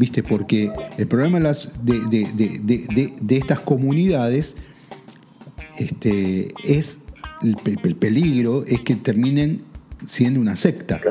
¿Viste? 0.00 0.22
Porque 0.22 0.72
el 0.96 1.06
problema 1.08 1.36
de, 1.36 1.44
las, 1.44 1.68
de, 1.84 3.36
estas 3.36 3.60
comunidades 3.60 4.56
este, 5.76 6.48
es 6.64 7.00
el, 7.42 7.96
peligro 7.96 8.64
es 8.64 8.80
que 8.80 8.96
terminen 8.96 9.60
siendo 10.06 10.40
una 10.40 10.56
secta. 10.56 11.02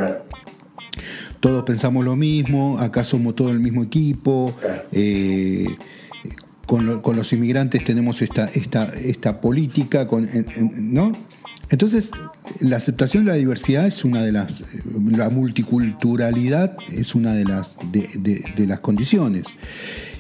Todos 1.40 1.66
pensamos 1.66 2.04
lo 2.04 2.16
mismo, 2.16 2.80
acá 2.80 3.04
somos 3.04 3.36
todo 3.36 3.52
el 3.52 3.60
mismo 3.60 3.84
equipo. 3.84 4.56
Eh, 4.92 5.68
con, 6.66 6.88
los 6.88 7.32
inmigrantes 7.32 7.84
tenemos 7.84 8.24
esta, 8.24 8.46
esta, 8.48 8.86
esta 8.86 9.40
política, 9.40 10.08
con, 10.08 10.28
¿no? 10.76 11.12
Entonces, 11.70 12.12
la 12.60 12.78
aceptación 12.78 13.26
de 13.26 13.32
la 13.32 13.38
diversidad 13.38 13.86
es 13.86 14.04
una 14.04 14.24
de 14.24 14.32
las, 14.32 14.64
la 15.12 15.30
multiculturalidad 15.30 16.76
es 16.92 17.14
una 17.14 17.34
de 17.34 17.46
las, 17.46 17.78
de, 17.92 18.66
las 18.68 18.80
condiciones. 18.80 19.48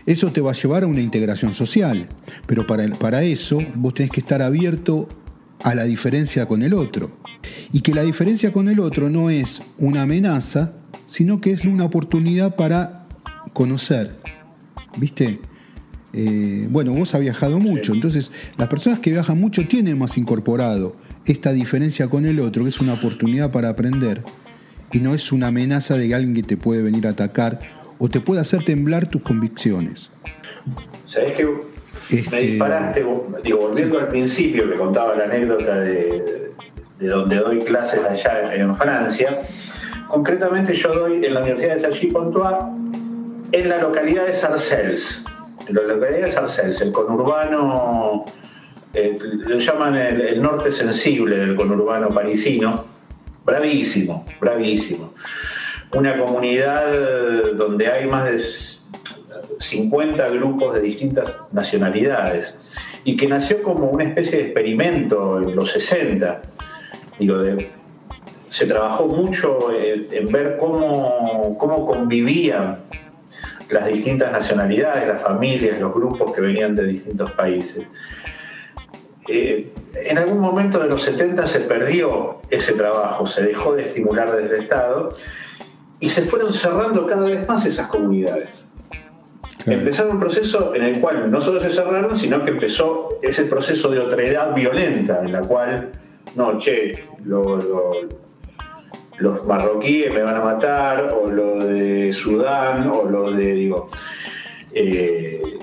Eso 0.05 0.31
te 0.31 0.41
va 0.41 0.51
a 0.51 0.53
llevar 0.53 0.83
a 0.83 0.87
una 0.87 1.01
integración 1.01 1.53
social, 1.53 2.07
pero 2.45 2.67
para, 2.67 2.87
para 2.95 3.23
eso 3.23 3.59
vos 3.75 3.93
tenés 3.95 4.11
que 4.11 4.19
estar 4.19 4.41
abierto 4.41 5.09
a 5.63 5.73
la 5.75 5.83
diferencia 5.83 6.45
con 6.47 6.61
el 6.61 6.73
otro. 6.73 7.17
Y 7.71 7.81
que 7.81 7.93
la 7.93 8.03
diferencia 8.03 8.53
con 8.53 8.69
el 8.69 8.79
otro 8.79 9.09
no 9.09 9.29
es 9.29 9.63
una 9.79 10.03
amenaza, 10.03 10.73
sino 11.07 11.41
que 11.41 11.51
es 11.51 11.65
una 11.65 11.85
oportunidad 11.85 12.55
para 12.55 13.07
conocer. 13.53 14.19
¿Viste? 14.97 15.39
Eh, 16.13 16.67
bueno, 16.71 16.93
vos 16.93 17.13
has 17.13 17.21
viajado 17.21 17.59
mucho, 17.59 17.93
entonces 17.93 18.31
las 18.57 18.67
personas 18.67 18.99
que 18.99 19.11
viajan 19.11 19.39
mucho 19.39 19.67
tienen 19.67 19.97
más 19.99 20.17
incorporado 20.17 20.95
esta 21.31 21.51
diferencia 21.51 22.07
con 22.07 22.25
el 22.25 22.39
otro, 22.39 22.63
que 22.63 22.69
es 22.69 22.79
una 22.81 22.93
oportunidad 22.93 23.51
para 23.51 23.69
aprender. 23.69 24.23
Y 24.91 24.99
no 24.99 25.13
es 25.13 25.31
una 25.31 25.47
amenaza 25.47 25.95
de 25.95 26.13
alguien 26.15 26.33
que 26.33 26.43
te 26.43 26.57
puede 26.57 26.81
venir 26.81 27.05
a 27.05 27.11
atacar 27.11 27.59
o 27.99 28.09
te 28.09 28.21
puede 28.21 28.41
hacer 28.41 28.63
temblar 28.63 29.07
tus 29.07 29.21
convicciones. 29.21 30.09
¿Sabés 31.05 31.33
que 31.33 31.45
me 31.45 32.19
este, 32.19 32.37
disparaste, 32.37 33.05
digo, 33.43 33.57
volviendo 33.59 33.99
al 33.99 34.07
principio 34.07 34.69
que 34.69 34.77
contaba 34.77 35.15
la 35.15 35.25
anécdota 35.25 35.75
de, 35.81 36.51
donde 36.99 37.35
doy 37.35 37.59
clases 37.59 38.03
allá 38.03 38.55
en 38.55 38.75
Francia, 38.75 39.41
concretamente 40.07 40.73
yo 40.73 40.93
doy 40.93 41.23
en 41.23 41.33
la 41.35 41.41
Universidad 41.41 41.75
de 41.75 41.81
Cergy-Pontois 41.81 42.57
en 43.51 43.69
la 43.69 43.77
localidad 43.79 44.25
de 44.25 44.33
Sarcelles, 44.33 45.23
en 45.67 45.75
la 45.75 45.81
localidad 45.83 46.25
de 46.25 46.31
Sarcelles, 46.31 46.81
el 46.81 46.91
conurbano 46.91 48.25
eh, 48.93 49.17
lo 49.21 49.57
llaman 49.57 49.95
el, 49.95 50.41
norte 50.41 50.71
sensible 50.71 51.37
del 51.37 51.55
conurbano 51.55 52.09
parisino, 52.09 52.85
bravísimo, 53.45 54.25
bravísimo. 54.39 55.13
Una 55.93 56.17
comunidad 56.17 56.93
donde 57.55 57.87
hay 57.87 58.07
más 58.07 58.25
de 58.25 58.39
50 59.59 60.29
grupos 60.29 60.75
de 60.75 60.81
distintas 60.81 61.33
nacionalidades 61.51 62.55
y 63.03 63.17
que 63.17 63.27
nació 63.27 63.63
como 63.63 63.87
una 63.87 64.03
especie 64.05 64.37
de 64.37 64.43
experimento 64.45 65.41
en 65.41 65.55
los 65.55 65.71
60. 65.71 66.41
Digo, 67.17 67.37
se 68.49 68.65
trabajó 68.65 69.07
mucho 69.07 69.71
en, 69.73 70.31
ver 70.31 70.57
cómo, 70.57 71.57
cómo 71.57 71.85
convivían 71.85 72.79
las 73.69 73.87
distintas 73.87 74.31
nacionalidades, 74.31 75.07
las 75.07 75.21
familias, 75.21 75.79
los 75.79 75.93
grupos 75.93 76.33
que 76.33 76.41
venían 76.41 76.75
de 76.75 76.85
distintos 76.85 77.31
países. 77.31 77.85
Eh, 79.31 79.71
en 79.93 80.17
algún 80.17 80.39
momento 80.39 80.79
de 80.79 80.87
los 80.87 81.03
70 81.03 81.45
se 81.45 81.59
perdió 81.59 82.39
ese 82.49 82.73
trabajo, 82.73 83.27
se 83.27 83.43
dejó 83.43 83.75
de 83.75 83.83
estimular 83.83 84.31
desde 84.31 84.55
el 84.55 84.63
Estado 84.63 85.09
y 85.99 86.09
se 86.09 86.23
fueron 86.23 86.51
cerrando 86.51 87.05
cada 87.05 87.25
vez 87.25 87.47
más 87.47 87.63
esas 87.63 87.89
comunidades. 87.89 88.65
Empezaron 89.67 90.13
un 90.13 90.19
proceso 90.19 90.73
en 90.73 90.83
el 90.83 90.99
cual 90.99 91.29
no 91.29 91.41
solo 91.41 91.61
se 91.61 91.69
cerraron, 91.69 92.15
sino 92.15 92.43
que 92.43 92.49
empezó 92.49 93.19
ese 93.21 93.43
proceso 93.43 93.89
de 93.89 93.99
otredad 93.99 94.55
violenta, 94.55 95.21
en 95.23 95.31
la 95.31 95.41
cual, 95.41 95.91
no, 96.35 96.57
che, 96.57 97.03
los 97.23 98.07
marroquíes 99.45 100.11
me 100.11 100.23
van 100.23 100.37
a 100.37 100.43
matar, 100.43 101.13
o 101.13 101.29
lo 101.29 101.65
de 101.65 102.11
Sudán, 102.13 102.89
o 102.89 103.05
lo 103.05 103.31
de, 103.31 103.53
digo... 103.53 103.87
Eh, 104.71 105.59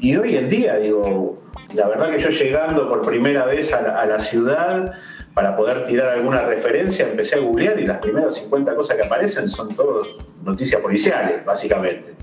y 0.00 0.16
hoy 0.16 0.36
en 0.36 0.48
día, 0.48 0.76
digo, 0.76 1.41
la 1.74 1.88
verdad 1.88 2.10
que 2.10 2.18
yo 2.18 2.28
llegando 2.28 2.88
por 2.88 3.02
primera 3.02 3.44
vez 3.44 3.72
a 3.72 4.06
la, 4.06 4.20
ciudad 4.20 4.92
para 5.34 5.56
poder 5.56 5.84
tirar 5.84 6.08
alguna 6.08 6.42
referencia, 6.42 7.06
empecé 7.06 7.36
a 7.36 7.38
googlear 7.38 7.80
y 7.80 7.86
las 7.86 7.98
primeras 7.98 8.34
50 8.34 8.74
cosas 8.74 8.96
que 8.96 9.02
aparecen 9.02 9.48
son 9.48 9.74
todas 9.74 10.08
noticias 10.44 10.80
policiales, 10.80 11.44
básicamente. 11.44 12.14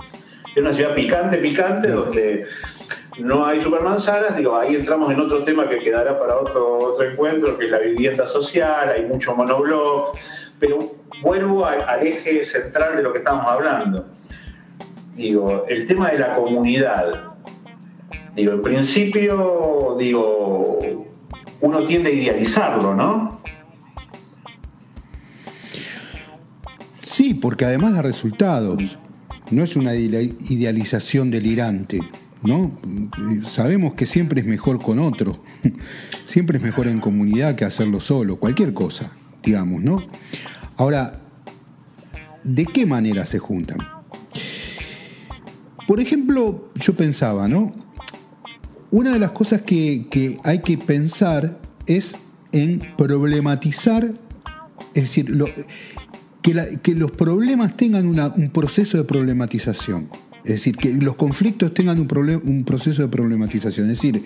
Es 0.55 0.57
una 0.57 0.73
ciudad 0.73 0.93
picante, 0.93 1.37
picante, 1.37 1.89
donde 1.89 2.45
no 3.19 3.45
hay 3.45 3.61
supermanzanas, 3.61 4.37
digo, 4.37 4.55
ahí 4.55 4.75
entramos 4.75 5.11
en 5.11 5.19
otro 5.19 5.41
tema 5.43 5.67
que 5.67 5.79
quedará 5.79 6.19
para 6.19 6.37
otro, 6.37 6.77
otro 6.77 7.09
encuentro, 7.09 7.57
que 7.57 7.65
es 7.65 7.71
la 7.71 7.79
vivienda 7.79 8.27
social, 8.27 8.89
hay 8.89 9.05
mucho 9.05 9.35
monobloc, 9.35 10.15
pero 10.59 10.79
vuelvo 11.21 11.65
al 11.65 12.05
eje 12.05 12.43
central 12.45 12.95
de 12.95 13.03
lo 13.03 13.11
que 13.11 13.19
estamos 13.19 13.49
hablando. 13.49 14.05
Digo, 15.15 15.65
el 15.67 15.85
tema 15.85 16.11
de 16.11 16.19
la 16.19 16.35
comunidad 16.35 17.28
Digo, 18.35 18.53
en 18.53 18.61
principio, 18.61 19.95
digo, 19.99 20.79
uno 21.61 21.85
tiende 21.85 22.11
a 22.11 22.13
idealizarlo, 22.13 22.95
¿no? 22.95 23.41
Sí, 27.01 27.33
porque 27.33 27.65
además 27.65 27.93
da 27.93 28.01
resultados. 28.01 28.97
No 29.51 29.63
es 29.63 29.75
una 29.75 29.95
idealización 29.95 31.31
delirante. 31.31 31.99
¿no? 32.43 32.79
Sabemos 33.43 33.93
que 33.93 34.05
siempre 34.07 34.41
es 34.41 34.47
mejor 34.47 34.81
con 34.81 34.99
otro, 34.99 35.43
siempre 36.25 36.57
es 36.57 36.63
mejor 36.63 36.87
en 36.87 36.99
comunidad 36.99 37.55
que 37.55 37.65
hacerlo 37.65 37.99
solo, 37.99 38.37
cualquier 38.37 38.73
cosa, 38.73 39.11
digamos, 39.43 39.83
¿no? 39.83 40.07
Ahora, 40.77 41.19
¿de 42.43 42.65
qué 42.65 42.85
manera 42.85 43.25
se 43.25 43.39
juntan? 43.39 43.79
Por 45.87 45.99
ejemplo, 45.99 46.71
yo 46.75 46.93
pensaba, 46.93 47.47
¿no? 47.47 47.73
Una 48.91 49.13
de 49.13 49.19
las 49.19 49.31
cosas 49.31 49.61
que, 49.61 50.37
hay 50.43 50.59
que 50.59 50.77
pensar 50.77 51.59
es 51.85 52.15
en 52.51 52.81
problematizar, 52.97 54.11
es 54.93 55.03
decir, 55.03 55.31
que, 56.41 56.95
los 56.95 57.11
problemas 57.11 57.77
tengan 57.77 58.07
un 58.07 58.49
proceso 58.51 58.97
de 58.97 59.03
problematización. 59.03 60.09
Es 60.43 60.53
decir, 60.53 60.77
que 60.77 60.93
los 60.93 61.15
conflictos 61.15 61.73
tengan 61.73 61.99
un, 61.99 62.41
un 62.43 62.63
proceso 62.63 63.01
de 63.01 63.09
problematización. 63.09 63.89
Es 63.89 64.01
decir, 64.01 64.23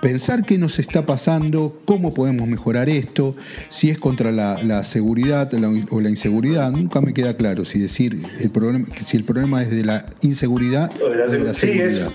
pensar 0.00 0.44
qué 0.44 0.58
nos 0.58 0.78
está 0.78 1.06
pasando, 1.06 1.80
cómo 1.84 2.14
podemos 2.14 2.46
mejorar 2.46 2.88
esto, 2.88 3.34
si 3.68 3.90
es 3.90 3.98
contra 3.98 4.30
la, 4.30 4.84
seguridad 4.84 5.50
o 5.90 6.00
la 6.00 6.10
inseguridad. 6.10 6.70
Nunca 6.70 7.00
me 7.00 7.14
queda 7.14 7.36
claro 7.36 7.64
si 7.64 7.78
decir 7.78 8.22
el 8.38 8.50
problema, 8.50 8.86
si 9.04 9.16
el 9.16 9.24
problema 9.24 9.62
es 9.62 9.70
de 9.70 9.84
la 9.84 10.06
inseguridad 10.20 10.90
o 11.02 11.10
de 11.10 11.38
la, 11.40 11.54
seguridad. 11.54 12.12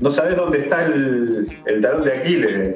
No 0.00 0.10
sabes 0.10 0.36
dónde 0.36 0.60
está 0.60 0.86
el, 0.86 1.80
talón 1.80 2.04
de 2.04 2.12
Aquiles. 2.12 2.74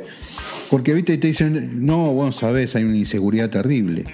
Porque 0.71 0.95
viste 0.95 1.17
te 1.19 1.27
dicen, 1.29 1.85
no, 1.85 2.13
vos 2.13 2.37
sabés, 2.37 2.75
hay 2.77 2.85
una 2.85 2.97
inseguridad 2.97 3.51
terrible. 3.51 4.05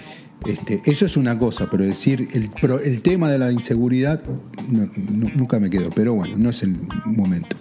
Este, 0.46 0.80
eso 0.86 1.04
es 1.04 1.16
una 1.16 1.38
cosa, 1.38 1.68
pero 1.70 1.84
decir 1.84 2.28
el, 2.32 2.48
el 2.84 3.02
tema 3.02 3.30
de 3.30 3.38
la 3.38 3.52
inseguridad 3.52 4.22
nunca 4.68 5.60
me 5.60 5.68
quedó, 5.68 5.90
pero 5.90 6.14
bueno, 6.14 6.36
no 6.38 6.50
es 6.50 6.62
el 6.62 6.76
momento. 7.04 7.56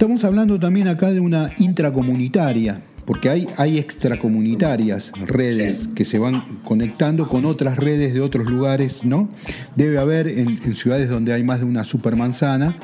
Estamos 0.00 0.24
hablando 0.24 0.58
también 0.58 0.88
acá 0.88 1.10
de 1.10 1.20
una 1.20 1.52
intracomunitaria, 1.58 2.80
porque 3.04 3.28
hay, 3.28 3.46
hay 3.58 3.78
extracomunitarias, 3.78 5.12
redes 5.26 5.90
que 5.94 6.04
se 6.04 6.18
van 6.18 6.42
conectando 6.64 7.28
con 7.28 7.44
otras 7.44 7.76
redes 7.76 8.14
de 8.14 8.20
otros 8.20 8.50
lugares, 8.50 9.04
¿no? 9.04 9.28
Debe 9.76 9.98
haber 9.98 10.26
en, 10.26 10.74
ciudades 10.74 11.10
donde 11.10 11.32
hay 11.32 11.44
más 11.44 11.60
de 11.60 11.66
una 11.66 11.84
supermanzana, 11.84 12.78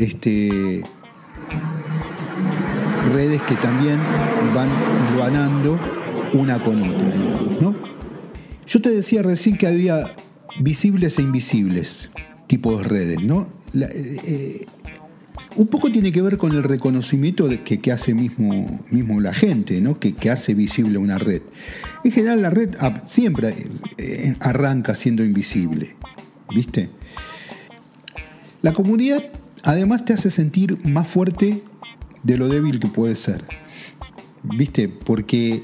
este, 0.00 0.82
redes 3.12 3.42
que 3.42 3.54
también 3.56 3.98
van 4.54 4.70
ganando 5.18 5.78
una 6.32 6.62
con 6.62 6.82
otra, 6.82 7.10
digamos, 7.10 7.60
¿no? 7.60 7.76
Yo 8.66 8.80
te 8.80 8.90
decía 8.90 9.22
recién 9.22 9.58
que 9.58 9.66
había 9.66 10.14
visibles 10.60 11.18
e 11.18 11.22
invisibles 11.22 12.10
tipos 12.46 12.78
de 12.78 12.88
redes, 12.88 13.22
¿no? 13.22 13.48
Eh, 13.74 14.64
un 15.56 15.66
poco 15.66 15.92
tiene 15.92 16.12
que 16.12 16.22
ver 16.22 16.38
con 16.38 16.52
el 16.52 16.62
reconocimiento 16.62 17.48
que, 17.64 17.92
hace 17.92 18.14
mismo, 18.14 18.82
mismo 18.90 19.20
la 19.20 19.34
gente, 19.34 19.80
¿no? 19.80 19.98
que, 19.98 20.30
hace 20.30 20.54
visible 20.54 20.98
una 20.98 21.18
red. 21.18 21.42
En 22.04 22.12
general 22.12 22.42
la 22.42 22.50
red 22.50 22.70
siempre 23.06 23.54
eh, 23.98 24.34
arranca 24.40 24.94
siendo 24.94 25.24
invisible, 25.24 25.96
¿viste? 26.54 26.88
La 28.62 28.72
comunidad 28.72 29.24
además 29.62 30.04
te 30.04 30.12
hace 30.12 30.30
sentir 30.30 30.78
más 30.86 31.10
fuerte 31.10 31.62
de 32.22 32.38
lo 32.38 32.48
débil 32.48 32.80
que 32.80 32.88
puede 32.88 33.14
ser, 33.14 33.44
¿viste? 34.42 34.88
Porque 34.88 35.62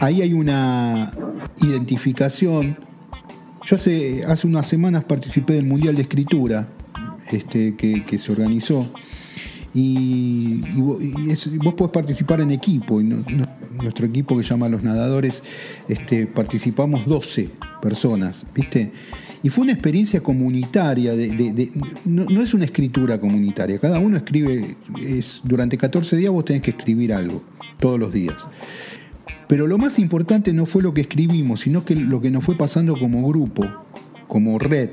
ahí 0.00 0.22
hay 0.22 0.32
una 0.32 1.12
identificación. 1.60 2.78
Yo 3.64 3.76
hace, 3.76 4.24
hace 4.24 4.46
unas 4.46 4.66
semanas 4.66 5.04
participé 5.04 5.54
del 5.54 5.64
Mundial 5.64 5.96
de 5.96 6.02
Escritura 6.02 6.68
este, 7.32 7.76
que, 7.76 8.18
se 8.18 8.32
organizó. 8.32 8.90
Y, 9.74 10.62
vos 10.80 11.74
podés 11.74 11.92
participar 11.92 12.40
en 12.40 12.50
equipo. 12.50 13.00
Y 13.00 13.04
nuestro 13.82 14.06
equipo 14.06 14.36
que 14.36 14.42
se 14.42 14.50
llama 14.50 14.68
Los 14.68 14.82
Nadadores, 14.82 15.42
este, 15.88 16.26
participamos 16.26 17.06
12 17.06 17.50
personas, 17.82 18.46
¿viste? 18.54 18.92
Y 19.42 19.50
fue 19.50 19.64
una 19.64 19.72
experiencia 19.72 20.20
comunitaria, 20.20 21.14
de, 21.14 21.70
no, 22.04 22.42
es 22.42 22.54
una 22.54 22.64
escritura 22.64 23.20
comunitaria, 23.20 23.78
cada 23.78 23.98
uno 23.98 24.16
escribe, 24.16 24.76
es, 25.00 25.40
durante 25.44 25.76
14 25.76 26.16
días 26.16 26.32
vos 26.32 26.44
tenés 26.44 26.62
que 26.62 26.70
escribir 26.70 27.12
algo, 27.12 27.42
todos 27.78 27.98
los 27.98 28.12
días. 28.12 28.36
Pero 29.46 29.66
lo 29.66 29.78
más 29.78 29.98
importante 29.98 30.52
no 30.52 30.66
fue 30.66 30.82
lo 30.82 30.92
que 30.92 31.02
escribimos, 31.02 31.60
sino 31.60 31.84
que 31.84 31.94
lo 31.94 32.20
que 32.20 32.30
nos 32.30 32.44
fue 32.44 32.56
pasando 32.56 32.98
como 32.98 33.26
grupo, 33.26 33.64
como 34.26 34.58
red, 34.58 34.90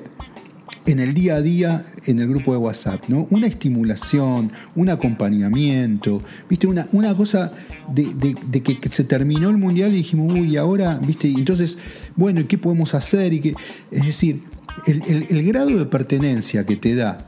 en 0.86 1.00
el 1.00 1.14
día 1.14 1.36
a 1.36 1.42
día 1.42 1.86
en 2.06 2.20
el 2.20 2.28
grupo 2.28 2.52
de 2.52 2.58
WhatsApp, 2.58 3.06
¿no? 3.08 3.28
Una 3.30 3.48
estimulación, 3.48 4.52
un 4.76 4.90
acompañamiento, 4.90 6.22
¿viste? 6.50 6.68
Una, 6.68 6.88
una 6.92 7.16
cosa 7.16 7.52
de, 7.92 8.62
que 8.62 8.90
se 8.90 9.04
terminó 9.04 9.50
el 9.50 9.58
mundial 9.58 9.94
y 9.94 9.98
dijimos, 9.98 10.34
uy, 10.34 10.58
ahora, 10.58 11.00
¿viste? 11.02 11.28
entonces, 11.30 11.78
bueno, 12.16 12.42
¿y 12.42 12.44
qué 12.46 12.58
podemos 12.58 12.94
hacer? 12.94 13.34
Y 13.34 13.40
que, 13.40 13.56
es 13.92 14.06
decir, 14.06 14.42
el 14.86 15.44
grado 15.44 15.70
de 15.70 15.86
pertenencia 15.86 16.66
que 16.66 16.76
te 16.76 16.96
da 16.96 17.28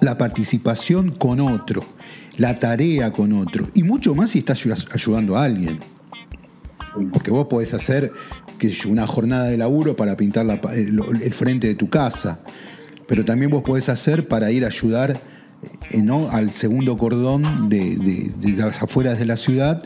la 0.00 0.16
participación 0.16 1.10
con 1.10 1.40
otro, 1.40 1.84
la 2.36 2.58
tarea 2.58 3.12
con 3.12 3.32
otro, 3.32 3.68
y 3.74 3.82
mucho 3.82 4.14
más 4.14 4.30
si 4.30 4.40
estás 4.40 4.66
ayudando 4.92 5.36
a 5.36 5.44
alguien. 5.44 5.78
Porque 7.12 7.30
vos 7.30 7.46
podés 7.46 7.72
hacer 7.72 8.12
que 8.60 8.72
una 8.86 9.06
jornada 9.06 9.48
de 9.48 9.56
laburo 9.56 9.96
para 9.96 10.16
pintar 10.16 10.46
el, 10.74 11.34
frente 11.34 11.66
de 11.66 11.74
tu 11.74 11.88
casa, 11.88 12.40
pero 13.08 13.24
también 13.24 13.50
vos 13.50 13.62
podés 13.62 13.88
hacer 13.88 14.28
para 14.28 14.52
ir 14.52 14.64
a 14.64 14.68
ayudar 14.68 15.18
eh, 15.90 16.02
¿no? 16.02 16.30
al 16.30 16.52
segundo 16.52 16.96
cordón 16.96 17.68
de, 17.68 18.30
las 18.56 18.82
afueras 18.82 19.18
de 19.18 19.24
la 19.24 19.36
ciudad, 19.36 19.82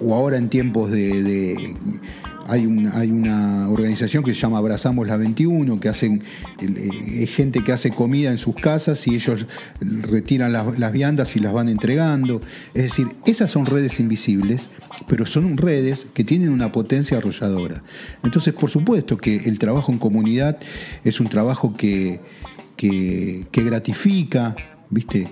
o 0.00 0.14
ahora 0.14 0.36
en 0.36 0.48
tiempos 0.50 0.90
de 0.90 1.74
hay 2.46 2.66
una, 2.66 2.98
hay 2.98 3.10
una 3.10 3.68
organización 3.68 4.22
que 4.22 4.34
se 4.34 4.40
llama 4.40 4.58
Abrazamos 4.58 5.06
la 5.06 5.16
21, 5.16 5.80
que 5.80 5.88
hacen 5.88 6.22
eh, 6.60 7.26
gente 7.26 7.62
que 7.62 7.72
hace 7.72 7.90
comida 7.90 8.30
en 8.30 8.38
sus 8.38 8.54
casas 8.54 9.06
y 9.06 9.14
ellos 9.14 9.46
retiran 9.80 10.52
las, 10.52 10.92
viandas 10.92 11.36
y 11.36 11.40
las 11.40 11.52
van 11.52 11.68
entregando. 11.68 12.40
Es 12.74 12.84
decir, 12.84 13.08
esas 13.26 13.50
son 13.50 13.66
redes 13.66 14.00
invisibles, 14.00 14.70
pero 15.08 15.26
son 15.26 15.56
redes 15.56 16.06
que 16.12 16.24
tienen 16.24 16.50
una 16.50 16.72
potencia 16.72 17.18
arrolladora. 17.18 17.82
Entonces, 18.22 18.52
por 18.54 18.70
supuesto 18.70 19.16
que 19.16 19.36
el 19.36 19.58
trabajo 19.58 19.92
en 19.92 19.98
comunidad 19.98 20.58
es 21.04 21.20
un 21.20 21.28
trabajo 21.28 21.76
que, 21.76 22.20
que 22.76 23.46
gratifica, 23.52 24.54
¿viste? 24.90 25.28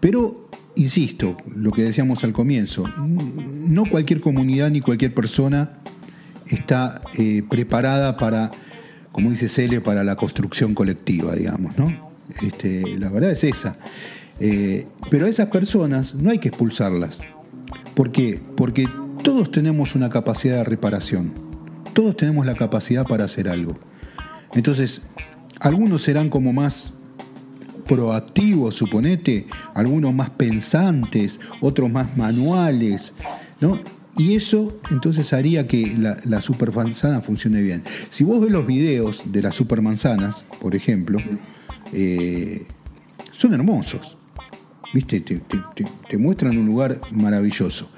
Pero 0.00 0.48
insisto, 0.76 1.36
lo 1.56 1.72
que 1.72 1.82
decíamos 1.82 2.22
al 2.22 2.32
comienzo, 2.32 2.84
no 2.98 3.84
cualquier 3.84 4.20
comunidad 4.20 4.70
ni 4.70 4.80
cualquier 4.80 5.12
persona 5.12 5.78
está 6.50 7.00
eh, 7.14 7.42
preparada 7.48 8.16
para, 8.16 8.50
como 9.12 9.30
dice 9.30 9.48
Cele, 9.48 9.80
para 9.80 10.04
la 10.04 10.16
construcción 10.16 10.74
colectiva, 10.74 11.34
digamos, 11.34 11.76
¿no? 11.76 12.10
Este, 12.42 12.96
la 12.98 13.10
verdad 13.10 13.30
es 13.30 13.44
esa. 13.44 13.76
Eh, 14.40 14.86
pero 15.10 15.26
a 15.26 15.28
esas 15.28 15.46
personas 15.46 16.14
no 16.14 16.30
hay 16.30 16.38
que 16.38 16.48
expulsarlas. 16.48 17.20
¿Por 17.94 18.12
qué? 18.12 18.40
Porque 18.56 18.86
todos 19.22 19.50
tenemos 19.50 19.94
una 19.94 20.08
capacidad 20.08 20.58
de 20.58 20.64
reparación. 20.64 21.32
Todos 21.92 22.16
tenemos 22.16 22.46
la 22.46 22.54
capacidad 22.54 23.04
para 23.04 23.24
hacer 23.24 23.48
algo. 23.48 23.76
Entonces, 24.54 25.02
algunos 25.60 26.02
serán 26.02 26.28
como 26.28 26.52
más 26.52 26.92
proactivos, 27.86 28.76
suponete, 28.76 29.46
algunos 29.74 30.14
más 30.14 30.30
pensantes, 30.30 31.40
otros 31.60 31.90
más 31.90 32.16
manuales, 32.16 33.14
¿no? 33.60 33.80
Y 34.18 34.34
eso 34.34 34.76
entonces 34.90 35.32
haría 35.32 35.68
que 35.68 35.96
la, 35.96 36.40
supermanzana 36.42 37.20
funcione 37.20 37.62
bien. 37.62 37.84
Si 38.10 38.24
vos 38.24 38.40
ves 38.40 38.50
los 38.50 38.66
videos 38.66 39.22
de 39.26 39.42
las 39.42 39.54
supermanzanas, 39.54 40.44
por 40.60 40.74
ejemplo, 40.74 41.20
eh, 41.92 42.66
son 43.30 43.54
hermosos. 43.54 44.18
¿Viste? 44.92 45.20
Te, 45.20 46.18
muestran 46.18 46.58
un 46.58 46.66
lugar 46.66 47.00
maravilloso. 47.12 47.88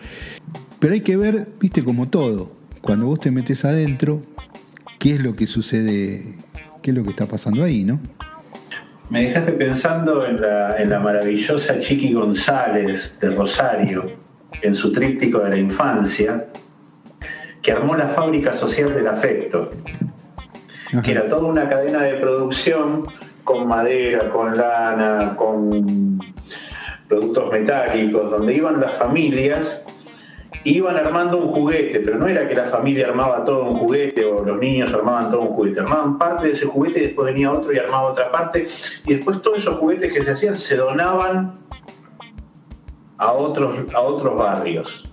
Pero 0.78 0.92
hay 0.92 1.00
que 1.00 1.16
ver, 1.16 1.48
viste, 1.58 1.82
como 1.82 2.10
todo, 2.10 2.52
cuando 2.82 3.06
vos 3.06 3.20
te 3.20 3.30
metes 3.30 3.64
adentro, 3.64 4.20
qué 4.98 5.14
es 5.14 5.22
lo 5.22 5.34
que 5.36 5.46
sucede, 5.46 6.36
qué 6.82 6.90
es 6.90 6.96
lo 6.96 7.02
que 7.02 7.10
está 7.10 7.26
pasando 7.26 7.64
ahí, 7.64 7.84
¿no? 7.84 7.98
Me 9.08 9.24
dejaste 9.24 9.52
pensando 9.52 10.26
en 10.26 10.40
la, 10.40 10.76
en 10.76 10.90
la 10.90 11.00
maravillosa 11.00 11.78
Chiqui 11.78 12.12
González 12.12 13.16
de 13.20 13.30
Rosario, 13.30 14.29
en 14.62 14.74
su 14.74 14.92
tríptico 14.92 15.38
de 15.40 15.50
la 15.50 15.56
infancia, 15.56 16.46
que 17.62 17.72
armó 17.72 17.96
la 17.96 18.08
fábrica 18.08 18.52
social 18.52 18.94
del 18.94 19.06
afecto, 19.06 19.70
que 21.04 21.10
era 21.10 21.26
toda 21.26 21.46
una 21.46 21.68
cadena 21.68 22.02
de 22.02 22.14
producción 22.14 23.04
con 23.44 23.68
madera, 23.68 24.30
con 24.30 24.56
lana, 24.56 25.34
con 25.36 26.18
productos 27.08 27.50
metálicos, 27.50 28.30
donde 28.30 28.54
iban 28.54 28.80
las 28.80 28.94
familias 28.94 29.82
iban 30.64 30.96
armando 30.96 31.38
un 31.38 31.48
juguete, 31.48 32.00
pero 32.00 32.18
no 32.18 32.26
era 32.26 32.46
que 32.48 32.54
la 32.54 32.64
familia 32.64 33.08
armaba 33.08 33.44
todo 33.44 33.64
un 33.64 33.76
juguete 33.78 34.24
o 34.24 34.44
los 34.44 34.58
niños 34.58 34.92
armaban 34.92 35.30
todo 35.30 35.42
un 35.42 35.48
juguete, 35.48 35.80
armaban 35.80 36.18
parte 36.18 36.48
de 36.48 36.52
ese 36.52 36.66
juguete 36.66 37.00
y 37.00 37.02
después 37.04 37.32
venía 37.32 37.50
otro 37.50 37.72
y 37.72 37.78
armaba 37.78 38.10
otra 38.10 38.30
parte 38.30 38.66
y 39.06 39.14
después 39.14 39.40
todos 39.40 39.58
esos 39.58 39.76
juguetes 39.76 40.12
que 40.12 40.22
se 40.22 40.30
hacían 40.30 40.56
se 40.56 40.76
donaban 40.76 41.59
a 43.20 43.32
otros, 43.32 43.78
a 43.94 44.00
otros 44.00 44.36
barrios 44.36 45.04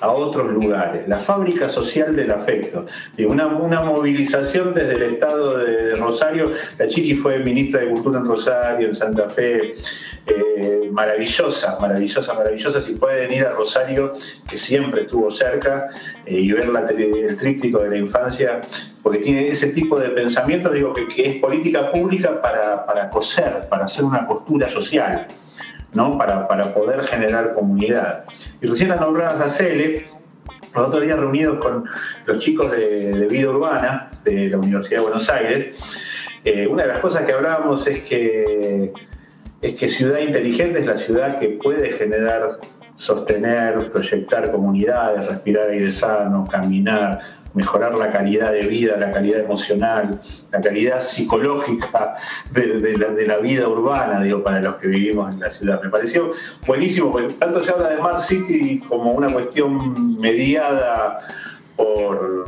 a 0.00 0.10
otros 0.10 0.52
lugares, 0.52 1.08
la 1.08 1.18
fábrica 1.18 1.68
social 1.68 2.14
del 2.14 2.30
afecto, 2.30 2.86
una, 3.26 3.46
una 3.46 3.82
movilización 3.82 4.74
desde 4.74 4.94
el 4.94 5.02
estado 5.14 5.58
de, 5.58 5.96
Rosario, 5.96 6.52
la 6.78 6.86
Chiqui 6.86 7.14
fue 7.14 7.38
ministra 7.40 7.80
de 7.80 7.88
Cultura 7.90 8.20
en 8.20 8.26
Rosario, 8.26 8.88
en 8.88 8.94
Santa 8.94 9.28
Fe, 9.28 9.72
eh, 10.26 10.88
maravillosa, 10.92 11.78
maravillosa, 11.80 12.34
maravillosa, 12.34 12.80
si 12.80 12.92
pueden 12.92 13.32
ir 13.32 13.44
a 13.44 13.50
Rosario, 13.50 14.12
que 14.48 14.56
siempre 14.56 15.02
estuvo 15.02 15.30
cerca, 15.30 15.88
eh, 16.24 16.34
y 16.34 16.52
ver 16.52 16.70
el 16.96 17.36
tríptico 17.36 17.82
de 17.82 17.90
la 17.90 17.96
infancia, 17.96 18.60
porque 19.02 19.18
tiene 19.18 19.48
ese 19.48 19.68
tipo 19.68 19.98
de 19.98 20.10
pensamientos, 20.10 20.72
digo, 20.72 20.92
que, 20.92 21.26
es 21.26 21.36
política 21.36 21.90
pública 21.90 22.40
para, 22.40 22.86
para 22.86 23.10
coser, 23.10 23.66
para 23.68 23.86
hacer 23.86 24.04
una 24.04 24.26
costura 24.26 24.68
social. 24.68 25.26
¿No? 25.94 26.16
Para, 26.18 26.46
para 26.48 26.74
poder 26.74 27.02
generar 27.04 27.54
comunidad. 27.54 28.24
Y 28.60 28.66
recién 28.66 28.90
las 28.90 29.00
nombradas 29.00 29.40
a 29.40 29.48
Cele, 29.48 30.06
los 30.74 30.86
otros 30.86 31.02
días 31.02 31.18
reunidos 31.18 31.58
con 31.58 31.84
los 32.26 32.38
chicos 32.38 32.70
de, 32.70 33.26
vida 33.30 33.50
urbana 33.50 34.10
de 34.24 34.48
la 34.48 34.58
Universidad 34.58 34.98
de 34.98 35.02
Buenos 35.02 35.28
Aires, 35.30 35.96
eh, 36.44 36.66
una 36.66 36.82
de 36.82 36.88
las 36.88 37.00
cosas 37.00 37.24
que 37.24 37.32
hablábamos 37.32 37.86
es 37.86 38.00
que, 38.00 38.92
es 39.60 39.74
que 39.74 39.88
ciudad 39.88 40.18
inteligente 40.20 40.80
es 40.80 40.86
la 40.86 40.96
ciudad 40.96 41.38
que 41.38 41.48
puede 41.48 41.92
generar, 41.92 42.58
sostener, 42.96 43.90
proyectar 43.90 44.50
comunidades, 44.50 45.26
respirar 45.26 45.70
aire 45.70 45.90
sano, 45.90 46.44
caminar, 46.50 47.18
mejorar 47.58 47.98
la 47.98 48.12
calidad 48.12 48.52
de 48.52 48.62
vida, 48.62 48.96
la 48.96 49.10
calidad 49.10 49.40
emocional, 49.40 50.20
la 50.52 50.60
calidad 50.60 51.00
psicológica 51.00 52.14
de, 52.52 53.26
la, 53.26 53.38
vida 53.38 53.68
urbana, 53.68 54.22
digo, 54.22 54.44
para 54.44 54.60
los 54.60 54.76
que 54.76 54.86
vivimos 54.86 55.32
en 55.32 55.40
la 55.40 55.50
ciudad. 55.50 55.82
Me 55.82 55.90
pareció 55.90 56.30
buenísimo, 56.68 57.10
porque 57.10 57.34
tanto 57.34 57.60
se 57.60 57.72
habla 57.72 57.88
de 57.88 57.96
Smart 57.96 58.20
City 58.20 58.78
como 58.88 59.10
una 59.10 59.28
cuestión 59.32 60.20
mediada 60.20 61.18
por, 61.76 62.46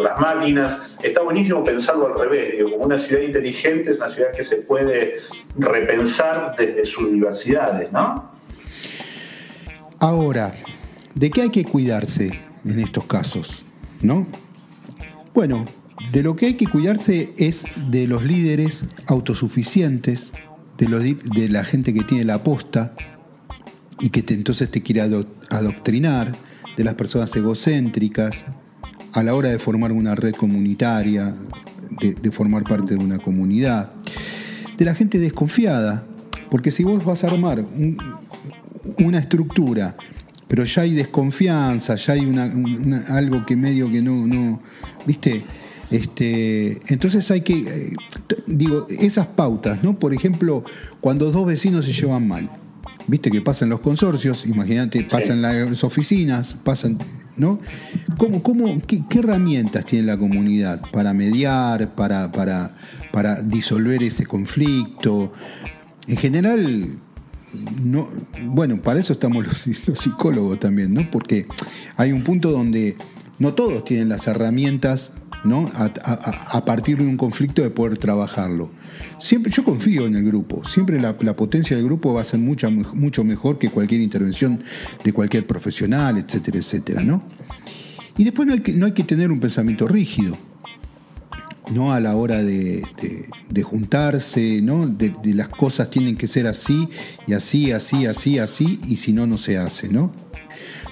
las 0.00 0.18
máquinas. 0.18 0.96
Está 1.02 1.22
buenísimo 1.22 1.62
pensarlo 1.64 2.06
al 2.06 2.18
revés, 2.18 2.52
digo, 2.56 2.70
como 2.70 2.84
una 2.84 2.98
ciudad 2.98 3.20
inteligente 3.20 3.90
es 3.90 3.96
una 3.98 4.08
ciudad 4.08 4.30
que 4.30 4.42
se 4.42 4.56
puede 4.56 5.16
repensar 5.56 6.54
desde 6.56 6.84
sus 6.86 7.10
diversidades, 7.12 7.92
¿no? 7.92 8.30
Ahora, 9.98 10.54
¿de 11.14 11.30
qué 11.30 11.42
hay 11.42 11.50
que 11.50 11.64
cuidarse 11.64 12.40
en 12.64 12.78
estos 12.78 13.04
casos? 13.04 13.66
¿No? 14.00 14.26
Bueno, 15.34 15.64
de 16.12 16.22
lo 16.22 16.36
que 16.36 16.46
hay 16.46 16.54
que 16.54 16.66
cuidarse 16.66 17.32
es 17.38 17.64
de 17.90 18.06
los 18.06 18.22
líderes 18.22 18.86
autosuficientes, 19.06 20.32
de, 20.78 21.16
de 21.34 21.48
la 21.48 21.64
gente 21.64 21.94
que 21.94 22.02
tiene 22.02 22.24
la 22.24 22.42
posta 22.42 22.94
y 24.00 24.10
que 24.10 24.24
entonces 24.34 24.70
te 24.70 24.82
quiere 24.82 25.00
adoctrinar, 25.50 26.34
de 26.76 26.84
las 26.84 26.94
personas 26.94 27.34
egocéntricas, 27.36 28.44
a 29.12 29.22
la 29.22 29.34
hora 29.34 29.50
de 29.50 29.58
formar 29.58 29.92
una 29.92 30.14
red 30.14 30.34
comunitaria, 30.34 31.34
de, 32.00 32.30
formar 32.30 32.64
parte 32.64 32.94
de 32.94 33.04
una 33.04 33.18
comunidad, 33.18 33.92
de 34.76 34.84
la 34.84 34.94
gente 34.94 35.18
desconfiada, 35.18 36.06
porque 36.50 36.70
si 36.70 36.82
vos 36.82 37.04
vas 37.04 37.24
a 37.24 37.28
armar 37.28 37.64
una 38.98 39.18
estructura, 39.18 39.96
pero 40.52 40.64
ya 40.64 40.82
hay 40.82 40.92
desconfianza, 40.92 41.96
ya 41.96 42.12
hay 42.12 42.30
algo 43.08 43.46
que 43.46 43.56
medio 43.56 43.90
que 43.90 44.02
no, 44.02 44.26
no, 44.26 44.60
¿viste? 45.06 45.42
Este, 45.90 46.78
entonces 46.88 47.30
hay 47.30 47.40
que, 47.40 47.54
eh, 47.56 47.96
digo, 48.46 48.86
esas 48.90 49.28
pautas, 49.28 49.82
¿no? 49.82 49.98
Por 49.98 50.12
ejemplo, 50.12 50.62
cuando 51.00 51.32
dos 51.32 51.46
vecinos 51.46 51.86
se 51.86 51.94
llevan 51.94 52.28
mal, 52.28 52.50
¿viste? 53.06 53.30
Que 53.30 53.40
pasan 53.40 53.70
los 53.70 53.80
consorcios, 53.80 54.44
imagínate, 54.44 55.04
pasan 55.04 55.40
las 55.40 55.82
oficinas, 55.84 56.52
pasan, 56.62 56.98
¿no? 57.38 57.58
¿Cómo, 58.18 58.42
cómo, 58.42 58.78
qué, 58.86 59.02
herramientas 59.18 59.86
tiene 59.86 60.04
la 60.04 60.18
comunidad 60.18 60.82
para 60.92 61.14
mediar, 61.14 61.94
para, 61.94 62.30
para, 62.30 62.76
para 63.10 63.40
disolver 63.40 64.02
ese 64.02 64.26
conflicto? 64.26 65.32
En 66.06 66.18
general, 66.18 66.98
no, 67.82 68.08
bueno, 68.46 68.80
para 68.80 69.00
eso 69.00 69.12
estamos 69.12 69.46
los, 69.86 69.98
psicólogos 69.98 70.60
también, 70.60 70.94
¿no? 70.94 71.10
Porque 71.10 71.46
hay 71.96 72.12
un 72.12 72.22
punto 72.22 72.50
donde 72.50 72.96
no 73.38 73.54
todos 73.54 73.84
tienen 73.84 74.08
las 74.08 74.26
herramientas 74.26 75.12
¿no? 75.44 75.68
A, 75.74 76.64
partir 76.64 76.98
de 76.98 77.06
un 77.06 77.16
conflicto 77.16 77.62
de 77.62 77.70
poder 77.70 77.98
trabajarlo. 77.98 78.70
Siempre, 79.18 79.50
yo 79.50 79.64
confío 79.64 80.06
en 80.06 80.14
el 80.14 80.24
grupo, 80.24 80.64
siempre 80.64 81.00
la, 81.00 81.16
potencia 81.16 81.76
del 81.76 81.84
grupo 81.84 82.14
va 82.14 82.20
a 82.20 82.24
ser 82.24 82.40
mucho, 82.40 82.70
mucho 82.70 83.24
mejor 83.24 83.58
que 83.58 83.68
cualquier 83.68 84.00
intervención 84.00 84.62
de 85.02 85.12
cualquier 85.12 85.46
profesional, 85.46 86.18
etcétera, 86.18 86.58
etcétera, 86.58 87.02
¿no? 87.02 87.24
Y 88.16 88.24
después 88.24 88.46
no 88.46 88.54
hay 88.54 88.60
que, 88.60 88.72
no 88.72 88.86
hay 88.86 88.92
que 88.92 89.04
tener 89.04 89.32
un 89.32 89.40
pensamiento 89.40 89.88
rígido, 89.88 90.36
¿no? 91.72 91.92
A 91.92 92.00
la 92.00 92.16
hora 92.16 92.42
de, 92.42 92.82
juntarse, 93.62 94.60
¿no? 94.62 94.86
De, 94.86 95.14
las 95.24 95.48
cosas 95.48 95.90
tienen 95.90 96.16
que 96.16 96.28
ser 96.28 96.46
así, 96.46 96.88
y 97.26 97.34
así, 97.34 97.72
así, 97.72 98.06
así, 98.06 98.38
así, 98.38 98.80
y 98.86 98.96
si 98.96 99.12
no, 99.12 99.26
no 99.26 99.36
se 99.36 99.58
hace, 99.58 99.88
¿no? 99.88 100.12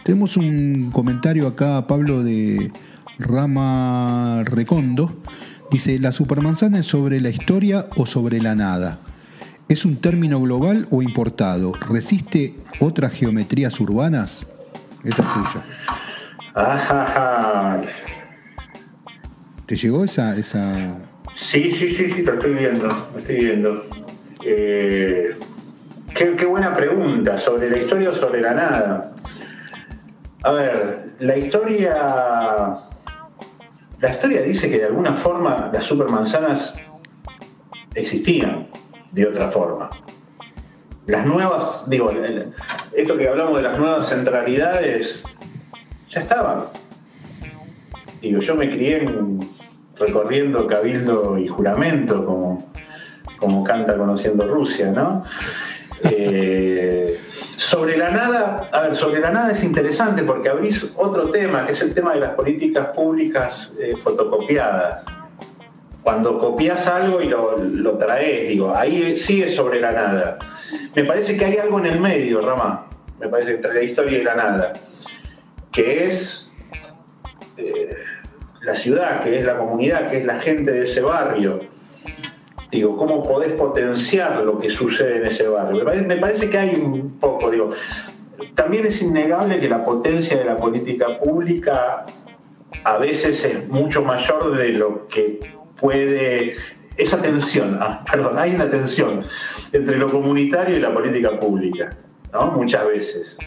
Tenemos 0.04 0.36
un 0.36 0.90
comentario 0.92 1.46
acá, 1.46 1.86
Pablo, 1.86 2.22
de 2.22 2.72
Rama 3.18 4.42
Recondo. 4.44 5.20
Dice, 5.70 5.98
¿la 5.98 6.10
supermanzana 6.10 6.80
es 6.80 6.86
sobre 6.86 7.20
la 7.20 7.28
historia 7.28 7.86
o 7.96 8.06
sobre 8.06 8.40
la 8.40 8.54
nada? 8.54 9.00
¿Es 9.68 9.84
un 9.84 9.96
término 9.96 10.40
global 10.40 10.88
o 10.90 11.02
importado? 11.02 11.72
¿Resiste 11.74 12.56
otras 12.80 13.12
geometrías 13.12 13.78
urbanas? 13.78 14.48
Esa 15.04 15.22
es 15.22 15.28
tuya. 15.32 15.64
¿Te 19.70 19.76
llegó 19.76 20.02
esa, 20.02 20.36
esa...? 20.36 20.98
Sí, 21.36 21.70
sí, 21.70 21.94
sí, 21.94 22.10
sí, 22.10 22.24
te 22.24 22.32
estoy 22.32 22.54
viendo, 22.54 22.88
estoy 23.16 23.36
viendo. 23.36 23.86
Eh, 24.44 25.30
qué, 26.12 26.34
qué, 26.34 26.44
buena 26.44 26.72
pregunta, 26.72 27.38
¿sobre 27.38 27.70
la 27.70 27.78
historia 27.78 28.10
o 28.10 28.12
sobre 28.12 28.40
la 28.40 28.52
nada? 28.52 29.12
A 30.42 30.50
ver, 30.50 31.10
la 31.20 31.36
historia. 31.36 31.94
La 34.00 34.10
historia 34.10 34.42
dice 34.42 34.68
que 34.68 34.78
de 34.80 34.86
alguna 34.86 35.14
forma 35.14 35.70
las 35.72 35.84
supermanzanas 35.84 36.74
existían 37.94 38.66
de 39.12 39.24
otra 39.24 39.52
forma. 39.52 39.88
Las 41.06 41.24
nuevas, 41.24 41.84
digo, 41.86 42.10
esto 42.92 43.16
que 43.16 43.28
hablamos 43.28 43.54
de 43.54 43.62
las 43.62 43.78
nuevas 43.78 44.08
centralidades, 44.08 45.22
ya 46.08 46.22
estaban. 46.22 46.64
Digo, 48.20 48.40
yo 48.40 48.56
me 48.56 48.68
crié 48.68 49.06
recorriendo 50.00 50.66
Cabildo 50.66 51.38
y 51.38 51.46
Juramento, 51.46 52.24
como, 52.24 52.72
como 53.38 53.62
canta 53.62 53.96
Conociendo 53.96 54.46
Rusia, 54.48 54.90
¿no? 54.90 55.24
Eh, 56.02 57.18
sobre 57.28 57.96
la 57.98 58.10
nada, 58.10 58.70
a 58.72 58.82
ver, 58.82 58.96
sobre 58.96 59.20
la 59.20 59.30
nada 59.30 59.52
es 59.52 59.62
interesante 59.62 60.22
porque 60.22 60.48
abrís 60.48 60.90
otro 60.96 61.30
tema, 61.30 61.66
que 61.66 61.72
es 61.72 61.82
el 61.82 61.92
tema 61.92 62.14
de 62.14 62.20
las 62.20 62.30
políticas 62.30 62.88
públicas 62.88 63.72
eh, 63.78 63.94
fotocopiadas. 63.96 65.04
Cuando 66.02 66.38
copias 66.38 66.86
algo 66.86 67.20
y 67.20 67.26
lo, 67.26 67.58
lo, 67.58 67.98
traes, 67.98 68.48
digo, 68.48 68.74
ahí 68.74 69.18
sí 69.18 69.42
es 69.42 69.54
sobre 69.54 69.80
la 69.80 69.92
nada. 69.92 70.38
Me 70.96 71.04
parece 71.04 71.36
que 71.36 71.44
hay 71.44 71.58
algo 71.58 71.78
en 71.78 71.86
el 71.86 72.00
medio, 72.00 72.40
Rama, 72.40 72.86
me 73.20 73.28
parece, 73.28 73.52
entre 73.52 73.74
la 73.74 73.82
historia 73.82 74.18
y 74.18 74.22
la 74.22 74.34
nada, 74.34 74.72
que 75.70 76.06
es 76.06 76.50
eh, 77.58 77.90
la 78.62 78.74
ciudad, 78.74 79.22
que 79.22 79.38
es 79.38 79.44
la 79.44 79.56
comunidad, 79.56 80.08
que 80.08 80.18
es 80.18 80.24
la 80.24 80.38
gente 80.40 80.70
de 80.72 80.84
ese 80.84 81.00
barrio 81.00 81.60
Digo, 82.70 82.96
¿cómo 82.96 83.22
podés 83.22 83.52
potenciar 83.52 84.44
lo 84.44 84.58
que 84.58 84.70
sucede 84.70 85.16
en 85.16 85.26
ese 85.26 85.48
barrio? 85.48 85.84
Me 86.06 86.16
parece, 86.16 86.48
que 86.48 86.56
hay 86.56 86.76
un 86.76 87.18
poco, 87.18 87.50
digo, 87.50 87.70
también 88.54 88.86
es 88.86 89.02
innegable 89.02 89.58
que 89.58 89.68
la 89.68 89.84
potencia 89.84 90.36
de 90.36 90.44
la 90.44 90.56
política 90.56 91.18
pública 91.18 92.06
a 92.84 92.96
veces 92.98 93.44
es 93.44 93.68
mucho 93.68 94.02
mayor 94.02 94.56
de 94.56 94.68
lo 94.68 95.08
que 95.08 95.40
puede 95.80 96.54
esa 96.96 97.20
tensión, 97.20 97.78
ah, 97.80 98.04
perdón, 98.08 98.38
hay 98.38 98.54
una 98.54 98.68
tensión 98.68 99.20
entre 99.72 99.96
lo 99.96 100.08
comunitario 100.10 100.76
y 100.76 100.80
la 100.80 100.92
política 100.92 101.40
pública, 101.40 101.90
¿no? 102.32 102.52
Muchas 102.52 102.86
veces. 102.86 103.38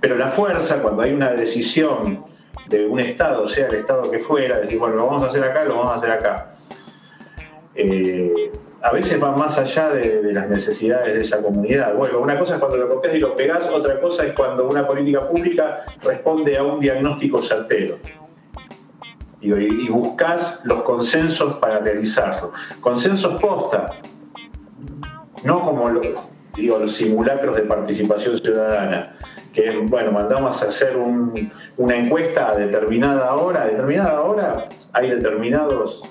Pero 0.00 0.16
la 0.16 0.28
fuerza, 0.28 0.80
cuando 0.82 1.02
hay 1.02 1.12
una 1.12 1.32
decisión 1.32 2.24
de 2.68 2.86
un 2.86 2.98
Estado, 3.00 3.46
sea 3.48 3.68
el 3.68 3.76
Estado 3.76 4.10
que 4.10 4.18
fuera, 4.18 4.58
decir, 4.58 4.78
bueno, 4.78 4.96
lo 4.96 5.06
vamos 5.06 5.24
a 5.24 5.26
hacer 5.26 5.44
acá, 5.44 5.64
lo 5.64 5.76
vamos 5.76 5.92
a 5.92 5.94
hacer 5.96 6.10
acá, 6.10 6.48
eh, 7.74 8.50
a 8.82 8.92
veces 8.92 9.22
va 9.22 9.32
más 9.32 9.58
allá 9.58 9.90
de, 9.90 10.32
las 10.32 10.48
necesidades 10.48 11.14
de 11.14 11.20
esa 11.20 11.42
comunidad. 11.42 11.94
Bueno, 11.94 12.20
una 12.20 12.38
cosa 12.38 12.54
es 12.54 12.60
cuando 12.60 12.76
lo 12.76 12.88
copias 12.88 13.14
y 13.14 13.18
lo 13.18 13.34
pegás, 13.34 13.68
otra 13.68 14.00
cosa 14.00 14.24
es 14.24 14.32
cuando 14.32 14.68
una 14.68 14.86
política 14.86 15.28
pública 15.28 15.84
responde 16.02 16.56
a 16.56 16.62
un 16.62 16.78
diagnóstico 16.78 17.42
certero. 17.42 17.96
y, 19.40 19.88
buscas 19.88 20.60
los 20.64 20.82
consensos 20.82 21.56
para 21.56 21.78
realizarlo. 21.78 22.52
Consensos 22.80 23.40
posta, 23.40 23.86
no 25.44 25.62
como 25.62 25.90
digo, 26.56 26.78
los 26.78 26.92
simulacros 26.92 27.56
de 27.56 27.62
participación 27.62 28.36
ciudadana, 28.38 29.14
que 29.56 29.74
bueno, 29.84 30.12
mandamos 30.12 30.62
a 30.62 30.68
hacer 30.68 30.96
una 31.78 31.96
encuesta 31.96 32.50
a 32.50 32.56
determinada 32.56 33.34
hora, 33.34 33.62
a 33.62 33.66
determinada 33.66 34.20
hora 34.20 34.68
hay 34.92 35.08
determinados 35.08 36.02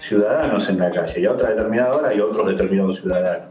ciudadanos 0.00 0.68
en 0.68 0.78
la 0.78 0.88
calle 0.92 1.20
y 1.20 1.26
a 1.26 1.32
otra 1.32 1.50
determinada 1.50 1.96
hora 1.96 2.08
hay 2.10 2.20
otros 2.20 2.46
determinados 2.46 3.00
ciudadanos. 3.00 3.48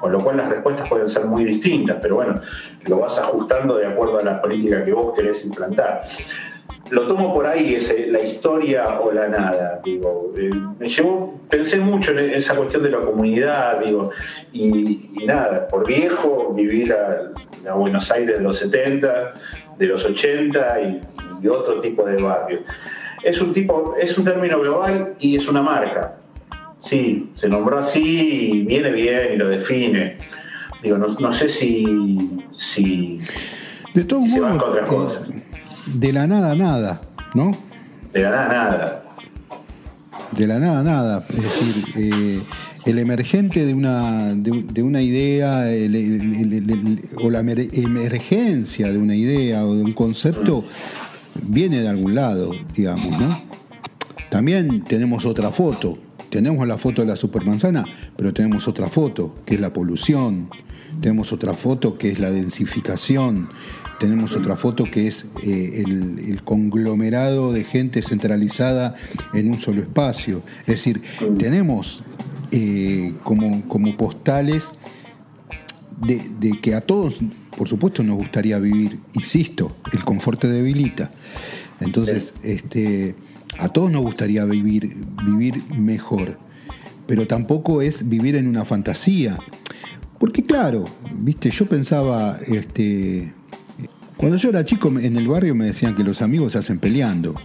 Con 0.00 0.12
lo 0.12 0.20
cual 0.20 0.36
las 0.36 0.48
respuestas 0.48 0.88
pueden 0.88 1.08
ser 1.08 1.24
muy 1.24 1.44
distintas, 1.44 1.96
pero 2.00 2.14
bueno, 2.14 2.40
lo 2.86 3.00
vas 3.00 3.18
ajustando 3.18 3.76
de 3.76 3.86
acuerdo 3.86 4.20
a 4.20 4.22
la 4.22 4.40
política 4.40 4.84
que 4.84 4.92
vos 4.92 5.12
querés 5.16 5.44
implantar 5.44 6.02
lo 6.90 7.06
tomo 7.06 7.34
por 7.34 7.46
ahí, 7.46 7.74
ese, 7.74 8.06
la 8.06 8.22
historia 8.22 9.00
o 9.00 9.12
la 9.12 9.28
nada. 9.28 9.80
Digo, 9.84 10.32
eh, 10.36 10.50
me 10.78 10.88
llevó, 10.88 11.40
pensé 11.48 11.78
mucho 11.78 12.12
en 12.12 12.30
esa 12.30 12.54
cuestión 12.54 12.82
de 12.82 12.90
la 12.90 13.00
comunidad, 13.00 13.80
digo, 13.80 14.10
y, 14.52 15.10
nada, 15.26 15.66
por 15.68 15.86
viejo, 15.86 16.52
vivir 16.54 16.92
a, 16.92 17.32
Buenos 17.74 18.10
Aires 18.10 18.38
de 18.38 18.42
los 18.42 18.56
70, 18.56 19.34
de 19.76 19.86
los 19.86 20.02
80 20.02 20.80
y, 20.80 21.46
otro 21.48 21.80
tipo 21.80 22.02
de 22.04 22.20
barrios. 22.22 22.62
Es 23.22 23.40
un 23.40 23.52
tipo, 23.52 23.94
es 24.00 24.16
un 24.16 24.24
término 24.24 24.58
global 24.58 25.14
y 25.18 25.36
es 25.36 25.46
una 25.48 25.60
marca. 25.60 26.16
Sí, 26.84 27.30
se 27.34 27.48
nombró 27.48 27.78
así 27.78 28.50
y 28.52 28.62
viene 28.62 28.90
bien 28.90 29.34
y 29.34 29.36
lo 29.36 29.48
define. 29.48 30.16
Digo, 30.82 30.96
no, 30.96 31.32
sé 31.32 31.48
si, 31.48 31.84
si, 32.56 33.20
de 33.94 34.04
todos 34.04 34.22
modos, 34.22 35.20
de 35.94 36.12
la 36.12 36.26
nada 36.26 36.54
nada, 36.54 37.00
¿no? 37.34 37.56
De 38.12 38.22
la 38.22 38.30
nada 38.30 38.48
nada. 38.48 39.04
De 40.32 40.46
la 40.46 40.58
nada 40.58 40.82
nada. 40.82 41.24
Es 41.28 41.42
decir, 41.42 41.84
eh, 41.96 42.42
el 42.84 42.98
emergente 42.98 43.64
de 43.64 43.74
una, 43.74 44.34
de, 44.34 44.82
una 44.82 45.02
idea 45.02 45.64
o 47.22 47.30
la 47.30 47.40
emergencia 47.40 48.90
de 48.90 48.98
una 48.98 49.14
idea 49.14 49.64
o 49.64 49.74
de 49.74 49.84
un 49.84 49.92
concepto 49.92 50.64
viene 51.42 51.80
de 51.80 51.88
algún 51.88 52.14
lado, 52.14 52.52
digamos, 52.74 53.18
¿no? 53.18 53.48
También 54.30 54.84
tenemos 54.84 55.24
otra 55.24 55.50
foto. 55.50 55.98
Tenemos 56.30 56.68
la 56.68 56.76
foto 56.76 57.00
de 57.00 57.08
la 57.08 57.16
supermanzana, 57.16 57.84
pero 58.16 58.34
tenemos 58.34 58.68
otra 58.68 58.88
foto, 58.88 59.36
que 59.46 59.54
es 59.54 59.60
la 59.60 59.72
polución. 59.72 60.50
Tenemos 61.00 61.32
otra 61.32 61.54
foto 61.54 61.96
que 61.96 62.10
es 62.10 62.18
la 62.18 62.30
densificación, 62.30 63.48
tenemos 63.98 64.36
otra 64.36 64.56
foto 64.56 64.84
que 64.84 65.08
es 65.08 65.26
eh, 65.42 65.82
el, 65.84 66.42
conglomerado 66.44 67.52
de 67.52 67.64
gente 67.64 68.00
centralizada 68.02 68.94
en 69.34 69.50
un 69.50 69.60
solo 69.60 69.82
espacio. 69.82 70.42
Es 70.60 70.66
decir, 70.66 71.02
tenemos 71.36 72.02
eh, 72.52 73.14
como, 73.24 73.68
como, 73.68 73.96
postales 73.96 74.72
de, 76.00 76.58
que 76.62 76.74
a 76.74 76.80
todos, 76.80 77.18
por 77.56 77.68
supuesto, 77.68 78.02
nos 78.02 78.16
gustaría 78.16 78.58
vivir, 78.58 79.00
insisto, 79.14 79.76
el 79.92 80.04
confort 80.04 80.40
te 80.40 80.48
debilita. 80.48 81.10
Entonces, 81.80 82.34
este, 82.42 83.14
a 83.58 83.68
todos 83.68 83.90
nos 83.90 84.02
gustaría 84.02 84.44
vivir, 84.44 84.96
vivir 85.26 85.62
mejor, 85.74 86.38
pero 87.06 87.26
tampoco 87.26 87.82
es 87.82 88.08
vivir 88.08 88.36
en 88.36 88.46
una 88.46 88.64
fantasía. 88.64 89.38
Porque 90.18 90.44
claro, 90.44 90.88
viste, 91.14 91.50
yo 91.50 91.66
pensaba, 91.66 92.40
este, 92.46 93.32
cuando 94.18 94.36
yo 94.36 94.48
era 94.50 94.64
chico 94.64 94.88
en 94.88 95.16
el 95.16 95.28
barrio 95.28 95.54
me 95.54 95.66
decían 95.66 95.94
que 95.94 96.02
los 96.02 96.22
amigos 96.22 96.52
se 96.52 96.58
hacen 96.58 96.80
peleando, 96.80 97.36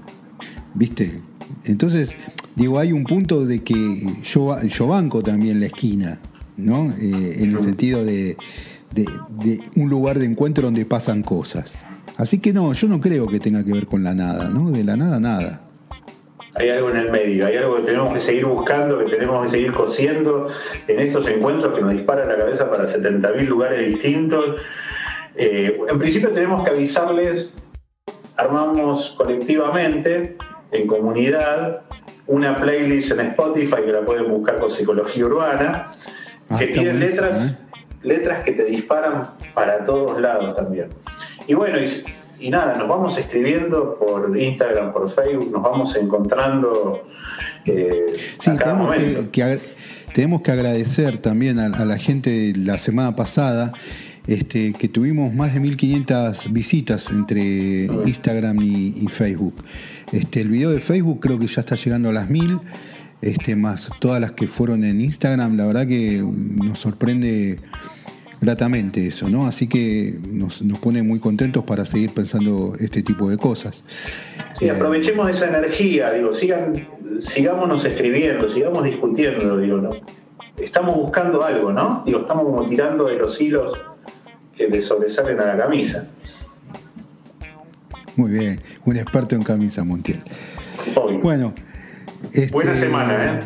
¿viste? 0.73 1.21
Entonces, 1.65 2.17
digo, 2.55 2.79
hay 2.79 2.91
un 2.91 3.03
punto 3.03 3.45
de 3.45 3.63
que 3.63 3.75
yo, 4.23 4.59
yo 4.63 4.87
banco 4.87 5.21
también 5.21 5.59
la 5.59 5.67
esquina, 5.67 6.19
¿no? 6.57 6.91
Eh, 6.99 7.43
en 7.43 7.55
el 7.55 7.61
sentido 7.61 8.03
de, 8.03 8.37
un 9.75 9.89
lugar 9.89 10.17
de 10.17 10.25
encuentro 10.25 10.65
donde 10.65 10.83
pasan 10.85 11.21
cosas. 11.21 11.85
Así 12.17 12.39
que 12.39 12.53
no, 12.53 12.73
yo 12.73 12.87
no 12.87 12.99
creo 12.99 13.27
que 13.27 13.39
tenga 13.39 13.63
que 13.63 13.71
ver 13.71 13.85
con 13.85 14.03
la 14.03 14.15
nada, 14.15 14.49
¿no? 14.49 14.71
De 14.71 14.83
la 14.83 14.97
nada, 14.97 15.19
nada. 15.19 15.61
Hay 16.55 16.69
algo 16.69 16.89
en 16.89 16.97
el 16.97 17.11
medio, 17.11 17.45
hay 17.45 17.57
algo 17.57 17.77
que 17.77 17.83
tenemos 17.83 18.13
que 18.13 18.19
seguir 18.19 18.45
buscando, 18.45 18.97
que 18.97 19.05
tenemos 19.05 19.43
que 19.43 19.49
seguir 19.49 19.73
cosiendo 19.73 20.49
en 20.87 20.99
estos 20.99 21.27
encuentros 21.27 21.73
que 21.75 21.81
nos 21.81 21.93
disparan 21.93 22.27
la 22.27 22.37
cabeza 22.37 22.69
para 22.69 22.87
70.000 22.87 23.47
lugares 23.47 23.87
distintos 23.87 24.61
eh, 25.35 25.79
en 25.89 25.99
principio 25.99 26.31
tenemos 26.31 26.63
que 26.63 26.71
avisarles, 26.71 27.53
armamos 28.35 29.15
colectivamente, 29.17 30.37
en 30.71 30.87
comunidad, 30.87 31.81
una 32.27 32.55
playlist 32.55 33.11
en 33.11 33.19
Spotify 33.19 33.77
que 33.85 33.91
la 33.91 34.01
pueden 34.01 34.29
buscar 34.29 34.59
con 34.59 34.69
psicología 34.69 35.25
urbana, 35.25 35.87
ah, 36.49 36.57
que 36.57 36.67
tiene 36.67 36.93
letras, 36.93 37.51
¿eh? 37.51 37.57
letras 38.03 38.43
que 38.43 38.53
te 38.53 38.65
disparan 38.65 39.29
para 39.53 39.83
todos 39.83 40.19
lados 40.19 40.55
también. 40.55 40.89
Y 41.47 41.53
bueno, 41.53 41.77
y, 42.39 42.49
nada, 42.49 42.75
nos 42.75 42.87
vamos 42.87 43.17
escribiendo 43.17 43.97
por 43.97 44.37
Instagram, 44.37 44.93
por 44.93 45.09
Facebook, 45.09 45.51
nos 45.51 45.61
vamos 45.61 45.95
encontrando 45.95 47.03
eh, 47.65 48.17
sí, 48.37 48.51
tenemos 48.57 48.95
que, 49.31 49.59
tenemos 50.13 50.41
que 50.41 50.51
agradecer 50.51 51.17
también 51.19 51.59
a, 51.59 51.65
a 51.65 51.85
la 51.85 51.97
gente 51.97 52.53
la 52.55 52.77
semana 52.77 53.15
pasada 53.15 53.73
este, 54.27 54.73
que 54.73 54.87
tuvimos 54.87 55.33
más 55.33 55.53
de 55.53 55.59
1500 55.59 56.53
visitas 56.53 57.11
entre 57.11 57.85
Instagram 58.05 58.59
y, 58.61 59.07
Facebook. 59.09 59.55
Este, 60.11 60.41
el 60.41 60.49
video 60.49 60.71
de 60.71 60.79
Facebook 60.79 61.19
creo 61.19 61.39
que 61.39 61.47
ya 61.47 61.61
está 61.61 61.75
llegando 61.75 62.09
a 62.09 62.13
las 62.13 62.29
1000, 62.29 62.59
este, 63.21 63.55
más 63.55 63.89
todas 63.99 64.21
las 64.21 64.31
que 64.31 64.47
fueron 64.47 64.83
en 64.83 65.01
Instagram. 65.01 65.57
La 65.57 65.65
verdad 65.65 65.87
que 65.87 66.23
nos 66.23 66.79
sorprende 66.79 67.59
gratamente 68.39 69.07
eso, 69.07 69.29
¿no? 69.29 69.45
Así 69.45 69.67
que 69.67 70.15
nos, 70.29 70.63
pone 70.81 71.03
muy 71.03 71.19
contentos 71.19 71.63
para 71.63 71.85
seguir 71.85 72.11
pensando 72.11 72.73
este 72.79 73.01
tipo 73.01 73.29
de 73.29 73.37
cosas. 73.37 73.83
Sí, 74.59 74.69
aprovechemos 74.69 75.29
esa 75.29 75.47
energía, 75.47 76.11
digo, 76.11 76.33
sigan, 76.33 76.87
sigámonos 77.21 77.83
escribiendo, 77.85 78.49
sigamos 78.49 78.83
discutiendo, 78.83 79.57
digo, 79.57 79.77
¿no? 79.77 79.89
Estamos 80.57 80.95
buscando 80.95 81.43
algo, 81.43 81.71
¿no? 81.71 82.03
Digo, 82.05 82.19
estamos 82.19 82.43
como 82.43 82.65
tirando 82.65 83.05
de 83.05 83.15
los 83.17 83.39
hilos 83.41 83.79
que 84.55 84.67
le 84.67 84.81
sobresalen 84.81 85.39
a 85.39 85.45
la 85.45 85.57
camisa. 85.57 86.07
Muy 88.15 88.31
bien, 88.31 88.61
un 88.85 88.97
experto 88.97 89.35
en 89.35 89.43
camisa, 89.43 89.83
Montiel. 89.83 90.21
Bueno. 91.21 91.53
Buena 92.51 92.71
este, 92.71 92.85
semana, 92.85 93.25
¿eh? 93.25 93.39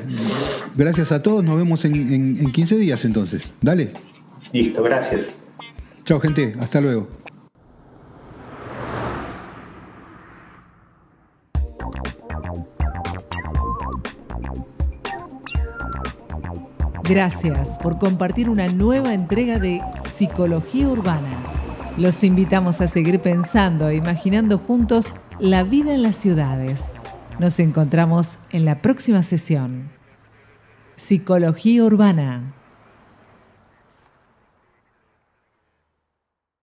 Gracias 0.76 1.12
a 1.12 1.24
todos, 1.24 1.43
nos 1.43 1.58
vemos 1.58 1.84
en, 1.86 1.95
en 1.95 2.51
15 2.51 2.78
días 2.78 3.03
entonces. 3.05 3.53
Dale. 3.62 3.91
Listo, 4.51 4.84
gracias. 4.84 5.39
Chao, 6.03 6.20
gente, 6.20 6.55
hasta 6.60 6.80
luego. 6.80 7.16
Gracias 17.08 17.78
por 17.78 17.99
compartir 17.99 18.49
una 18.49 18.68
nueva 18.68 19.14
entrega 19.14 19.60
de 19.60 19.80
Psicología 20.12 20.89
Urbana. 20.89 21.30
Los 21.95 22.22
invitamos 22.22 22.82
a 22.82 22.89
seguir 22.89 23.22
pensando 23.22 23.88
e 23.88 23.95
imaginando 23.95 24.58
juntos 24.58 25.14
la 25.39 25.64
vida 25.64 25.93
en 25.93 26.03
las 26.03 26.18
ciudades. 26.18 26.91
Nos 27.39 27.60
encontramos 27.60 28.39
en 28.49 28.66
la 28.66 28.82
próxima 28.82 29.24
sesión. 29.24 29.89
Psicología 30.95 31.86
Urbana. 31.86 32.57